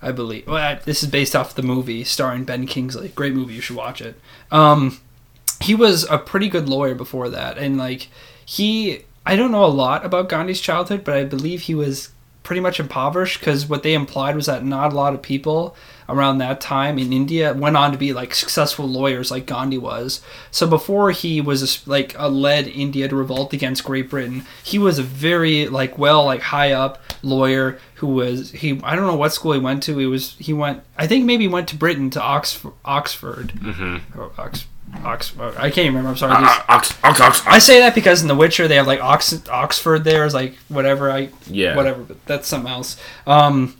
I 0.00 0.12
believe. 0.12 0.46
Well, 0.46 0.78
this 0.84 1.02
is 1.02 1.10
based 1.10 1.34
off 1.34 1.56
the 1.56 1.62
movie 1.62 2.04
starring 2.04 2.44
Ben 2.44 2.66
Kingsley. 2.66 3.08
Great 3.08 3.34
movie, 3.34 3.54
you 3.54 3.60
should 3.60 3.76
watch 3.76 4.00
it. 4.00 4.14
Um, 4.52 5.00
he 5.60 5.74
was 5.74 6.04
a 6.08 6.18
pretty 6.18 6.48
good 6.48 6.68
lawyer 6.68 6.94
before 6.94 7.28
that, 7.30 7.58
and 7.58 7.76
like 7.76 8.08
he, 8.46 9.00
I 9.26 9.34
don't 9.34 9.50
know 9.50 9.64
a 9.64 9.66
lot 9.66 10.06
about 10.06 10.28
Gandhi's 10.28 10.60
childhood, 10.60 11.02
but 11.02 11.16
I 11.16 11.24
believe 11.24 11.62
he 11.62 11.74
was 11.74 12.10
pretty 12.48 12.60
much 12.60 12.80
impoverished 12.80 13.40
because 13.40 13.68
what 13.68 13.82
they 13.82 13.92
implied 13.92 14.34
was 14.34 14.46
that 14.46 14.64
not 14.64 14.90
a 14.90 14.96
lot 14.96 15.12
of 15.12 15.20
people 15.20 15.76
around 16.08 16.38
that 16.38 16.60
time 16.60 16.98
in 16.98 17.12
India 17.12 17.52
went 17.52 17.76
on 17.76 17.92
to 17.92 17.98
be 17.98 18.12
like 18.12 18.34
successful 18.34 18.86
lawyers 18.88 19.30
like 19.30 19.44
Gandhi 19.46 19.76
was. 19.78 20.20
So 20.50 20.66
before 20.66 21.10
he 21.10 21.40
was 21.40 21.86
like 21.86 22.18
uh, 22.18 22.28
led 22.28 22.66
India 22.66 23.08
to 23.08 23.14
revolt 23.16 23.52
against 23.52 23.84
Great 23.84 24.08
Britain, 24.08 24.44
he 24.64 24.78
was 24.78 24.98
a 24.98 25.02
very 25.02 25.68
like 25.68 25.98
well 25.98 26.24
like 26.24 26.40
high 26.40 26.72
up 26.72 27.00
lawyer 27.22 27.78
who 27.96 28.06
was 28.06 28.52
he 28.52 28.80
I 28.82 28.96
don't 28.96 29.06
know 29.06 29.16
what 29.16 29.32
school 29.32 29.52
he 29.52 29.58
went 29.58 29.82
to. 29.84 29.98
He 29.98 30.06
was 30.06 30.34
he 30.38 30.52
went 30.52 30.82
I 30.96 31.06
think 31.06 31.24
maybe 31.26 31.44
he 31.44 31.48
went 31.48 31.68
to 31.68 31.76
Britain 31.76 32.10
to 32.10 32.22
Oxford 32.22 32.72
Oxford 32.84 33.48
Mm-hmm. 33.54 34.18
or 34.20 34.30
Ox 34.38 34.66
Oxford 35.04 35.54
I 35.58 35.70
can't 35.70 35.88
remember. 35.88 36.08
I'm 36.08 36.16
sorry. 36.16 36.36
These- 36.38 36.46
Ah, 36.48 36.64
Ox, 36.70 36.94
ox, 37.04 37.20
ox, 37.20 37.42
I 37.46 37.58
say 37.58 37.80
that 37.80 37.94
because 37.94 38.22
in 38.22 38.28
The 38.28 38.34
Witcher 38.34 38.66
they 38.68 38.76
have 38.76 38.86
like 38.86 39.02
Ox- 39.02 39.46
Oxford 39.50 40.04
there 40.04 40.24
is 40.24 40.32
like 40.32 40.54
whatever 40.68 41.10
I 41.10 41.28
Yeah. 41.48 41.76
whatever 41.76 42.02
but 42.02 42.24
that's 42.24 42.48
something 42.48 42.70
else. 42.72 42.96
Um, 43.26 43.76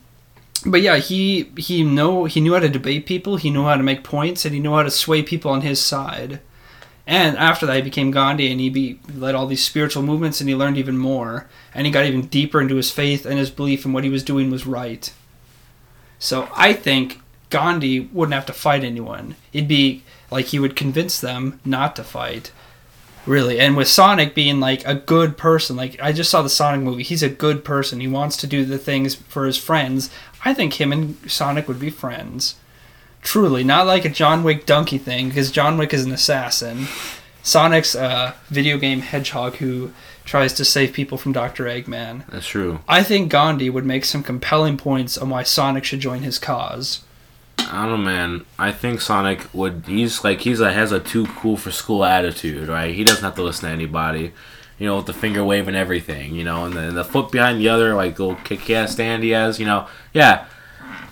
but 0.66 0.80
yeah, 0.80 0.96
he 0.96 1.50
he 1.56 1.84
know 1.84 2.24
he 2.24 2.40
knew 2.40 2.54
how 2.54 2.60
to 2.60 2.68
debate 2.68 3.06
people. 3.06 3.36
He 3.36 3.50
knew 3.50 3.64
how 3.64 3.76
to 3.76 3.82
make 3.82 4.02
points, 4.04 4.44
and 4.44 4.54
he 4.54 4.60
knew 4.60 4.72
how 4.72 4.82
to 4.82 4.90
sway 4.90 5.22
people 5.22 5.50
on 5.50 5.60
his 5.62 5.80
side. 5.80 6.40
And 7.06 7.38
after 7.38 7.64
that, 7.64 7.76
he 7.76 7.82
became 7.82 8.10
Gandhi, 8.10 8.50
and 8.50 8.60
he 8.60 8.68
be, 8.68 9.00
led 9.14 9.34
all 9.34 9.46
these 9.46 9.64
spiritual 9.64 10.02
movements, 10.02 10.40
and 10.40 10.48
he 10.48 10.54
learned 10.54 10.76
even 10.76 10.98
more, 10.98 11.46
and 11.74 11.86
he 11.86 11.92
got 11.92 12.04
even 12.04 12.26
deeper 12.26 12.60
into 12.60 12.76
his 12.76 12.90
faith 12.90 13.24
and 13.24 13.38
his 13.38 13.48
belief 13.48 13.86
in 13.86 13.94
what 13.94 14.04
he 14.04 14.10
was 14.10 14.22
doing 14.22 14.50
was 14.50 14.66
right. 14.66 15.10
So 16.18 16.50
I 16.54 16.74
think 16.74 17.20
Gandhi 17.48 18.00
wouldn't 18.00 18.34
have 18.34 18.44
to 18.46 18.52
fight 18.52 18.84
anyone. 18.84 19.36
It'd 19.54 19.68
be 19.68 20.02
like 20.30 20.46
he 20.46 20.58
would 20.58 20.76
convince 20.76 21.18
them 21.18 21.60
not 21.64 21.96
to 21.96 22.04
fight. 22.04 22.52
Really. 23.28 23.60
And 23.60 23.76
with 23.76 23.88
Sonic 23.88 24.34
being 24.34 24.58
like 24.58 24.84
a 24.86 24.94
good 24.94 25.36
person, 25.36 25.76
like 25.76 26.00
I 26.00 26.12
just 26.12 26.30
saw 26.30 26.40
the 26.40 26.48
Sonic 26.48 26.80
movie. 26.80 27.02
He's 27.02 27.22
a 27.22 27.28
good 27.28 27.62
person. 27.62 28.00
He 28.00 28.08
wants 28.08 28.36
to 28.38 28.46
do 28.46 28.64
the 28.64 28.78
things 28.78 29.14
for 29.14 29.44
his 29.44 29.58
friends. 29.58 30.10
I 30.44 30.54
think 30.54 30.80
him 30.80 30.92
and 30.92 31.18
Sonic 31.30 31.68
would 31.68 31.78
be 31.78 31.90
friends. 31.90 32.54
Truly, 33.20 33.64
not 33.64 33.86
like 33.86 34.04
a 34.04 34.08
John 34.08 34.42
Wick 34.44 34.64
dunkey 34.64 34.98
thing 34.98 35.28
because 35.28 35.50
John 35.50 35.76
Wick 35.76 35.92
is 35.92 36.04
an 36.04 36.12
assassin. 36.12 36.86
Sonic's 37.42 37.94
a 37.94 38.34
video 38.48 38.78
game 38.78 39.00
hedgehog 39.00 39.56
who 39.56 39.92
tries 40.24 40.52
to 40.54 40.64
save 40.64 40.92
people 40.92 41.18
from 41.18 41.32
Dr. 41.32 41.64
Eggman. 41.64 42.26
That's 42.30 42.46
true. 42.46 42.80
I 42.88 43.02
think 43.02 43.30
Gandhi 43.30 43.68
would 43.70 43.86
make 43.86 44.04
some 44.04 44.22
compelling 44.22 44.76
points 44.76 45.18
on 45.18 45.30
why 45.30 45.42
Sonic 45.42 45.84
should 45.84 46.00
join 46.00 46.22
his 46.22 46.38
cause. 46.38 47.00
I 47.70 47.86
don't 47.86 48.04
know, 48.04 48.10
man. 48.10 48.46
I 48.58 48.72
think 48.72 49.00
Sonic 49.00 49.52
would. 49.52 49.84
He's 49.86 50.24
like 50.24 50.40
he's 50.40 50.60
a 50.60 50.72
has 50.72 50.90
a 50.92 51.00
too 51.00 51.26
cool 51.26 51.56
for 51.56 51.70
school 51.70 52.04
attitude, 52.04 52.68
right? 52.68 52.94
He 52.94 53.04
doesn't 53.04 53.22
have 53.24 53.34
to 53.36 53.42
listen 53.42 53.68
to 53.68 53.74
anybody. 53.74 54.32
You 54.78 54.86
know, 54.86 54.96
with 54.96 55.06
the 55.06 55.12
finger 55.12 55.44
wave 55.44 55.68
and 55.68 55.76
everything. 55.76 56.34
You 56.34 56.44
know, 56.44 56.64
and 56.64 56.74
the, 56.74 56.92
the 56.92 57.04
foot 57.04 57.30
behind 57.30 57.60
the 57.60 57.68
other, 57.68 57.94
like 57.94 58.18
little 58.18 58.36
kick 58.36 58.70
ass 58.70 58.92
stand 58.92 59.22
he 59.22 59.30
has. 59.30 59.60
You 59.60 59.66
know, 59.66 59.86
yeah. 60.12 60.46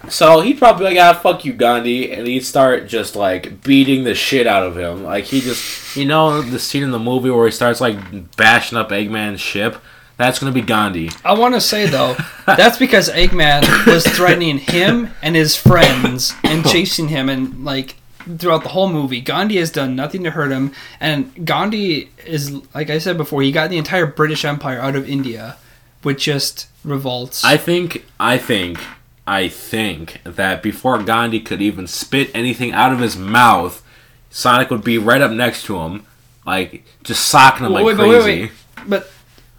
So 0.09 0.41
he'd 0.41 0.59
probably 0.59 0.87
like, 0.87 0.99
ah, 0.99 1.19
fuck 1.19 1.45
you, 1.45 1.53
Gandhi, 1.53 2.13
and 2.13 2.27
he'd 2.27 2.45
start 2.45 2.87
just 2.87 3.17
like 3.17 3.63
beating 3.63 4.05
the 4.05 4.15
shit 4.15 4.47
out 4.47 4.63
of 4.63 4.79
him. 4.79 5.03
Like 5.03 5.25
he 5.25 5.41
just, 5.41 5.97
you 5.97 6.05
know, 6.05 6.41
the 6.43 6.59
scene 6.59 6.85
in 6.85 6.93
the 6.93 6.99
movie 6.99 7.31
where 7.31 7.47
he 7.47 7.53
starts 7.53 7.81
like 7.81 8.37
bashing 8.37 8.79
up 8.79 8.91
Eggman's 8.91 9.41
ship. 9.41 9.77
That's 10.17 10.39
gonna 10.39 10.53
be 10.53 10.63
Gandhi. 10.63 11.11
I 11.25 11.35
want 11.35 11.55
to 11.55 11.61
say 11.61 11.87
though, 11.87 12.17
that's 12.47 12.79
because 12.79 13.11
Eggman 13.11 13.87
was 13.87 14.07
threatening 14.17 14.59
him 14.59 15.11
and 15.23 15.37
his 15.37 15.57
friends 15.57 16.33
and 16.43 16.65
chasing 16.67 17.09
him 17.09 17.29
and 17.29 17.65
like 17.65 17.97
throughout 18.39 18.63
the 18.63 18.71
whole 18.71 18.89
movie. 18.89 19.21
Gandhi 19.21 19.57
has 19.59 19.71
done 19.71 19.95
nothing 19.95 20.25
to 20.25 20.31
hurt 20.31 20.51
him, 20.51 20.73
and 21.01 21.47
Gandhi 21.47 22.11
is 22.25 22.53
like 22.75 22.89
I 22.91 22.99
said 22.99 23.17
before, 23.19 23.43
he 23.43 23.53
got 23.53 23.69
the 23.71 23.77
entire 23.79 24.07
British 24.07 24.45
Empire 24.45 24.81
out 24.81 24.97
of 24.97 25.09
India 25.09 25.57
with 26.03 26.19
just 26.19 26.69
revolts. 26.83 27.45
I 27.45 27.57
think, 27.59 28.05
I 28.19 28.39
think, 28.39 28.79
I 29.27 29.49
think 29.49 30.21
that 30.25 30.63
before 30.63 31.03
Gandhi 31.03 31.41
could 31.41 31.61
even 31.61 31.87
spit 31.87 32.31
anything 32.35 32.73
out 32.73 32.93
of 32.93 33.01
his 33.01 33.17
mouth, 33.17 33.83
Sonic 34.31 34.71
would 34.71 34.85
be 34.85 34.97
right 34.99 35.21
up 35.21 35.31
next 35.33 35.65
to 35.67 35.77
him, 35.79 36.07
like 36.47 36.85
just 37.03 37.27
socking 37.27 37.67
him 37.67 37.73
Well, 37.73 37.85
like 37.85 37.97
wait, 37.97 37.97
but 37.99 38.09
wait, 38.09 38.23
crazy. 38.23 38.43
wait. 38.43 38.53
But 38.89 39.11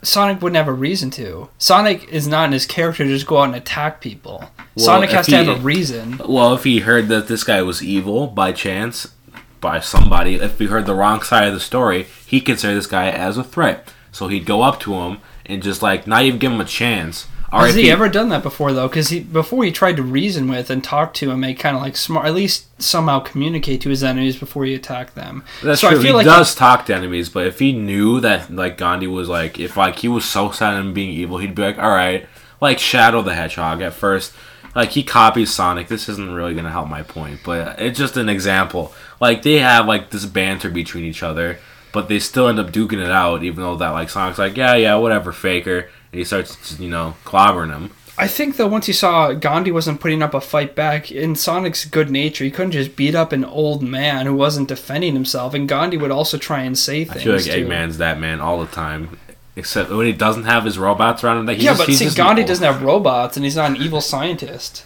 Sonic 0.07 0.41
wouldn't 0.41 0.55
have 0.55 0.69
a 0.69 0.73
reason 0.73 1.11
to. 1.11 1.49
Sonic 1.57 2.07
is 2.07 2.27
not 2.27 2.45
in 2.45 2.53
his 2.53 2.65
character 2.65 3.03
to 3.03 3.09
just 3.09 3.27
go 3.27 3.39
out 3.39 3.49
and 3.49 3.55
attack 3.55 3.99
people. 3.99 4.49
Well, 4.75 4.85
Sonic 4.85 5.09
has 5.09 5.27
to 5.27 5.35
have 5.35 5.59
a 5.59 5.61
reason. 5.61 6.21
Well, 6.25 6.53
if 6.53 6.63
he 6.63 6.79
heard 6.79 7.09
that 7.09 7.27
this 7.27 7.43
guy 7.43 7.61
was 7.61 7.83
evil 7.83 8.27
by 8.27 8.53
chance, 8.53 9.13
by 9.59 9.81
somebody, 9.81 10.35
if 10.35 10.59
he 10.59 10.67
heard 10.67 10.85
the 10.85 10.95
wrong 10.95 11.21
side 11.23 11.47
of 11.47 11.53
the 11.53 11.59
story, 11.59 12.07
he 12.25 12.39
considered 12.39 12.75
this 12.75 12.87
guy 12.87 13.09
as 13.09 13.37
a 13.37 13.43
threat. 13.43 13.93
So 14.13 14.29
he'd 14.29 14.45
go 14.45 14.61
up 14.61 14.79
to 14.81 14.93
him 14.93 15.17
and 15.45 15.61
just 15.61 15.81
like 15.81 16.07
not 16.07 16.23
even 16.23 16.39
give 16.39 16.53
him 16.53 16.61
a 16.61 16.65
chance. 16.65 17.27
Has 17.51 17.75
he 17.75 17.89
ever 17.89 18.09
done 18.09 18.29
that 18.29 18.43
before 18.43 18.73
though? 18.73 18.87
Because 18.87 19.09
he 19.09 19.21
before 19.21 19.63
he 19.63 19.71
tried 19.71 19.97
to 19.97 20.03
reason 20.03 20.49
with 20.49 20.69
and 20.69 20.83
talk 20.83 21.13
to 21.15 21.31
and 21.31 21.39
make 21.39 21.59
kind 21.59 21.75
of 21.75 21.81
like 21.81 21.95
smart, 21.95 22.25
at 22.25 22.33
least 22.33 22.65
somehow 22.81 23.19
communicate 23.19 23.81
to 23.81 23.89
his 23.89 24.03
enemies 24.03 24.37
before 24.37 24.65
he 24.65 24.73
attacked 24.73 25.15
them. 25.15 25.43
That's 25.63 25.81
so 25.81 25.89
true. 25.89 25.99
I 25.99 26.01
feel 26.01 26.11
he 26.11 26.17
like 26.17 26.25
does 26.25 26.55
talk 26.55 26.85
to 26.87 26.95
enemies, 26.95 27.29
but 27.29 27.47
if 27.47 27.59
he 27.59 27.71
knew 27.71 28.19
that 28.19 28.51
like 28.51 28.77
Gandhi 28.77 29.07
was 29.07 29.29
like, 29.29 29.59
if 29.59 29.77
like 29.77 29.99
he 29.99 30.07
was 30.07 30.25
so 30.25 30.51
set 30.51 30.73
on 30.73 30.93
being 30.93 31.09
evil, 31.09 31.37
he'd 31.37 31.55
be 31.55 31.61
like, 31.61 31.79
all 31.79 31.89
right, 31.89 32.27
like 32.59 32.79
Shadow 32.79 33.21
the 33.21 33.33
Hedgehog 33.33 33.81
at 33.81 33.93
first. 33.93 34.33
Like 34.75 34.89
he 34.89 35.01
copies 35.01 35.53
Sonic. 35.53 35.87
This 35.87 36.07
isn't 36.09 36.33
really 36.33 36.53
gonna 36.53 36.71
help 36.71 36.89
my 36.89 37.01
point, 37.01 37.39
but 37.43 37.79
it's 37.79 37.97
just 37.97 38.17
an 38.17 38.29
example. 38.29 38.93
Like 39.19 39.41
they 39.41 39.59
have 39.59 39.87
like 39.87 40.11
this 40.11 40.25
banter 40.25 40.69
between 40.69 41.05
each 41.05 41.23
other, 41.23 41.59
but 41.93 42.09
they 42.09 42.19
still 42.19 42.47
end 42.47 42.59
up 42.59 42.71
duking 42.71 43.03
it 43.03 43.09
out, 43.09 43.43
even 43.43 43.63
though 43.63 43.75
that 43.77 43.89
like 43.89 44.09
Sonic's 44.09 44.37
like, 44.37 44.57
yeah, 44.57 44.75
yeah, 44.75 44.95
whatever, 44.95 45.31
faker, 45.31 45.89
and 46.11 46.19
he 46.19 46.25
starts 46.25 46.79
you 46.79 46.89
know 46.89 47.15
clobbering 47.25 47.71
him. 47.71 47.91
I 48.19 48.27
think 48.27 48.57
though 48.57 48.67
once 48.67 48.87
he 48.87 48.93
saw 48.93 49.33
Gandhi 49.33 49.71
wasn't 49.71 50.01
putting 50.01 50.23
up 50.23 50.33
a 50.33 50.41
fight 50.41 50.75
back 50.75 51.11
in 51.11 51.35
Sonic's 51.35 51.85
good 51.85 52.09
nature, 52.09 52.43
he 52.43 52.51
couldn't 52.51 52.71
just 52.71 52.95
beat 52.95 53.13
up 53.13 53.31
an 53.31 53.45
old 53.45 53.83
man 53.83 54.25
who 54.25 54.33
wasn't 54.33 54.69
defending 54.69 55.13
himself, 55.13 55.53
and 55.53 55.69
Gandhi 55.69 55.97
would 55.97 56.11
also 56.11 56.37
try 56.37 56.61
and 56.63 56.77
say 56.77 57.01
I 57.01 57.05
things. 57.05 57.23
feel 57.23 57.35
like 57.35 57.43
too. 57.43 57.51
Eggman's 57.51 57.99
that 57.99 58.19
man 58.19 58.41
all 58.41 58.59
the 58.59 58.71
time, 58.71 59.19
except 59.55 59.91
when 59.91 60.07
he 60.07 60.13
doesn't 60.13 60.45
have 60.45 60.65
his 60.65 60.79
robots 60.79 61.23
around 61.23 61.37
him. 61.37 61.45
That 61.45 61.55
he's 61.55 61.65
yeah, 61.65 61.75
just, 61.75 61.87
but 61.87 61.93
see, 61.93 62.09
Gandhi 62.15 62.43
doesn't 62.43 62.65
have 62.65 62.81
robots, 62.81 63.37
and 63.37 63.43
he's 63.43 63.55
not 63.55 63.69
an 63.69 63.77
evil 63.77 64.01
scientist. 64.01 64.83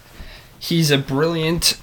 He's 0.60 0.92
a 0.92 0.98
brilliant 0.98 1.80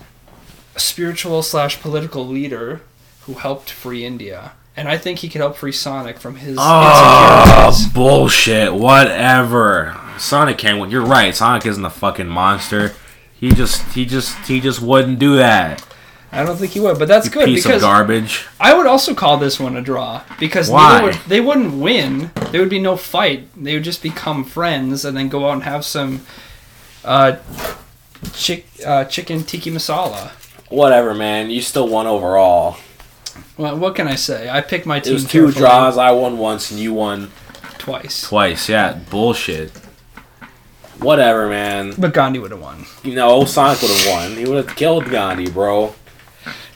spiritual 0.76 1.42
slash 1.42 1.80
political 1.80 2.26
leader 2.26 2.82
who 3.22 3.34
helped 3.34 3.70
free 3.70 4.04
India, 4.04 4.52
and 4.78 4.88
I 4.88 4.96
think 4.96 5.18
he 5.18 5.28
could 5.28 5.40
help 5.40 5.56
free 5.56 5.72
Sonic 5.72 6.18
from 6.18 6.36
his 6.36 6.56
Oh, 6.58 7.90
bullshit. 7.92 8.72
Whatever. 8.72 9.98
Sonic 10.18 10.56
can't 10.56 10.78
win. 10.80 10.88
You're 10.88 11.04
right. 11.04 11.34
Sonic 11.34 11.66
isn't 11.66 11.84
a 11.84 11.90
fucking 11.90 12.28
monster. 12.28 12.92
He 13.34 13.50
just, 13.50 13.82
he 13.94 14.06
just, 14.06 14.38
he 14.46 14.60
just 14.60 14.80
wouldn't 14.80 15.18
do 15.18 15.36
that. 15.36 15.84
I 16.30 16.44
don't 16.44 16.56
think 16.56 16.72
he 16.72 16.80
would, 16.80 16.96
but 16.96 17.08
that's 17.08 17.26
You 17.26 17.32
good 17.32 17.46
piece 17.46 17.66
of 17.66 17.80
garbage. 17.80 18.46
I 18.60 18.72
would 18.72 18.86
also 18.86 19.14
call 19.14 19.36
this 19.36 19.58
one 19.58 19.76
a 19.76 19.82
draw 19.82 20.22
because 20.38 20.70
Why? 20.70 21.02
would, 21.02 21.14
they 21.26 21.40
wouldn't 21.40 21.74
win. 21.74 22.30
There 22.52 22.60
would 22.60 22.70
be 22.70 22.78
no 22.78 22.96
fight. 22.96 23.48
They 23.60 23.74
would 23.74 23.84
just 23.84 24.00
become 24.02 24.44
friends 24.44 25.04
and 25.04 25.16
then 25.16 25.28
go 25.28 25.48
out 25.48 25.54
and 25.54 25.62
have 25.64 25.84
some 25.84 26.24
uh, 27.04 27.38
chick, 28.32 28.66
uh, 28.86 29.06
chicken 29.06 29.42
tikka 29.42 29.70
masala. 29.70 30.30
Whatever, 30.68 31.14
man. 31.14 31.50
You 31.50 31.62
still 31.62 31.88
won 31.88 32.06
overall. 32.06 32.76
Well, 33.58 33.76
what 33.76 33.94
can 33.96 34.06
I 34.08 34.14
say? 34.14 34.48
I 34.48 34.60
picked 34.60 34.86
my 34.86 35.00
team. 35.00 35.10
It 35.10 35.14
was 35.14 35.24
two 35.24 35.46
carefully 35.46 35.60
draws. 35.60 35.98
I 35.98 36.12
won 36.12 36.38
once, 36.38 36.70
and 36.70 36.78
you 36.80 36.94
won 36.94 37.30
twice, 37.78 38.22
twice. 38.22 38.68
Yeah, 38.68 38.94
bullshit. 39.10 39.72
Whatever, 41.00 41.48
man. 41.48 41.94
but 41.98 42.12
Gandhi 42.12 42.38
would 42.38 42.50
have 42.50 42.60
won. 42.60 42.84
You 43.04 43.14
know, 43.14 43.44
Sonic 43.44 43.80
would 43.82 43.90
have 43.90 44.06
won. 44.08 44.36
He 44.36 44.44
would 44.46 44.64
have 44.66 44.76
killed 44.76 45.04
Gandhi, 45.10 45.48
bro. 45.50 45.94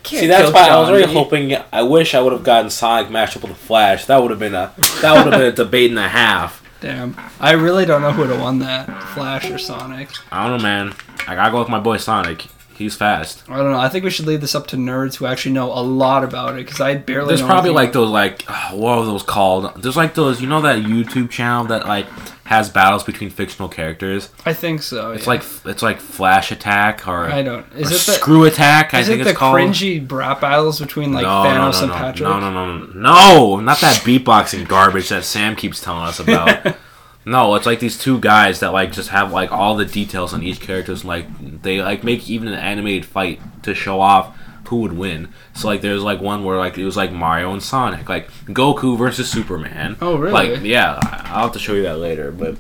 Can't 0.03 0.21
See, 0.21 0.27
that's 0.27 0.45
kill 0.45 0.53
why 0.53 0.69
I 0.69 0.81
was 0.81 0.91
really 0.91 1.13
hoping. 1.13 1.57
I 1.73 1.83
wish 1.83 2.15
I 2.15 2.21
would 2.21 2.33
have 2.33 2.45
gotten 2.45 2.71
Sonic 2.71 3.11
matched 3.11 3.37
up 3.37 3.43
with 3.43 3.53
the 3.53 3.59
Flash. 3.59 4.07
That 4.07 4.21
would 4.21 4.31
have 4.31 4.41
been 4.41 4.55
a 4.55 4.73
that 5.01 5.13
would 5.13 5.33
have 5.33 5.41
been 5.41 5.53
a 5.53 5.53
debate 5.53 5.91
and 5.91 5.99
a 5.99 6.09
half. 6.09 6.61
Damn, 6.81 7.17
I 7.39 7.53
really 7.53 7.85
don't 7.85 8.03
know 8.03 8.11
who 8.11 8.23
would 8.23 8.31
have 8.31 8.41
won 8.41 8.59
that, 8.61 8.87
Flash 9.15 9.49
or 9.49 9.59
Sonic. 9.59 10.09
I 10.33 10.49
don't 10.49 10.59
know, 10.59 10.63
man. 10.63 10.95
I 11.29 11.37
gotta 11.37 11.53
go 11.53 11.61
with 11.61 11.69
my 11.69 11.79
boy 11.79 11.97
Sonic. 11.99 12.47
He's 12.83 12.97
fast. 12.97 13.49
I 13.49 13.59
don't 13.59 13.71
know. 13.71 13.79
I 13.79 13.89
think 13.89 14.05
we 14.05 14.11
should 14.11 14.27
leave 14.27 14.41
this 14.41 14.57
up 14.57 14.67
to 14.69 14.77
nerds 14.77 15.15
who 15.15 15.27
actually 15.27 15.53
know 15.53 15.73
a 15.73 15.81
lot 15.83 16.25
about 16.25 16.55
it 16.55 16.67
because 16.67 16.81
I 16.81 16.97
barely. 16.97 17.29
There's 17.29 17.43
probably 17.43 17.71
like 17.71 17.93
those 17.93 18.11
like 18.11 18.45
uh, 18.49 18.73
what 18.73 18.99
are 18.99 19.05
those 19.05 19.23
called? 19.23 19.81
There's 19.81 19.97
like 19.97 20.15
those 20.15 20.41
you 20.41 20.49
know 20.49 20.61
that 20.63 20.83
YouTube 20.83 21.31
channel 21.31 21.65
that 21.67 21.87
like 21.87 22.07
has 22.45 22.69
battles 22.69 23.05
between 23.05 23.31
fictional 23.31 23.69
characters. 23.69 24.31
I 24.45 24.53
think 24.53 24.83
so. 24.83 25.13
It's 25.13 25.25
yeah. 25.25 25.31
like 25.31 25.43
it's 25.65 25.83
like 25.83 26.01
Flash 26.01 26.51
Attack 26.51 27.07
or, 27.07 27.31
I 27.31 27.43
don't. 27.43 27.65
Is 27.75 27.89
it 27.91 28.07
the 28.07 28.19
Screw 28.19 28.45
Attack. 28.45 28.95
I 28.95 29.01
is 29.01 29.07
think 29.07 29.21
it 29.21 29.23
it's 29.23 29.31
the 29.31 29.37
called. 29.37 29.57
cringy 29.57 30.07
brat 30.07 30.41
battles 30.41 30.81
between 30.81 31.13
like 31.13 31.23
no, 31.23 31.29
Thanos 31.29 31.75
no, 31.75 31.79
and 31.81 31.89
no, 31.89 31.95
Patrick? 31.95 32.29
no, 32.29 32.41
no, 32.41 32.51
no, 32.51 32.79
no, 32.79 32.87
no, 32.95 33.61
not 33.61 33.81
that 33.81 34.03
beatboxing 34.03 34.67
garbage 34.67 35.09
that 35.11 35.25
Sam 35.25 35.55
keeps 35.55 35.81
telling 35.81 36.03
us 36.03 36.19
about. 36.19 36.77
no, 37.25 37.55
it's 37.55 37.65
like 37.67 37.79
these 37.79 37.97
two 37.97 38.19
guys 38.19 38.61
that 38.61 38.73
like 38.73 38.93
just 38.93 39.11
have 39.11 39.33
like 39.33 39.53
all 39.53 39.77
the 39.77 39.87
details 39.87 40.35
on 40.35 40.43
each 40.43 40.61
character's 40.61 41.05
like 41.05 41.27
they 41.63 41.83
like 41.83 42.05
make 42.05 42.29
even 42.29 42.49
an 42.49 42.55
animated 42.55 43.05
fight 43.07 43.41
to 43.63 43.75
show 43.75 44.01
off 44.01 44.37
who 44.69 44.77
would 44.81 44.95
win. 44.95 45.29
So 45.55 45.69
like 45.69 45.83
there's 45.83 46.03
like 46.03 46.21
one 46.21 46.45
where 46.45 46.57
like 46.57 46.79
it 46.79 46.85
was 46.85 46.97
like 46.97 47.13
Mario 47.13 47.53
and 47.53 47.63
Sonic, 47.63 48.09
like 48.09 48.31
Goku 48.47 48.97
versus 48.97 49.31
Superman. 49.31 49.97
Oh, 50.01 50.17
really? 50.17 50.33
Like 50.33 50.63
yeah, 50.63 50.99
I'll 51.27 51.43
have 51.45 51.53
to 51.53 51.59
show 51.59 51.75
you 51.75 51.83
that 51.83 51.99
later, 51.99 52.33
but 52.33 52.57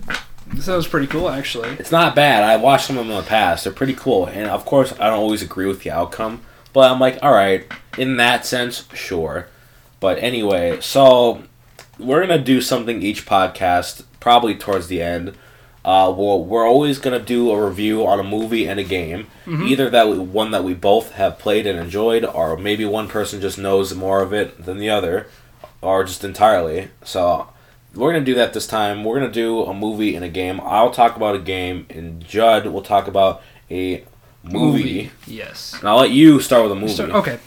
That 0.55 0.77
was 0.77 0.87
pretty 0.87 1.07
cool, 1.07 1.31
actually. 1.31 1.71
it's 1.71 1.91
not 1.93 2.15
bad. 2.15 2.43
I 2.43 2.57
watched 2.57 2.87
some 2.87 2.99
of 2.99 3.07
them 3.07 3.17
in 3.17 3.23
the 3.23 3.29
past. 3.29 3.65
They're 3.65 3.73
pretty 3.73 3.95
cool, 3.95 4.27
and 4.27 4.49
of 4.51 4.67
course, 4.67 4.93
I 5.01 5.07
don't 5.09 5.21
always 5.21 5.41
agree 5.43 5.67
with 5.67 5.83
the 5.83 5.91
outcome. 5.91 6.43
But 6.75 6.91
I'm 6.91 7.01
like, 7.01 7.19
all 7.23 7.33
right, 7.33 7.65
in 7.97 8.17
that 8.19 8.45
sense, 8.45 8.87
sure. 8.95 9.49
But 10.01 10.19
anyway, 10.19 10.81
so 10.81 11.45
we're 11.99 12.21
gonna 12.27 12.43
do 12.43 12.61
something 12.61 13.01
each 13.03 13.25
podcast, 13.25 14.05
probably 14.21 14.55
towards 14.55 14.89
the 14.89 15.01
end. 15.01 15.35
Uh, 15.85 16.15
we'll, 16.17 16.45
we're 16.45 16.67
always 16.67 16.99
gonna 16.99 17.19
do 17.19 17.51
a 17.51 17.67
review 17.69 18.07
on 18.07 18.21
a 18.21 18.23
movie 18.23 18.69
and 18.69 18.79
a 18.79 18.85
game, 18.85 19.27
either 19.49 19.91
that 19.91 20.09
we, 20.09 20.19
one 20.19 20.53
that 20.53 20.63
we 20.63 20.75
both 20.75 21.13
have 21.13 21.39
played 21.39 21.67
and 21.67 21.79
enjoyed, 21.79 22.25
or 22.25 22.57
maybe 22.57 22.85
one 22.85 23.09
person 23.09 23.41
just 23.41 23.59
knows 23.59 23.93
more 23.95 24.23
of 24.23 24.33
it 24.33 24.65
than 24.65 24.79
the 24.79 24.89
other, 24.89 25.27
or 25.81 26.05
just 26.05 26.23
entirely. 26.23 26.89
So 27.05 27.49
we're 27.95 28.13
gonna 28.13 28.25
do 28.25 28.35
that 28.35 28.53
this 28.53 28.67
time. 28.69 29.03
We're 29.03 29.19
gonna 29.19 29.33
do 29.33 29.65
a 29.65 29.75
movie 29.75 30.15
and 30.15 30.25
a 30.25 30.29
game. 30.29 30.61
I'll 30.63 30.93
talk 30.93 31.17
about 31.17 31.35
a 31.35 31.41
game, 31.41 31.87
and 31.91 32.25
Judd 32.25 32.67
will 32.67 32.83
talk 32.83 33.09
about 33.09 33.43
a 33.71 34.05
movie. 34.45 35.11
Yes. 35.27 35.75
And 35.79 35.89
I'll 35.89 35.99
let 35.99 36.11
you 36.11 36.41
start 36.41 36.63
with 36.63 36.73
a 36.73 36.77
movie. 36.77 36.93
So, 36.95 37.11
okay. 37.11 37.39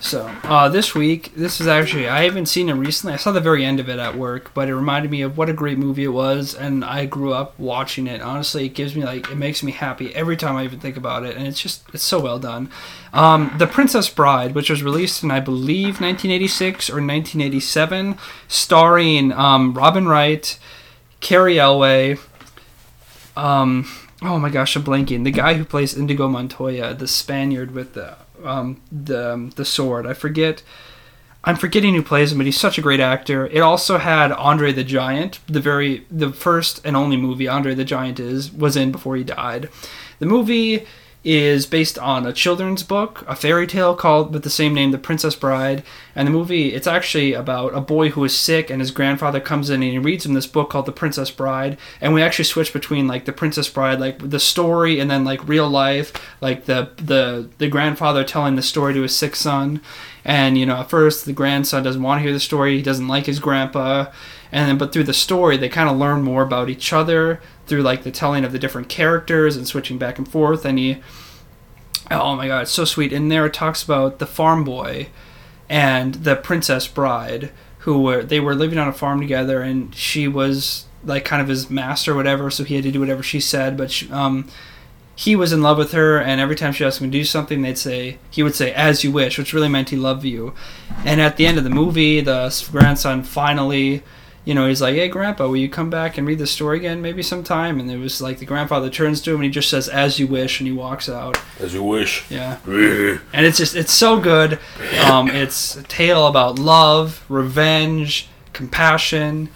So 0.00 0.30
uh, 0.44 0.68
this 0.68 0.94
week, 0.94 1.34
this 1.34 1.60
is 1.60 1.66
actually 1.66 2.08
I 2.08 2.22
haven't 2.22 2.46
seen 2.46 2.68
it 2.68 2.74
recently. 2.74 3.14
I 3.14 3.16
saw 3.16 3.32
the 3.32 3.40
very 3.40 3.64
end 3.64 3.80
of 3.80 3.88
it 3.88 3.98
at 3.98 4.16
work, 4.16 4.54
but 4.54 4.68
it 4.68 4.74
reminded 4.74 5.10
me 5.10 5.22
of 5.22 5.36
what 5.36 5.50
a 5.50 5.52
great 5.52 5.76
movie 5.76 6.04
it 6.04 6.08
was, 6.08 6.54
and 6.54 6.84
I 6.84 7.04
grew 7.06 7.32
up 7.32 7.58
watching 7.58 8.06
it. 8.06 8.22
Honestly, 8.22 8.66
it 8.66 8.74
gives 8.74 8.94
me 8.94 9.04
like 9.04 9.28
it 9.30 9.34
makes 9.34 9.62
me 9.62 9.72
happy 9.72 10.14
every 10.14 10.36
time 10.36 10.54
I 10.54 10.64
even 10.64 10.78
think 10.78 10.96
about 10.96 11.24
it, 11.24 11.36
and 11.36 11.46
it's 11.46 11.60
just 11.60 11.82
it's 11.92 12.04
so 12.04 12.20
well 12.20 12.38
done. 12.38 12.70
Um, 13.12 13.52
the 13.58 13.66
Princess 13.66 14.08
Bride, 14.08 14.54
which 14.54 14.70
was 14.70 14.84
released 14.84 15.24
in 15.24 15.32
I 15.32 15.40
believe 15.40 16.00
1986 16.00 16.90
or 16.90 17.02
1987, 17.02 18.18
starring 18.46 19.32
um, 19.32 19.74
Robin 19.74 20.06
Wright, 20.06 20.58
Cary 21.20 21.58
Elwes. 21.58 22.18
Um, 23.36 23.88
oh 24.22 24.38
my 24.38 24.48
gosh, 24.48 24.76
I'm 24.76 24.84
blanking. 24.84 25.24
The 25.24 25.32
guy 25.32 25.54
who 25.54 25.64
plays 25.64 25.96
Indigo 25.96 26.28
Montoya, 26.28 26.94
the 26.94 27.08
Spaniard 27.08 27.72
with 27.72 27.94
the 27.94 28.16
um, 28.44 28.80
the 28.90 29.34
um, 29.34 29.50
the 29.50 29.64
sword. 29.64 30.06
I 30.06 30.14
forget. 30.14 30.62
I'm 31.44 31.56
forgetting 31.56 31.94
who 31.94 32.02
plays 32.02 32.32
him, 32.32 32.38
but 32.38 32.46
he's 32.46 32.58
such 32.58 32.78
a 32.78 32.82
great 32.82 33.00
actor. 33.00 33.46
It 33.46 33.60
also 33.60 33.98
had 33.98 34.32
Andre 34.32 34.72
the 34.72 34.84
Giant, 34.84 35.38
the 35.46 35.60
very 35.60 36.04
the 36.10 36.32
first 36.32 36.84
and 36.84 36.96
only 36.96 37.16
movie 37.16 37.46
Andre 37.48 37.74
the 37.74 37.84
Giant 37.84 38.18
is 38.18 38.52
was 38.52 38.76
in 38.76 38.90
before 38.90 39.16
he 39.16 39.24
died. 39.24 39.68
The 40.18 40.26
movie 40.26 40.86
is 41.24 41.66
based 41.66 41.98
on 41.98 42.24
a 42.24 42.32
children's 42.32 42.82
book, 42.82 43.24
a 43.26 43.34
fairy 43.34 43.66
tale 43.66 43.94
called 43.94 44.32
with 44.32 44.44
the 44.44 44.50
same 44.50 44.72
name, 44.72 44.92
The 44.92 44.98
Princess 44.98 45.34
Bride. 45.34 45.82
And 46.14 46.26
the 46.26 46.32
movie, 46.32 46.72
it's 46.74 46.86
actually 46.86 47.32
about 47.34 47.74
a 47.74 47.80
boy 47.80 48.10
who 48.10 48.24
is 48.24 48.34
sick, 48.34 48.70
and 48.70 48.80
his 48.80 48.90
grandfather 48.90 49.40
comes 49.40 49.68
in 49.68 49.82
and 49.82 49.92
he 49.92 49.98
reads 49.98 50.24
him 50.24 50.34
this 50.34 50.46
book 50.46 50.70
called 50.70 50.86
The 50.86 50.92
Princess 50.92 51.30
Bride. 51.30 51.76
And 52.00 52.14
we 52.14 52.22
actually 52.22 52.44
switch 52.44 52.72
between 52.72 53.08
like 53.08 53.24
The 53.24 53.32
Princess 53.32 53.68
Bride, 53.68 54.00
like 54.00 54.30
the 54.30 54.40
story, 54.40 55.00
and 55.00 55.10
then 55.10 55.24
like 55.24 55.46
real 55.48 55.68
life, 55.68 56.12
like 56.40 56.64
the 56.66 56.90
the 56.96 57.48
the 57.58 57.68
grandfather 57.68 58.24
telling 58.24 58.56
the 58.56 58.62
story 58.62 58.94
to 58.94 59.02
his 59.02 59.16
sick 59.16 59.34
son. 59.34 59.80
And 60.24 60.56
you 60.56 60.66
know, 60.66 60.76
at 60.76 60.90
first 60.90 61.24
the 61.24 61.32
grandson 61.32 61.82
doesn't 61.82 62.02
want 62.02 62.18
to 62.18 62.22
hear 62.22 62.32
the 62.32 62.40
story; 62.40 62.76
he 62.76 62.82
doesn't 62.82 63.08
like 63.08 63.26
his 63.26 63.40
grandpa. 63.40 64.06
And 64.50 64.68
then, 64.68 64.78
but 64.78 64.92
through 64.92 65.04
the 65.04 65.12
story, 65.12 65.56
they 65.56 65.68
kind 65.68 65.90
of 65.90 65.96
learn 65.96 66.22
more 66.22 66.42
about 66.42 66.70
each 66.70 66.92
other 66.92 67.40
through 67.66 67.82
like 67.82 68.02
the 68.02 68.10
telling 68.10 68.44
of 68.44 68.52
the 68.52 68.58
different 68.58 68.88
characters 68.88 69.56
and 69.56 69.66
switching 69.66 69.98
back 69.98 70.18
and 70.18 70.26
forth. 70.26 70.64
And 70.64 70.78
he, 70.78 70.98
oh 72.10 72.34
my 72.36 72.48
god, 72.48 72.62
it's 72.62 72.70
so 72.70 72.84
sweet. 72.84 73.12
In 73.12 73.28
there, 73.28 73.46
it 73.46 73.54
talks 73.54 73.82
about 73.82 74.18
the 74.18 74.26
farm 74.26 74.64
boy 74.64 75.08
and 75.68 76.14
the 76.14 76.36
princess 76.36 76.88
bride, 76.88 77.50
who 77.80 78.02
were 78.02 78.22
they 78.22 78.40
were 78.40 78.54
living 78.54 78.78
on 78.78 78.88
a 78.88 78.92
farm 78.92 79.20
together, 79.20 79.60
and 79.60 79.94
she 79.94 80.26
was 80.26 80.86
like 81.04 81.24
kind 81.24 81.42
of 81.42 81.48
his 81.48 81.70
master 81.70 82.12
or 82.12 82.16
whatever, 82.16 82.50
so 82.50 82.64
he 82.64 82.74
had 82.74 82.84
to 82.84 82.90
do 82.90 83.00
whatever 83.00 83.22
she 83.22 83.40
said. 83.40 83.76
But 83.76 83.90
she, 83.90 84.10
um, 84.10 84.48
he 85.14 85.36
was 85.36 85.52
in 85.52 85.62
love 85.62 85.78
with 85.78 85.92
her, 85.92 86.18
and 86.18 86.40
every 86.40 86.56
time 86.56 86.72
she 86.72 86.84
asked 86.84 87.00
him 87.00 87.10
to 87.10 87.18
do 87.18 87.24
something, 87.24 87.60
they'd 87.60 87.76
say 87.76 88.18
he 88.30 88.42
would 88.42 88.54
say 88.54 88.72
"as 88.72 89.04
you 89.04 89.12
wish," 89.12 89.36
which 89.38 89.52
really 89.52 89.68
meant 89.68 89.90
he 89.90 89.96
loved 89.96 90.24
you. 90.24 90.54
And 91.04 91.20
at 91.20 91.36
the 91.36 91.46
end 91.46 91.58
of 91.58 91.64
the 91.64 91.70
movie, 91.70 92.20
the 92.20 92.68
grandson 92.70 93.22
finally, 93.22 94.02
you 94.48 94.54
know, 94.54 94.66
he's 94.66 94.80
like, 94.80 94.94
"Hey, 94.94 95.08
Grandpa, 95.08 95.46
will 95.46 95.58
you 95.58 95.68
come 95.68 95.90
back 95.90 96.16
and 96.16 96.26
read 96.26 96.38
the 96.38 96.46
story 96.46 96.78
again, 96.78 97.02
maybe 97.02 97.22
sometime?" 97.22 97.78
And 97.78 97.90
it 97.90 97.98
was 97.98 98.22
like 98.22 98.38
the 98.38 98.46
grandfather 98.46 98.88
turns 98.88 99.20
to 99.20 99.32
him 99.32 99.36
and 99.36 99.44
he 99.44 99.50
just 99.50 99.68
says 99.68 99.90
"as 99.90 100.18
you 100.18 100.26
wish," 100.26 100.58
and 100.58 100.66
he 100.66 100.72
walks 100.72 101.06
out. 101.06 101.38
As 101.60 101.74
you 101.74 101.82
wish. 101.82 102.24
Yeah 102.30 102.56
and 102.66 103.44
it's 103.44 103.58
just 103.58 103.76
it's 103.76 103.92
so 103.92 104.18
good. 104.18 104.58
Um, 105.04 105.28
it's 105.28 105.76
a 105.76 105.82
tale 105.82 106.26
about 106.26 106.58
love, 106.58 107.26
revenge, 107.28 108.30
compassion, 108.54 109.50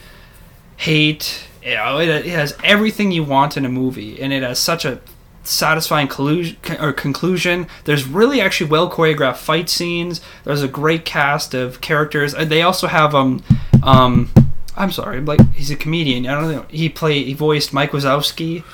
hate. 0.76 1.49
You 1.64 1.76
know, 1.76 1.99
it, 1.99 2.11
it 2.11 2.26
has 2.26 2.55
everything 2.62 3.12
you 3.12 3.24
want 3.24 3.57
in 3.57 3.64
a 3.64 3.70
movie, 3.70 4.20
and 4.20 4.30
it 4.30 4.43
has 4.43 4.59
such 4.59 4.84
a 4.84 5.01
satisfying 5.43 6.07
collusion, 6.07 6.59
or 6.78 6.93
conclusion. 6.93 7.66
There's 7.84 8.07
really 8.07 8.43
actually 8.43 8.68
well 8.68 8.90
choreographed 8.90 9.38
fight 9.38 9.70
scenes. 9.70 10.20
There's 10.45 10.62
a 10.62 10.68
great 10.68 11.07
cast 11.07 11.55
of 11.55 11.80
characters. 11.80 12.34
They 12.34 12.61
also 12.61 12.88
have 12.88 13.14
um 13.14 13.43
um. 13.82 14.28
I'm 14.76 14.90
sorry, 14.90 15.20
like 15.20 15.54
he's 15.54 15.70
a 15.70 15.76
comedian. 15.76 16.26
I 16.26 16.40
don't 16.40 16.50
know. 16.50 16.66
He 16.68 16.88
played, 16.88 17.26
he 17.26 17.34
voiced 17.34 17.72
Mike 17.72 17.90
Wazowski. 17.92 18.64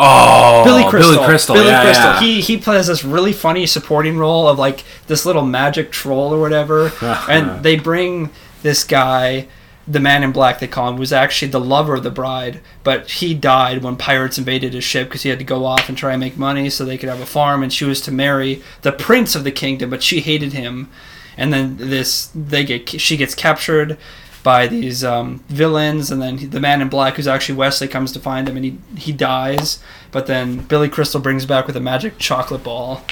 Oh, 0.00 0.62
Billy 0.64 0.84
Crystal. 0.88 1.14
Billy 1.14 1.26
Crystal. 1.26 1.54
Billy 1.54 1.66
yeah, 1.68 1.82
Crystal. 1.82 2.04
yeah. 2.04 2.20
He 2.20 2.40
he 2.40 2.56
plays 2.56 2.86
this 2.86 3.02
really 3.04 3.32
funny 3.32 3.66
supporting 3.66 4.16
role 4.16 4.46
of 4.46 4.58
like 4.58 4.84
this 5.06 5.26
little 5.26 5.44
magic 5.44 5.90
troll 5.90 6.32
or 6.32 6.40
whatever, 6.40 6.92
and 7.28 7.62
they 7.64 7.76
bring 7.76 8.30
this 8.62 8.84
guy, 8.84 9.48
the 9.86 9.98
Man 9.98 10.22
in 10.22 10.30
Black 10.30 10.60
they 10.60 10.68
call 10.68 10.90
him, 10.90 10.98
who's 10.98 11.12
actually 11.12 11.50
the 11.50 11.60
lover 11.60 11.94
of 11.94 12.02
the 12.04 12.10
bride, 12.10 12.60
but 12.84 13.10
he 13.10 13.34
died 13.34 13.82
when 13.82 13.96
pirates 13.96 14.38
invaded 14.38 14.74
his 14.74 14.84
ship 14.84 15.08
because 15.08 15.22
he 15.22 15.30
had 15.30 15.38
to 15.38 15.44
go 15.44 15.64
off 15.64 15.88
and 15.88 15.96
try 15.96 16.12
and 16.12 16.20
make 16.20 16.36
money 16.36 16.68
so 16.70 16.84
they 16.84 16.98
could 16.98 17.08
have 17.08 17.20
a 17.20 17.26
farm, 17.26 17.62
and 17.62 17.72
she 17.72 17.84
was 17.84 18.00
to 18.02 18.12
marry 18.12 18.62
the 18.82 18.92
prince 18.92 19.34
of 19.34 19.44
the 19.44 19.50
kingdom, 19.50 19.90
but 19.90 20.02
she 20.02 20.20
hated 20.20 20.52
him, 20.52 20.90
and 21.36 21.52
then 21.52 21.76
this 21.76 22.30
they 22.34 22.64
get 22.64 23.00
she 23.00 23.16
gets 23.16 23.34
captured 23.34 23.98
by 24.42 24.66
these 24.66 25.04
um, 25.04 25.42
villains, 25.48 26.10
and 26.10 26.20
then 26.22 26.38
he- 26.38 26.46
the 26.46 26.60
man 26.60 26.80
in 26.80 26.88
black, 26.88 27.16
who's 27.16 27.26
actually 27.26 27.56
Westley, 27.56 27.88
comes 27.88 28.12
to 28.12 28.20
find 28.20 28.48
him, 28.48 28.56
and 28.56 28.64
he 28.64 28.78
he 28.96 29.12
dies. 29.12 29.80
But 30.12 30.26
then 30.26 30.58
Billy 30.60 30.88
Crystal 30.88 31.20
brings 31.20 31.44
back 31.46 31.66
with 31.66 31.76
a 31.76 31.80
magic 31.80 32.18
chocolate 32.18 32.62
ball, 32.64 33.02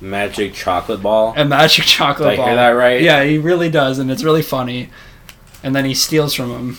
Magic 0.00 0.54
chocolate 0.54 1.02
ball. 1.02 1.34
a 1.36 1.44
magic 1.44 1.84
chocolate 1.96 2.30
Did 2.30 2.32
I 2.34 2.36
ball. 2.36 2.46
hear 2.46 2.56
that 2.56 2.68
right? 2.70 3.02
Yeah, 3.02 3.22
he 3.24 3.38
really 3.38 3.70
does, 3.70 3.98
and 3.98 4.10
it's 4.10 4.24
really 4.24 4.42
funny. 4.42 4.88
And 5.62 5.76
then 5.76 5.84
he 5.84 5.92
steals 5.94 6.32
from 6.34 6.50
him. 6.50 6.78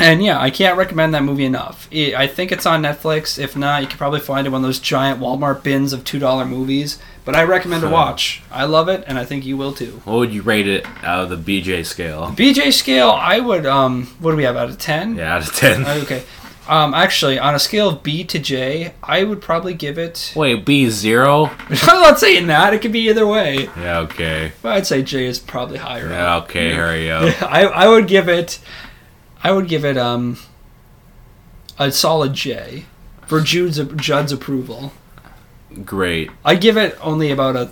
And 0.00 0.22
yeah, 0.22 0.40
I 0.40 0.50
can't 0.50 0.78
recommend 0.78 1.12
that 1.14 1.24
movie 1.24 1.44
enough. 1.44 1.88
I 1.92 2.14
I 2.16 2.26
think 2.28 2.52
it's 2.52 2.66
on 2.66 2.82
Netflix. 2.82 3.38
If 3.38 3.56
not, 3.56 3.82
you 3.82 3.88
can 3.88 3.98
probably 3.98 4.20
find 4.20 4.46
it 4.46 4.50
one 4.50 4.62
of 4.62 4.66
those 4.68 4.78
giant 4.78 5.20
Walmart 5.20 5.62
bins 5.62 5.92
of 5.92 6.04
two 6.04 6.18
dollar 6.18 6.44
movies. 6.44 6.98
But 7.24 7.34
I 7.36 7.42
recommend 7.42 7.82
to 7.82 7.90
watch. 7.90 8.42
I 8.50 8.64
love 8.64 8.88
it, 8.88 9.04
and 9.06 9.18
I 9.18 9.24
think 9.26 9.44
you 9.44 9.58
will 9.58 9.74
too. 9.74 10.00
What 10.04 10.16
would 10.16 10.32
you 10.32 10.40
rate 10.40 10.66
it 10.66 10.86
out 11.02 11.24
of 11.24 11.28
the 11.28 11.36
BJ 11.60 11.84
scale? 11.84 12.28
BJ 12.34 12.72
scale, 12.72 13.10
I 13.10 13.40
would 13.40 13.66
um, 13.66 14.06
what 14.20 14.30
do 14.30 14.36
we 14.38 14.44
have 14.44 14.56
out 14.56 14.70
of 14.70 14.78
ten? 14.78 15.16
Yeah, 15.16 15.34
out 15.34 15.46
of 15.46 15.54
ten. 15.54 15.84
Okay. 16.04 16.22
Um, 16.68 16.92
actually, 16.92 17.38
on 17.38 17.54
a 17.54 17.58
scale 17.58 17.88
of 17.88 18.02
B 18.02 18.24
to 18.24 18.38
J, 18.38 18.92
I 19.02 19.24
would 19.24 19.40
probably 19.40 19.72
give 19.72 19.96
it. 19.98 20.32
Wait, 20.36 20.66
B 20.66 20.90
zero? 20.90 21.46
I'm 21.70 22.02
not 22.02 22.18
saying 22.20 22.46
that. 22.48 22.74
It 22.74 22.82
could 22.82 22.92
be 22.92 23.08
either 23.08 23.26
way. 23.26 23.70
Yeah, 23.76 24.00
okay. 24.00 24.52
But 24.60 24.72
I'd 24.72 24.86
say 24.86 25.02
J 25.02 25.24
is 25.26 25.38
probably 25.38 25.78
higher. 25.78 26.08
Yeah, 26.10 26.36
okay. 26.38 26.74
Hurry 26.74 27.10
up. 27.10 27.42
I, 27.50 27.64
I 27.64 27.88
would 27.88 28.06
give 28.06 28.28
it. 28.28 28.58
I 29.42 29.52
would 29.52 29.68
give 29.68 29.84
it 29.84 29.96
um. 29.96 30.38
A 31.80 31.92
solid 31.92 32.32
J, 32.34 32.86
for 33.28 33.40
Jude's 33.40 33.78
Judd's 33.78 34.32
approval. 34.32 34.92
Great. 35.84 36.28
I 36.44 36.56
give 36.56 36.76
it 36.76 36.98
only 37.00 37.30
about 37.30 37.54
a 37.54 37.70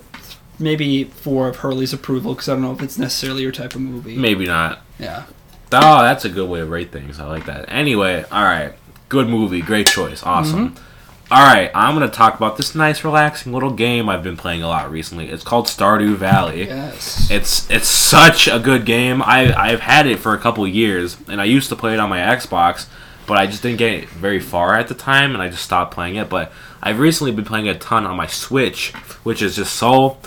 maybe 0.60 1.02
four 1.04 1.48
of 1.48 1.56
Hurley's 1.56 1.92
approval 1.92 2.34
because 2.34 2.48
I 2.48 2.52
don't 2.52 2.62
know 2.62 2.72
if 2.72 2.82
it's 2.82 2.98
necessarily 2.98 3.42
your 3.42 3.50
type 3.50 3.74
of 3.74 3.80
movie. 3.80 4.16
Maybe 4.16 4.46
not. 4.46 4.80
Yeah. 5.00 5.24
Oh, 5.72 6.02
that's 6.02 6.24
a 6.24 6.28
good 6.28 6.48
way 6.48 6.60
to 6.60 6.66
rate 6.66 6.92
things. 6.92 7.18
I 7.18 7.26
like 7.26 7.46
that. 7.46 7.64
Anyway, 7.68 8.24
all 8.30 8.44
right. 8.44 8.74
Good 9.08 9.28
movie. 9.28 9.60
Great 9.60 9.88
choice. 9.88 10.22
Awesome. 10.22 10.70
Mm-hmm. 10.70 10.82
All 11.28 11.42
right, 11.42 11.72
I'm 11.74 11.96
going 11.96 12.08
to 12.08 12.16
talk 12.16 12.36
about 12.36 12.56
this 12.56 12.76
nice, 12.76 13.02
relaxing 13.02 13.52
little 13.52 13.72
game 13.72 14.08
I've 14.08 14.22
been 14.22 14.36
playing 14.36 14.62
a 14.62 14.68
lot 14.68 14.92
recently. 14.92 15.28
It's 15.28 15.42
called 15.42 15.66
Stardew 15.66 16.14
Valley. 16.14 16.66
Yes. 16.66 17.28
It's 17.28 17.68
it's 17.68 17.88
such 17.88 18.46
a 18.46 18.60
good 18.60 18.86
game. 18.86 19.20
I 19.22 19.52
I've 19.52 19.80
had 19.80 20.06
it 20.06 20.20
for 20.20 20.34
a 20.34 20.38
couple 20.38 20.66
years, 20.68 21.16
and 21.28 21.40
I 21.40 21.44
used 21.44 21.68
to 21.70 21.76
play 21.76 21.94
it 21.94 21.98
on 21.98 22.08
my 22.08 22.20
Xbox, 22.20 22.86
but 23.26 23.38
I 23.38 23.46
just 23.46 23.60
didn't 23.60 23.78
get 23.78 23.92
it 23.94 24.08
very 24.10 24.38
far 24.38 24.76
at 24.76 24.86
the 24.86 24.94
time, 24.94 25.32
and 25.34 25.42
I 25.42 25.48
just 25.48 25.64
stopped 25.64 25.92
playing 25.92 26.14
it. 26.14 26.28
But 26.28 26.52
I've 26.80 27.00
recently 27.00 27.32
been 27.32 27.44
playing 27.44 27.68
a 27.68 27.76
ton 27.76 28.06
on 28.06 28.16
my 28.16 28.28
Switch, 28.28 28.92
which 29.24 29.42
is 29.42 29.56
just 29.56 29.74
so 29.74 30.18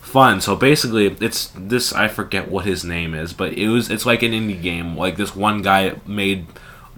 fun. 0.00 0.40
So 0.40 0.56
basically, 0.56 1.06
it's 1.20 1.52
this. 1.56 1.92
I 1.92 2.08
forget 2.08 2.50
what 2.50 2.64
his 2.64 2.84
name 2.84 3.14
is, 3.14 3.32
but 3.32 3.52
it 3.52 3.68
was 3.68 3.90
it's 3.90 4.04
like 4.06 4.24
an 4.24 4.32
indie 4.32 4.60
game. 4.60 4.96
Like 4.96 5.18
this 5.18 5.36
one 5.36 5.62
guy 5.62 5.94
made 6.04 6.46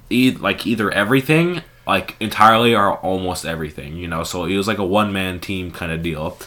e- 0.09 0.31
like 0.31 0.67
either 0.67 0.91
everything 0.91 1.63
like 1.91 2.17
entirely 2.21 2.75
or 2.75 2.97
almost 2.99 3.45
everything 3.45 3.97
you 3.97 4.09
know? 4.09 4.23
So 4.25 4.45
it 4.45 4.57
was 4.57 4.69
like 4.69 4.79
a 4.79 4.85
one 4.85 5.13
man 5.13 5.41
team 5.41 5.71
kind 5.71 5.93
of 5.93 6.03
deal. 6.03 6.39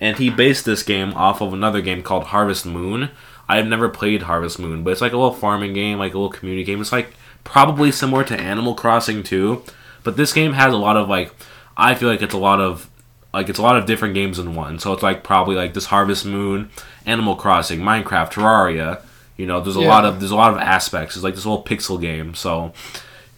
And 0.00 0.16
he 0.16 0.30
based 0.30 0.64
this 0.64 0.82
game 0.82 1.12
off 1.14 1.40
of 1.40 1.52
another 1.52 1.80
game 1.80 2.02
called 2.02 2.24
harvest 2.24 2.66
moon. 2.66 3.10
I've 3.48 3.66
never 3.66 3.88
played 3.88 4.22
harvest 4.22 4.58
moon 4.58 4.82
but 4.82 4.90
it's 4.90 5.00
like 5.00 5.12
a 5.12 5.16
little 5.16 5.34
farming 5.34 5.74
game 5.74 5.98
like 5.98 6.14
a 6.14 6.18
little 6.18 6.30
community 6.38 6.64
game. 6.64 6.80
It's 6.80 6.92
like 6.92 7.12
probably 7.44 7.90
similar 7.92 8.24
to 8.24 8.40
animal 8.40 8.74
crossing 8.74 9.22
too 9.22 9.62
but 10.04 10.16
this 10.16 10.32
game 10.32 10.52
has 10.52 10.72
a 10.72 10.76
lot 10.76 10.96
of 10.96 11.08
like 11.08 11.32
i 11.76 11.94
feel 11.94 12.08
like 12.08 12.22
it's 12.22 12.34
a 12.34 12.38
lot 12.38 12.60
of 12.60 12.88
like 13.34 13.48
it's 13.48 13.58
a 13.58 13.62
lot 13.62 13.76
of 13.76 13.86
different 13.86 14.14
games 14.14 14.38
in 14.38 14.54
one. 14.54 14.78
So 14.78 14.92
it's 14.92 15.02
like 15.02 15.24
probably 15.24 15.56
like 15.56 15.72
this 15.74 15.86
harvest 15.86 16.24
moon 16.26 16.70
animal 17.06 17.34
crossing 17.34 17.80
minecraft 17.80 18.32
terraria 18.32 19.00
you 19.38 19.46
know? 19.46 19.60
There's 19.60 19.76
a 19.76 19.80
Yeah. 19.80 19.88
lot 19.88 20.04
of 20.04 20.20
there's 20.20 20.30
a 20.30 20.36
lot 20.36 20.52
of 20.52 20.58
aspects. 20.58 21.16
It's 21.16 21.24
like 21.24 21.34
this 21.34 21.46
little 21.46 21.64
pixel 21.64 22.00
game. 22.00 22.34
So 22.34 22.72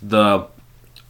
the 0.03 0.47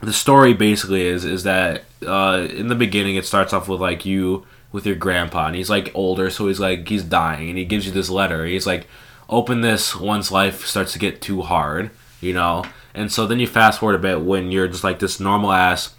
the 0.04 0.12
story 0.12 0.54
basically 0.54 1.02
is 1.02 1.24
is 1.24 1.42
that 1.44 1.84
uh, 2.06 2.46
in 2.50 2.68
the 2.68 2.74
beginning 2.74 3.16
it 3.16 3.24
starts 3.24 3.52
off 3.52 3.68
with 3.68 3.80
like 3.80 4.04
you 4.04 4.46
with 4.72 4.86
your 4.86 4.96
grandpa 4.96 5.46
and 5.46 5.56
he's 5.56 5.70
like 5.70 5.90
older 5.94 6.30
so 6.30 6.48
he's 6.48 6.60
like 6.60 6.88
he's 6.88 7.04
dying 7.04 7.48
and 7.48 7.58
he 7.58 7.64
gives 7.64 7.86
you 7.86 7.92
this 7.92 8.10
letter. 8.10 8.44
He's 8.46 8.66
like 8.66 8.86
open 9.28 9.60
this 9.60 9.96
once 9.96 10.30
life 10.30 10.66
starts 10.66 10.92
to 10.92 10.98
get 10.98 11.22
too 11.22 11.42
hard 11.42 11.90
you 12.24 12.32
know? 12.32 12.64
And 12.94 13.12
so 13.12 13.26
then 13.26 13.38
you 13.38 13.46
fast 13.46 13.80
forward 13.80 13.96
a 13.96 13.98
bit 13.98 14.22
when 14.22 14.50
you're 14.50 14.68
just 14.68 14.84
like 14.84 14.98
this 14.98 15.20
normal 15.20 15.52
ass 15.52 15.94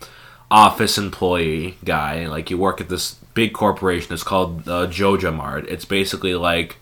office 0.52 0.98
employee 0.98 1.76
guy 1.84 2.28
like 2.28 2.52
you 2.52 2.58
work 2.58 2.80
at 2.80 2.88
this 2.88 3.16
big 3.34 3.52
corporation 3.52 4.14
it's 4.14 4.22
called 4.22 4.70
uh, 4.70 4.86
joja 4.86 5.36
mart 5.36 5.68
it's 5.68 5.86
basically 5.86 6.36
like 6.36 6.78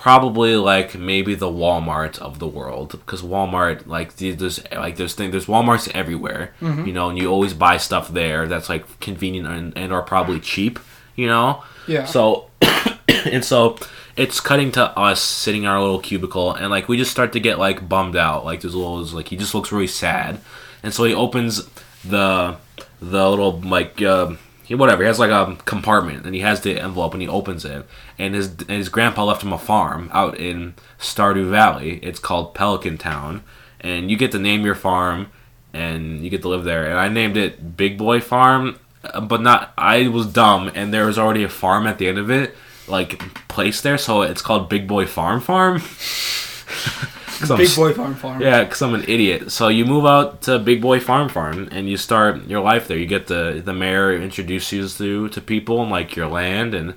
probably 0.00 0.56
like 0.56 0.94
maybe 0.94 1.34
the 1.34 1.46
Walmart 1.62 2.18
of 2.20 2.38
the 2.38 2.46
world 2.46 2.92
because 2.92 3.20
Walmart 3.22 3.86
like 3.86 4.16
there's 4.16 4.58
like 4.72 4.96
there's 4.96 5.14
thing 5.14 5.30
there's 5.30 5.46
WalMarts 5.46 5.90
everywhere 5.94 6.54
you 6.86 6.92
know 6.92 7.10
and 7.10 7.18
you 7.18 7.28
always 7.30 7.52
buy 7.52 7.76
stuff 7.76 8.08
there 8.08 8.48
that's 8.48 8.68
like 8.70 8.84
convenient 9.00 9.46
and, 9.46 9.76
and 9.76 9.92
are 9.92 10.02
probably 10.02 10.40
cheap 10.40 10.78
you 11.16 11.26
know 11.26 11.62
Yeah. 11.86 12.06
so 12.06 12.48
and 13.08 13.44
so 13.44 13.76
it's 14.16 14.40
cutting 14.40 14.72
to 14.72 14.84
us 14.98 15.20
sitting 15.20 15.62
in 15.64 15.68
our 15.68 15.80
little 15.80 16.00
cubicle 16.00 16.52
and 16.54 16.70
like 16.70 16.88
we 16.88 16.96
just 16.96 17.10
start 17.10 17.32
to 17.34 17.40
get 17.40 17.58
like 17.58 17.86
bummed 17.86 18.16
out 18.16 18.44
like 18.46 18.62
there's 18.62 18.74
a 18.74 18.78
little 18.78 19.02
like 19.16 19.28
he 19.28 19.36
just 19.36 19.54
looks 19.54 19.70
really 19.70 19.86
sad 19.86 20.40
and 20.82 20.94
so 20.94 21.04
he 21.04 21.12
opens 21.14 21.68
the 22.04 22.56
the 23.00 23.28
little 23.30 23.60
like 23.60 24.00
uh, 24.00 24.32
he 24.70 24.76
whatever 24.76 25.02
he 25.02 25.08
has 25.08 25.18
like 25.18 25.32
a 25.32 25.56
compartment 25.64 26.24
and 26.24 26.32
he 26.32 26.42
has 26.42 26.60
the 26.60 26.78
envelope 26.78 27.12
and 27.12 27.20
he 27.20 27.26
opens 27.26 27.64
it 27.64 27.84
and 28.20 28.36
his 28.36 28.52
and 28.52 28.70
his 28.70 28.88
grandpa 28.88 29.24
left 29.24 29.42
him 29.42 29.52
a 29.52 29.58
farm 29.58 30.08
out 30.12 30.38
in 30.38 30.74
Stardew 30.96 31.50
Valley. 31.50 31.98
It's 32.04 32.20
called 32.20 32.54
Pelican 32.54 32.96
Town 32.96 33.42
and 33.80 34.12
you 34.12 34.16
get 34.16 34.30
to 34.30 34.38
name 34.38 34.64
your 34.64 34.76
farm 34.76 35.32
and 35.72 36.22
you 36.22 36.30
get 36.30 36.42
to 36.42 36.48
live 36.48 36.62
there. 36.62 36.88
And 36.88 37.00
I 37.00 37.08
named 37.08 37.36
it 37.36 37.76
Big 37.76 37.98
Boy 37.98 38.20
Farm 38.20 38.78
uh, 39.02 39.20
but 39.20 39.40
not 39.40 39.72
I 39.76 40.06
was 40.06 40.28
dumb 40.28 40.70
and 40.72 40.94
there 40.94 41.06
was 41.06 41.18
already 41.18 41.42
a 41.42 41.48
farm 41.48 41.88
at 41.88 41.98
the 41.98 42.06
end 42.06 42.18
of 42.18 42.30
it 42.30 42.54
like 42.86 43.18
placed 43.48 43.82
there 43.82 43.98
so 43.98 44.22
it's 44.22 44.40
called 44.40 44.68
Big 44.68 44.86
Boy 44.86 45.04
Farm 45.04 45.40
Farm 45.40 45.82
'Cause 47.40 47.50
I'm 47.50 47.58
Big 47.58 47.74
boy 47.74 47.92
farm 47.94 48.14
farm. 48.14 48.40
yeah, 48.42 48.64
because 48.64 48.82
I'm 48.82 48.94
an 48.94 49.04
idiot. 49.08 49.50
So 49.50 49.68
you 49.68 49.84
move 49.84 50.04
out 50.06 50.42
to 50.42 50.58
Big 50.58 50.80
Boy 50.82 51.00
Farm 51.00 51.28
Farm 51.28 51.68
and 51.72 51.88
you 51.88 51.96
start 51.96 52.46
your 52.46 52.60
life 52.60 52.86
there. 52.86 52.98
You 52.98 53.06
get 53.06 53.26
the 53.28 53.62
the 53.64 53.72
mayor 53.72 54.12
introduces 54.14 55.00
you 55.00 55.28
to 55.30 55.40
people 55.40 55.80
and 55.82 55.90
like 55.90 56.14
your 56.16 56.28
land, 56.28 56.74
and 56.74 56.94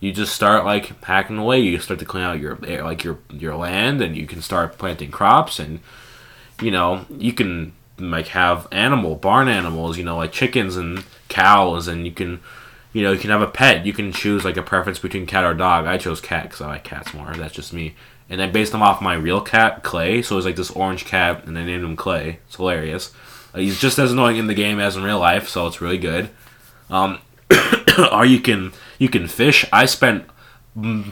you 0.00 0.12
just 0.12 0.34
start 0.34 0.64
like 0.64 1.02
hacking 1.04 1.38
away. 1.38 1.60
You 1.60 1.78
start 1.78 2.00
to 2.00 2.06
clean 2.06 2.24
out 2.24 2.40
your 2.40 2.58
eh, 2.66 2.82
like 2.82 3.04
your 3.04 3.18
your 3.30 3.54
land, 3.56 4.00
and 4.00 4.16
you 4.16 4.26
can 4.26 4.40
start 4.42 4.78
planting 4.78 5.10
crops, 5.10 5.58
and 5.58 5.80
you 6.60 6.70
know 6.70 7.04
you 7.18 7.32
can 7.32 7.72
like 7.98 8.28
have 8.28 8.66
animal 8.72 9.14
barn 9.16 9.48
animals, 9.48 9.98
you 9.98 10.04
know 10.04 10.16
like 10.16 10.32
chickens 10.32 10.76
and 10.76 11.04
cows, 11.28 11.86
and 11.86 12.06
you 12.06 12.12
can 12.12 12.40
you 12.94 13.02
know, 13.02 13.10
you 13.12 13.18
can 13.18 13.30
have 13.30 13.40
a 13.40 13.46
pet. 13.46 13.86
You 13.86 13.94
can 13.94 14.12
choose 14.12 14.44
like 14.44 14.58
a 14.58 14.62
preference 14.62 14.98
between 14.98 15.24
cat 15.24 15.44
or 15.44 15.54
dog. 15.54 15.86
I 15.86 15.96
chose 15.96 16.20
cat 16.20 16.42
because 16.42 16.60
I 16.60 16.66
like 16.66 16.84
cats 16.84 17.14
more. 17.14 17.32
That's 17.34 17.54
just 17.54 17.72
me. 17.72 17.94
And 18.32 18.40
I 18.40 18.46
based 18.46 18.72
them 18.72 18.80
off 18.80 19.02
my 19.02 19.12
real 19.12 19.42
cat, 19.42 19.82
Clay. 19.82 20.22
So 20.22 20.34
it 20.34 20.36
was 20.36 20.46
like 20.46 20.56
this 20.56 20.70
orange 20.70 21.04
cat, 21.04 21.44
and 21.44 21.58
I 21.58 21.64
named 21.64 21.84
him 21.84 21.96
Clay. 21.96 22.38
It's 22.46 22.56
hilarious. 22.56 23.12
Uh, 23.54 23.58
he's 23.58 23.78
just 23.78 23.98
as 23.98 24.10
annoying 24.10 24.38
in 24.38 24.46
the 24.46 24.54
game 24.54 24.80
as 24.80 24.96
in 24.96 25.02
real 25.02 25.18
life, 25.18 25.50
so 25.50 25.66
it's 25.66 25.82
really 25.82 25.98
good. 25.98 26.30
Um, 26.88 27.18
or 28.12 28.24
you 28.24 28.40
can 28.40 28.72
you 28.98 29.10
can 29.10 29.28
fish. 29.28 29.66
I 29.70 29.84
spent 29.84 30.24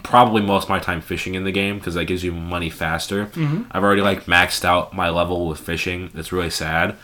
probably 0.02 0.40
most 0.40 0.64
of 0.64 0.70
my 0.70 0.78
time 0.78 1.02
fishing 1.02 1.34
in 1.34 1.44
the 1.44 1.52
game 1.52 1.76
because 1.76 1.92
that 1.92 2.06
gives 2.06 2.24
you 2.24 2.32
money 2.32 2.70
faster. 2.70 3.26
Mm-hmm. 3.26 3.64
I've 3.70 3.84
already 3.84 4.00
like 4.00 4.24
maxed 4.24 4.64
out 4.64 4.94
my 4.94 5.10
level 5.10 5.46
with 5.46 5.60
fishing. 5.60 6.10
It's 6.14 6.32
really 6.32 6.48
sad. 6.48 6.96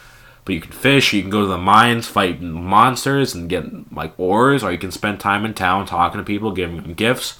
But 0.47 0.55
you 0.55 0.63
can 0.63 0.73
fish, 0.73 1.13
you 1.13 1.21
can 1.21 1.31
go 1.31 1.43
to 1.43 1.47
the 1.47 1.59
mines, 1.59 2.07
fight 2.07 2.41
monsters, 2.41 3.35
and 3.35 3.51
get 3.51 3.93
like 3.93 4.19
ores, 4.19 4.63
or 4.63 4.73
you 4.73 4.79
can 4.79 4.93
spend 4.93 5.21
time 5.21 5.45
in 5.45 5.53
town 5.53 5.85
talking 5.85 6.19
to 6.19 6.25
people, 6.25 6.53
giving 6.53 6.81
them 6.81 6.95
gifts, 6.95 7.39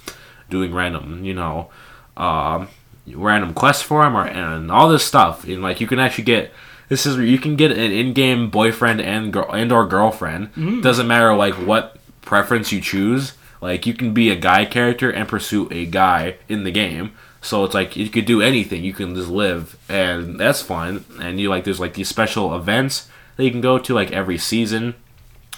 doing 0.49 0.75
random, 0.75 1.23
you 1.23 1.33
know, 1.33 1.71
um, 2.17 2.67
random 3.07 3.53
quests 3.53 3.83
for 3.83 4.05
him, 4.05 4.17
or 4.17 4.25
and 4.25 4.71
all 4.71 4.89
this 4.89 5.05
stuff. 5.05 5.43
And 5.45 5.61
like 5.61 5.79
you 5.79 5.87
can 5.87 5.99
actually 5.99 6.25
get 6.25 6.51
this 6.89 7.05
is 7.05 7.17
where 7.17 7.25
you 7.25 7.37
can 7.37 7.55
get 7.55 7.71
an 7.71 7.91
in-game 7.91 8.49
boyfriend 8.49 9.01
and 9.01 9.31
girl 9.31 9.51
and 9.51 9.71
or 9.71 9.85
girlfriend. 9.85 10.81
Doesn't 10.81 11.07
matter 11.07 11.33
like 11.35 11.53
what 11.55 11.97
preference 12.21 12.71
you 12.71 12.81
choose. 12.81 13.33
Like 13.61 13.85
you 13.85 13.93
can 13.93 14.13
be 14.13 14.29
a 14.29 14.35
guy 14.35 14.65
character 14.65 15.09
and 15.09 15.27
pursue 15.27 15.67
a 15.71 15.85
guy 15.85 16.35
in 16.47 16.63
the 16.63 16.71
game. 16.71 17.13
So 17.41 17.63
it's 17.63 17.73
like 17.73 17.95
you 17.95 18.09
could 18.09 18.25
do 18.25 18.41
anything. 18.41 18.83
You 18.83 18.93
can 18.93 19.15
just 19.15 19.29
live, 19.29 19.77
and 19.87 20.39
that's 20.39 20.61
fun. 20.61 21.05
And 21.21 21.39
you 21.39 21.49
like 21.49 21.63
there's 21.63 21.79
like 21.79 21.93
these 21.93 22.09
special 22.09 22.55
events 22.55 23.09
that 23.35 23.43
you 23.43 23.51
can 23.51 23.61
go 23.61 23.77
to 23.77 23.93
like 23.93 24.11
every 24.11 24.37
season. 24.37 24.95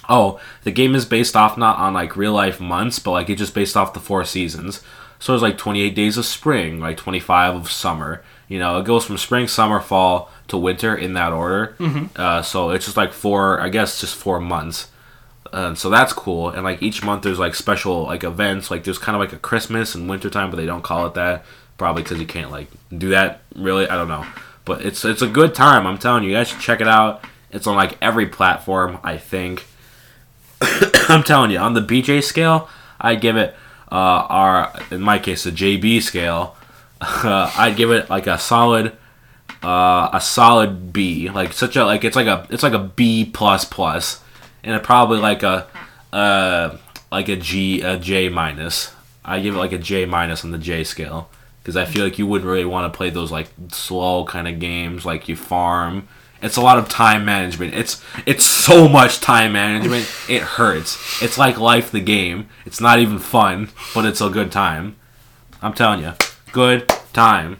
Oh, 0.08 0.40
the 0.64 0.72
game 0.72 0.94
is 0.94 1.04
based 1.04 1.36
off 1.36 1.56
not 1.56 1.78
on 1.78 1.94
like 1.94 2.16
real 2.16 2.32
life 2.32 2.60
months, 2.60 2.98
but 2.98 3.12
like 3.12 3.30
it's 3.30 3.38
just 3.38 3.54
based 3.54 3.76
off 3.76 3.94
the 3.94 4.00
four 4.00 4.24
seasons. 4.24 4.82
So 5.20 5.32
there's 5.32 5.42
like 5.42 5.58
28 5.58 5.94
days 5.94 6.16
of 6.16 6.24
spring, 6.24 6.80
like 6.80 6.96
25 6.96 7.54
of 7.54 7.70
summer. 7.70 8.22
You 8.48 8.58
know, 8.58 8.78
it 8.78 8.84
goes 8.84 9.04
from 9.04 9.16
spring, 9.18 9.46
summer, 9.46 9.78
fall 9.78 10.30
to 10.48 10.56
winter 10.56 10.96
in 10.96 11.12
that 11.12 11.32
order. 11.32 11.76
Uh, 12.16 12.42
so 12.42 12.70
it's 12.70 12.86
just 12.86 12.96
like 12.96 13.12
four, 13.12 13.60
I 13.60 13.68
guess, 13.68 14.00
just 14.00 14.16
four 14.16 14.40
months. 14.40 14.88
So 15.74 15.90
that's 15.90 16.12
cool. 16.12 16.48
And 16.48 16.64
like 16.64 16.82
each 16.82 17.04
month, 17.04 17.22
there's 17.22 17.38
like 17.38 17.54
special 17.54 18.04
like 18.04 18.24
events. 18.24 18.70
Like 18.70 18.82
there's 18.84 18.98
kind 18.98 19.14
of 19.14 19.20
like 19.20 19.32
a 19.32 19.38
Christmas 19.38 19.94
and 19.94 20.08
wintertime, 20.08 20.50
but 20.50 20.56
they 20.56 20.66
don't 20.66 20.82
call 20.82 21.06
it 21.06 21.14
that. 21.14 21.44
Probably 21.76 22.02
because 22.02 22.18
you 22.18 22.26
can't 22.26 22.50
like 22.50 22.68
do 22.96 23.10
that. 23.10 23.42
Really, 23.54 23.88
I 23.88 23.96
don't 23.96 24.08
know. 24.08 24.26
But 24.64 24.84
it's 24.84 25.04
it's 25.04 25.22
a 25.22 25.28
good 25.28 25.54
time. 25.54 25.86
I'm 25.86 25.98
telling 25.98 26.24
you, 26.24 26.30
you 26.30 26.36
guys 26.36 26.48
should 26.48 26.60
check 26.60 26.80
it 26.80 26.88
out. 26.88 27.24
It's 27.50 27.66
on 27.66 27.76
like 27.76 27.96
every 28.00 28.26
platform, 28.26 28.98
I 29.02 29.16
think. 29.16 29.66
I'm 31.08 31.22
telling 31.22 31.50
you, 31.50 31.58
on 31.58 31.74
the 31.74 31.80
BJ 31.80 32.22
scale, 32.22 32.68
I 33.00 33.14
give 33.16 33.36
it 33.36 33.54
uh, 33.90 33.94
our 34.28 34.72
in 34.90 35.00
my 35.00 35.18
case 35.18 35.44
the 35.44 35.50
JB 35.50 36.02
scale. 36.02 36.56
Uh, 37.00 37.52
I'd 37.58 37.76
give 37.76 37.90
it 37.90 38.10
like 38.10 38.26
a 38.26 38.38
solid 38.38 38.96
uh, 39.62 40.10
a 40.12 40.20
solid 40.20 40.92
B. 40.92 41.28
Like 41.28 41.52
such 41.52 41.76
a 41.76 41.84
like 41.84 42.04
it's 42.04 42.16
like 42.16 42.26
a 42.26 42.46
it's 42.50 42.62
like 42.62 42.72
a 42.72 42.78
B 42.78 43.30
plus 43.32 43.64
plus, 43.64 44.22
and 44.62 44.74
it 44.74 44.82
probably 44.82 45.18
like 45.18 45.42
a 45.42 45.66
uh 46.12 46.76
like 47.10 47.28
a 47.28 47.36
G 47.36 47.82
a 47.82 47.98
J 47.98 48.28
minus. 48.28 48.92
I 49.24 49.40
give 49.40 49.54
it 49.54 49.58
like 49.58 49.72
a 49.72 49.78
J 49.78 50.06
minus 50.06 50.44
on 50.44 50.50
the 50.50 50.58
J 50.58 50.84
scale 50.84 51.28
because 51.62 51.76
I 51.76 51.84
feel 51.84 52.04
like 52.04 52.18
you 52.18 52.26
wouldn't 52.26 52.50
really 52.50 52.64
want 52.64 52.90
to 52.90 52.96
play 52.96 53.10
those 53.10 53.30
like 53.30 53.48
slow 53.68 54.24
kind 54.24 54.48
of 54.48 54.58
games 54.58 55.04
like 55.04 55.28
you 55.28 55.36
farm. 55.36 56.08
It's 56.42 56.56
a 56.56 56.62
lot 56.62 56.78
of 56.78 56.88
time 56.88 57.24
management. 57.24 57.74
It's 57.74 58.02
it's 58.24 58.44
so 58.44 58.88
much 58.88 59.20
time 59.20 59.52
management. 59.52 60.10
It 60.28 60.42
hurts. 60.42 61.22
It's 61.22 61.36
like 61.36 61.58
life 61.58 61.90
the 61.90 62.00
game. 62.00 62.48
It's 62.64 62.80
not 62.80 62.98
even 62.98 63.18
fun, 63.18 63.68
but 63.94 64.06
it's 64.06 64.20
a 64.20 64.30
good 64.30 64.50
time. 64.50 64.96
I'm 65.60 65.74
telling 65.74 66.00
you, 66.02 66.14
good 66.52 66.88
time. 67.12 67.58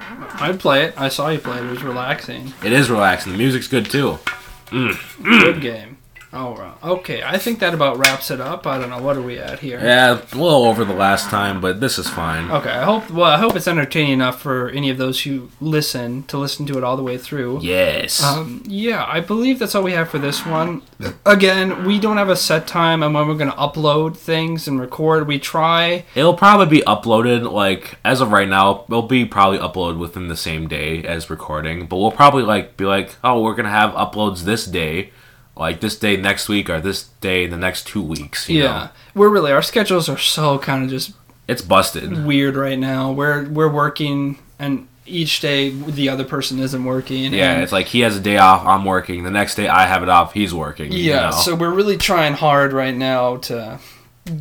I'd 0.00 0.60
play 0.60 0.84
it. 0.84 0.94
I 1.00 1.08
saw 1.08 1.28
you 1.28 1.38
play 1.38 1.58
it. 1.58 1.64
It 1.64 1.70
was 1.70 1.82
relaxing. 1.82 2.52
It 2.62 2.72
is 2.72 2.90
relaxing. 2.90 3.32
The 3.32 3.38
music's 3.38 3.68
good 3.68 3.86
too. 3.90 4.18
Mm. 4.66 5.24
Good 5.24 5.60
game. 5.62 5.87
Oh, 6.32 6.74
okay. 6.84 7.22
I 7.22 7.38
think 7.38 7.58
that 7.60 7.72
about 7.72 7.98
wraps 7.98 8.30
it 8.30 8.40
up. 8.40 8.66
I 8.66 8.78
don't 8.78 8.90
know. 8.90 9.00
What 9.00 9.16
are 9.16 9.22
we 9.22 9.38
at 9.38 9.60
here? 9.60 9.80
Yeah, 9.80 10.12
a 10.12 10.36
little 10.36 10.64
over 10.66 10.84
the 10.84 10.92
last 10.92 11.30
time, 11.30 11.60
but 11.60 11.80
this 11.80 11.98
is 11.98 12.08
fine. 12.08 12.50
Okay. 12.50 12.70
I 12.70 12.84
hope. 12.84 13.10
Well, 13.10 13.30
I 13.30 13.38
hope 13.38 13.56
it's 13.56 13.68
entertaining 13.68 14.12
enough 14.12 14.42
for 14.42 14.68
any 14.70 14.90
of 14.90 14.98
those 14.98 15.22
who 15.22 15.50
listen 15.60 16.24
to 16.24 16.36
listen 16.36 16.66
to 16.66 16.76
it 16.76 16.84
all 16.84 16.96
the 16.96 17.02
way 17.02 17.16
through. 17.16 17.60
Yes. 17.62 18.22
Um, 18.22 18.62
yeah, 18.66 19.06
I 19.08 19.20
believe 19.20 19.58
that's 19.58 19.74
all 19.74 19.82
we 19.82 19.92
have 19.92 20.10
for 20.10 20.18
this 20.18 20.44
one. 20.44 20.82
Again, 21.24 21.86
we 21.86 21.98
don't 21.98 22.18
have 22.18 22.28
a 22.28 22.36
set 22.36 22.66
time 22.66 23.02
on 23.02 23.12
when 23.12 23.26
we're 23.26 23.34
going 23.36 23.50
to 23.50 23.56
upload 23.56 24.16
things 24.16 24.68
and 24.68 24.80
record. 24.80 25.26
We 25.26 25.38
try. 25.38 26.04
It'll 26.14 26.34
probably 26.34 26.66
be 26.66 26.84
uploaded 26.84 27.50
like 27.50 27.98
as 28.04 28.20
of 28.20 28.32
right 28.32 28.48
now. 28.48 28.84
It'll 28.88 29.02
be 29.02 29.24
probably 29.24 29.58
uploaded 29.58 29.98
within 29.98 30.28
the 30.28 30.36
same 30.36 30.68
day 30.68 31.02
as 31.04 31.30
recording, 31.30 31.86
but 31.86 31.96
we'll 31.96 32.10
probably 32.10 32.42
like 32.42 32.76
be 32.76 32.84
like, 32.84 33.16
oh, 33.24 33.42
we're 33.42 33.54
gonna 33.54 33.70
have 33.70 33.92
uploads 33.92 34.42
this 34.42 34.66
day, 34.66 35.10
like 35.58 35.80
this 35.80 35.98
day 35.98 36.16
next 36.16 36.48
week 36.48 36.70
or 36.70 36.80
this 36.80 37.04
day 37.20 37.44
in 37.44 37.50
the 37.50 37.56
next 37.56 37.86
two 37.86 38.02
weeks. 38.02 38.48
You 38.48 38.62
yeah, 38.62 38.66
know? 38.66 38.90
we're 39.14 39.28
really 39.28 39.52
our 39.52 39.62
schedules 39.62 40.08
are 40.08 40.18
so 40.18 40.58
kind 40.58 40.84
of 40.84 40.90
just 40.90 41.12
it's 41.46 41.62
busted. 41.62 42.24
weird 42.24 42.56
right 42.56 42.78
now. 42.78 43.10
We're 43.10 43.48
we're 43.48 43.70
working, 43.70 44.38
and 44.58 44.86
each 45.06 45.40
day 45.40 45.70
the 45.70 46.08
other 46.08 46.24
person 46.24 46.58
isn't 46.58 46.84
working. 46.84 47.32
Yeah, 47.32 47.60
it's 47.60 47.72
like 47.72 47.86
he 47.86 48.00
has 48.00 48.16
a 48.16 48.20
day 48.20 48.36
off, 48.36 48.66
I'm 48.66 48.84
working. 48.84 49.24
The 49.24 49.30
next 49.30 49.54
day 49.54 49.68
I 49.68 49.86
have 49.86 50.02
it 50.02 50.08
off, 50.08 50.34
he's 50.34 50.54
working. 50.54 50.92
you 50.92 51.04
yeah. 51.04 51.30
know? 51.30 51.30
So 51.32 51.54
we're 51.54 51.72
really 51.72 51.96
trying 51.96 52.34
hard 52.34 52.72
right 52.72 52.94
now 52.94 53.38
to 53.38 53.80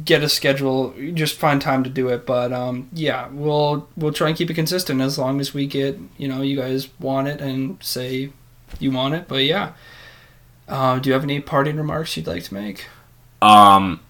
get 0.04 0.22
a 0.22 0.28
schedule, 0.28 0.94
just 1.14 1.38
find 1.38 1.62
time 1.62 1.84
to 1.86 1.90
do 1.90 2.10
it. 2.10 2.26
But 2.26 2.52
um, 2.52 2.90
yeah, 2.94 3.30
we'll 3.30 3.88
we'll 3.96 4.14
try 4.14 4.28
and 4.28 4.38
keep 4.38 4.50
it 4.50 4.56
consistent 4.56 5.02
as 5.02 5.18
long 5.18 5.40
as 5.40 5.54
we 5.54 5.66
get 5.66 5.98
you 6.18 6.28
know 6.28 6.42
you 6.42 6.58
guys 6.58 6.90
want 7.00 7.28
it 7.28 7.42
and 7.42 7.82
say 7.82 8.32
you 8.80 8.92
want 8.92 9.16
it. 9.16 9.28
But 9.28 9.46
yeah. 9.46 9.72
Uh, 10.68 11.00
do 11.00 11.10
you 11.10 11.14
have 11.14 11.24
any 11.24 11.40
parting 11.40 11.78
remarks 11.78 12.18
you'd 12.18 12.28
like 12.28 12.44
to 12.44 12.54
make? 12.54 12.88
Um, 13.42 14.02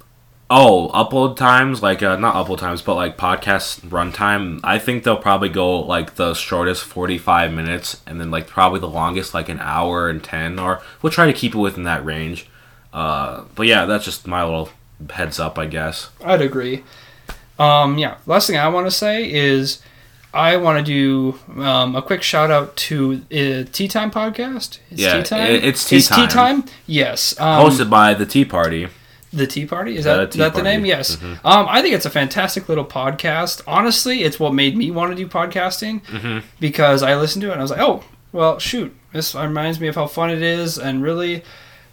oh, 0.49 0.89
upload 0.93 1.37
times 1.37 1.83
like 1.83 2.01
uh, 2.01 2.15
not 2.15 2.35
upload 2.35 2.57
times, 2.57 2.81
but 2.81 2.95
like 2.95 3.17
podcast 3.17 3.81
runtime. 3.81 4.59
I 4.63 4.79
think 4.79 5.03
they'll 5.03 5.17
probably 5.17 5.49
go 5.49 5.79
like 5.79 6.15
the 6.15 6.33
shortest 6.33 6.83
forty 6.83 7.17
five 7.17 7.51
minutes, 7.51 8.01
and 8.07 8.19
then 8.19 8.31
like 8.31 8.47
probably 8.47 8.79
the 8.79 8.89
longest 8.89 9.33
like 9.33 9.49
an 9.49 9.59
hour 9.59 10.09
and 10.09 10.23
ten, 10.23 10.57
or 10.59 10.81
we'll 11.01 11.11
try 11.11 11.25
to 11.25 11.33
keep 11.33 11.53
it 11.53 11.59
within 11.59 11.83
that 11.83 12.03
range. 12.03 12.47
Uh, 12.93 13.43
but 13.53 13.67
yeah, 13.67 13.85
that's 13.85 14.05
just 14.05 14.25
my 14.25 14.43
little 14.43 14.69
heads 15.11 15.39
up, 15.39 15.59
I 15.59 15.67
guess. 15.67 16.09
I'd 16.23 16.41
agree. 16.41 16.83
Um, 17.59 17.97
yeah. 17.97 18.17
Last 18.25 18.47
thing 18.47 18.57
I 18.57 18.67
want 18.69 18.87
to 18.87 18.91
say 18.91 19.31
is 19.31 19.81
I 20.37 20.57
want 20.57 20.77
to 20.77 20.83
do 20.83 21.39
um, 21.61 21.95
a 21.95 22.01
quick 22.01 22.21
shout 22.21 22.51
out 22.51 22.75
to 22.87 23.21
uh, 23.31 23.67
Tea 23.71 23.87
Time 23.87 24.11
podcast. 24.11 24.77
It's 24.91 25.01
Yeah, 25.01 25.17
Tea 25.17 25.23
Time. 25.23 25.51
it's 25.51 25.89
Tea 25.89 25.95
Is 25.97 26.07
Time. 26.07 26.27
Tea 26.27 26.33
Time. 26.33 26.63
Yes. 26.85 27.39
Um, 27.39 27.65
Hosted 27.65 27.89
by 27.89 28.13
the 28.13 28.25
Tea 28.25 28.45
Party. 28.45 28.87
The 29.33 29.47
Tea 29.47 29.65
Party 29.65 29.97
is 29.97 30.05
Yeah, 30.05 30.17
that, 30.17 30.31
the 30.31 30.37
Tea 30.37 30.39
that 30.43 30.53
the 30.53 30.61
name? 30.63 30.85
Yes. 30.85 31.15
Mhm. 31.15 31.39
Um, 31.43 31.65
I 31.67 31.81
think 31.81 31.95
it's 31.95 32.05
a 32.05 32.09
fantastic 32.11 32.69
little 32.69 32.85
podcast. 32.85 33.61
Honestly, 33.67 34.23
it's 34.23 34.39
what 34.39 34.53
made 34.53 34.77
me 34.77 34.91
want 34.91 35.11
to 35.11 35.15
do 35.15 35.27
podcasting 35.27 36.01
Mhm. 36.05 36.43
because 36.59 37.01
I 37.01 37.15
listened 37.15 37.41
to 37.41 37.49
it 37.49 37.53
and 37.53 37.59
I 37.59 37.63
was 37.63 37.71
like, 37.71 37.81
oh, 37.81 38.03
well, 38.31 38.59
shoot, 38.59 38.95
this 39.13 39.33
reminds 39.33 39.79
me 39.79 39.87
of 39.87 39.95
how 39.95 40.05
fun 40.05 40.29
it 40.29 40.41
is, 40.43 40.77
and 40.77 41.01
really, 41.01 41.43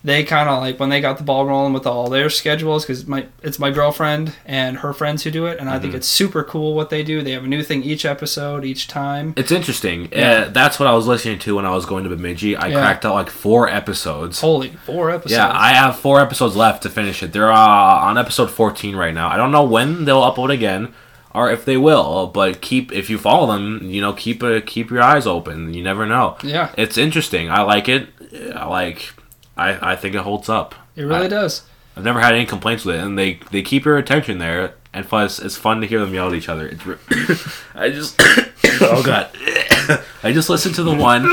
they 0.05 0.23
kind 0.23 0.51
of 0.51 0.59
like 0.61 0.79
when 0.79 0.91
they 0.91 1.01
got 1.01 1.17
the 1.17 1.25
ball 1.25 1.47
rolling 1.47 1.73
with 1.73 1.87
all 1.87 2.11
their 2.11 2.29
schedules 2.29 2.85
because 2.85 3.07
my 3.07 3.27
it's 3.43 3.59
my 3.59 3.71
girlfriend 3.71 4.35
and 4.45 4.77
her 4.79 4.93
friends 4.93 5.23
who 5.23 5.31
do 5.31 5.47
it, 5.47 5.59
and 5.59 5.69
I 5.69 5.73
Mm-hmm. 5.75 5.83
think 5.83 5.95
it's 5.95 6.07
super 6.07 6.45
cool 6.45 6.75
what 6.75 6.91
they 6.91 7.03
do. 7.03 7.23
They 7.23 7.31
have 7.33 7.45
a 7.45 7.47
new 7.47 7.63
thing 7.63 7.83
each 7.83 8.05
episode, 8.05 8.65
each 8.67 8.87
time. 8.87 9.33
It's 9.37 9.51
interesting. 9.51 10.09
Yeah. 10.13 10.31
Uh, 10.47 10.49
that's 10.51 10.79
what 10.79 10.87
I 10.89 10.93
was 10.93 11.07
listening 11.07 11.39
to 11.41 11.57
when 11.57 11.65
I 11.65 11.71
was 11.75 11.87
going 11.87 12.05
to 12.05 12.11
Bemidji. 12.11 12.55
I 12.55 12.69
Yeah. 12.69 12.81
cracked 12.81 13.07
out 13.07 13.15
like 13.15 13.31
four 13.31 13.69
episodes. 13.69 14.41
Holy 14.41 14.71
four 14.85 15.11
episodes! 15.11 15.33
Yeah, 15.33 15.51
I 15.51 15.71
have 15.73 15.99
four 15.99 16.21
episodes 16.21 16.55
left 16.55 16.83
to 16.83 16.91
finish 16.91 17.23
it. 17.23 17.33
They're 17.33 17.51
uh, 17.51 17.57
on 17.57 18.19
episode 18.19 18.51
14 18.51 18.95
right 18.97 19.15
now. 19.15 19.29
I 19.31 19.37
don't 19.39 19.53
know 19.53 19.65
when 19.65 20.05
they'll 20.05 20.21
upload 20.23 20.53
again, 20.53 20.93
or 21.35 21.51
if 21.51 21.65
they 21.65 21.79
will. 21.79 22.27
But 22.27 22.61
keep 22.61 22.93
if 22.93 23.09
you 23.09 23.17
follow 23.17 23.47
them, 23.51 23.81
you 23.85 24.03
know, 24.03 24.13
keep 24.13 24.43
uh, 24.43 24.61
keep 24.67 24.91
your 24.91 25.03
eyes 25.03 25.27
open. 25.27 25.73
You 25.73 25.83
never 25.83 26.05
know. 26.05 26.37
yeah, 26.43 26.73
It's 26.77 26.99
interesting. 26.99 27.51
I 27.51 27.63
like 27.63 27.89
it. 27.89 28.09
I 28.55 28.67
like. 28.67 29.13
I 29.57 29.93
I 29.93 29.97
think 29.97 30.15
it 30.15 30.21
holds 30.23 30.49
up. 30.49 30.75
it 30.97 31.03
really 31.03 31.27
I- 31.27 31.29
does. 31.29 31.63
I've 31.97 32.03
never 32.03 32.19
had 32.21 32.35
any 32.35 32.45
complaints 32.45 32.85
with 32.85 32.97
it, 32.97 33.05
and 33.05 33.17
they 33.17 33.39
they 33.53 33.63
keep 33.63 33.85
your 33.85 33.97
attention 33.99 34.39
there. 34.39 34.75
And 34.93 35.07
plus, 35.09 35.39
it's 35.41 35.57
fun 35.57 35.81
to 35.81 35.87
hear 35.87 36.01
them 36.01 36.13
yell 36.15 36.29
at 36.29 36.35
each 36.35 36.49
other. 36.49 36.67
It's 36.69 36.85
re- 36.87 36.97
I 37.75 37.91
just 37.91 38.17
oh 38.81 39.03
god, 39.05 39.31
I 40.25 40.33
just 40.33 40.49
listened 40.51 40.75
to 40.77 40.83
the 40.83 40.95
one. 40.95 41.31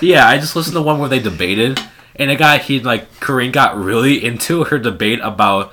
Yeah, 0.00 0.26
I 0.26 0.38
just 0.38 0.56
listened 0.56 0.72
to 0.72 0.78
the 0.80 0.82
one 0.84 0.98
where 0.98 1.08
they 1.08 1.20
debated, 1.20 1.78
and 2.16 2.28
a 2.30 2.36
guy 2.36 2.58
he 2.58 2.80
like 2.80 3.20
Corinne 3.20 3.52
got 3.52 3.76
really 3.76 4.24
into 4.24 4.64
her 4.64 4.78
debate 4.80 5.20
about 5.22 5.72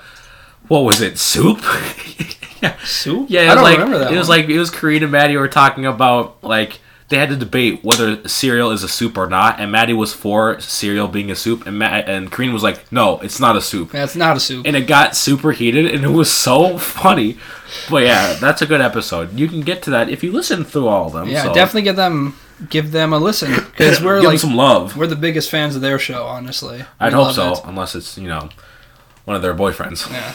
what 0.67 0.79
was 0.83 1.01
it 1.01 1.17
soup. 1.17 1.59
yeah, 2.61 2.75
Soup? 2.83 3.25
yeah. 3.29 3.41
It 3.41 3.45
I 3.45 3.47
was 3.47 3.55
don't 3.55 3.63
like 3.63 3.77
remember 3.79 3.97
that. 3.99 4.13
it 4.13 4.17
was 4.17 4.27
one. 4.29 4.39
like 4.39 4.49
it 4.49 4.59
was 4.59 4.69
Corinne 4.69 5.01
and 5.03 5.11
Maddie 5.11 5.37
were 5.37 5.47
talking 5.47 5.85
about 5.87 6.43
like 6.43 6.79
they 7.09 7.17
had 7.17 7.29
to 7.29 7.35
debate 7.37 7.83
whether 7.85 8.27
cereal 8.27 8.71
is 8.71 8.83
a 8.83 8.87
soup 8.89 9.17
or 9.17 9.27
not, 9.27 9.59
and 9.61 9.71
Maddie 9.71 9.93
was 9.93 10.13
for 10.13 10.59
cereal 10.59 11.07
being 11.07 11.31
a 11.31 11.35
soup, 11.35 11.65
and 11.65 11.79
Matt 11.79 12.09
and 12.09 12.31
Corinne 12.31 12.51
was 12.53 12.63
like, 12.63 12.91
"No, 12.91 13.19
it's 13.19 13.39
not 13.39 13.55
a 13.55 13.61
soup." 13.61 13.91
That's 13.91 14.15
not 14.15 14.35
a 14.35 14.39
soup. 14.41 14.65
And 14.67 14.75
it 14.75 14.87
got 14.87 15.15
super 15.15 15.51
heated, 15.53 15.85
and 15.93 16.03
it 16.03 16.09
was 16.09 16.29
so 16.31 16.77
funny. 17.03 17.37
But 17.89 18.03
yeah, 18.03 18.33
that's 18.33 18.61
a 18.61 18.65
good 18.65 18.81
episode. 18.81 19.37
You 19.39 19.47
can 19.47 19.61
get 19.61 19.81
to 19.83 19.89
that 19.91 20.09
if 20.09 20.23
you 20.23 20.31
listen 20.31 20.63
through 20.65 20.87
all 20.87 21.07
of 21.07 21.13
them. 21.13 21.29
yeah, 21.29 21.43
so 21.43 21.53
definitely 21.53 21.83
give 21.83 21.95
them 21.95 22.35
give 22.69 22.91
them 22.91 23.13
a 23.13 23.19
listen 23.19 23.53
because 23.53 24.01
we're 24.03 24.15
give 24.15 24.23
them 24.23 24.31
like 24.33 24.39
some 24.39 24.55
love. 24.55 24.97
we're 24.97 25.05
the 25.07 25.15
biggest 25.15 25.49
fans 25.49 25.75
of 25.75 25.81
their 25.81 25.99
show. 25.99 26.25
Honestly, 26.25 26.83
I'd 26.99 27.13
We 27.13 27.23
hope 27.23 27.33
so, 27.35 27.53
it. 27.53 27.59
unless 27.65 27.95
it's 27.95 28.17
you 28.17 28.27
know 28.27 28.49
one 29.25 29.35
of 29.35 29.41
their 29.41 29.53
boyfriends. 29.55 30.09
Yeah. 30.11 30.33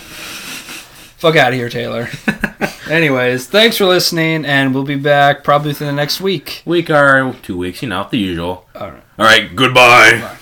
Fuck 1.23 1.37
out 1.37 1.53
of 1.53 1.55
here, 1.55 1.69
Taylor. 1.69 2.09
Anyways, 2.91 3.47
thanks 3.47 3.77
for 3.77 3.85
listening, 3.85 4.45
and 4.45 4.75
we'll 4.75 4.83
be 4.83 4.97
back 4.97 5.45
probably 5.45 5.69
within 5.69 5.87
the 5.87 5.93
next 5.93 6.21
week. 6.21 6.65
Week 6.65 6.91
or 6.91 7.33
two 7.43 7.57
weeks, 7.57 7.81
you 7.81 7.89
know, 7.89 8.09
the 8.11 8.19
usual. 8.19 8.67
All 8.75 8.91
right. 8.91 9.03
All 9.21 9.25
right, 9.27 9.55
goodbye. 9.55 10.19
Bye. 10.21 10.39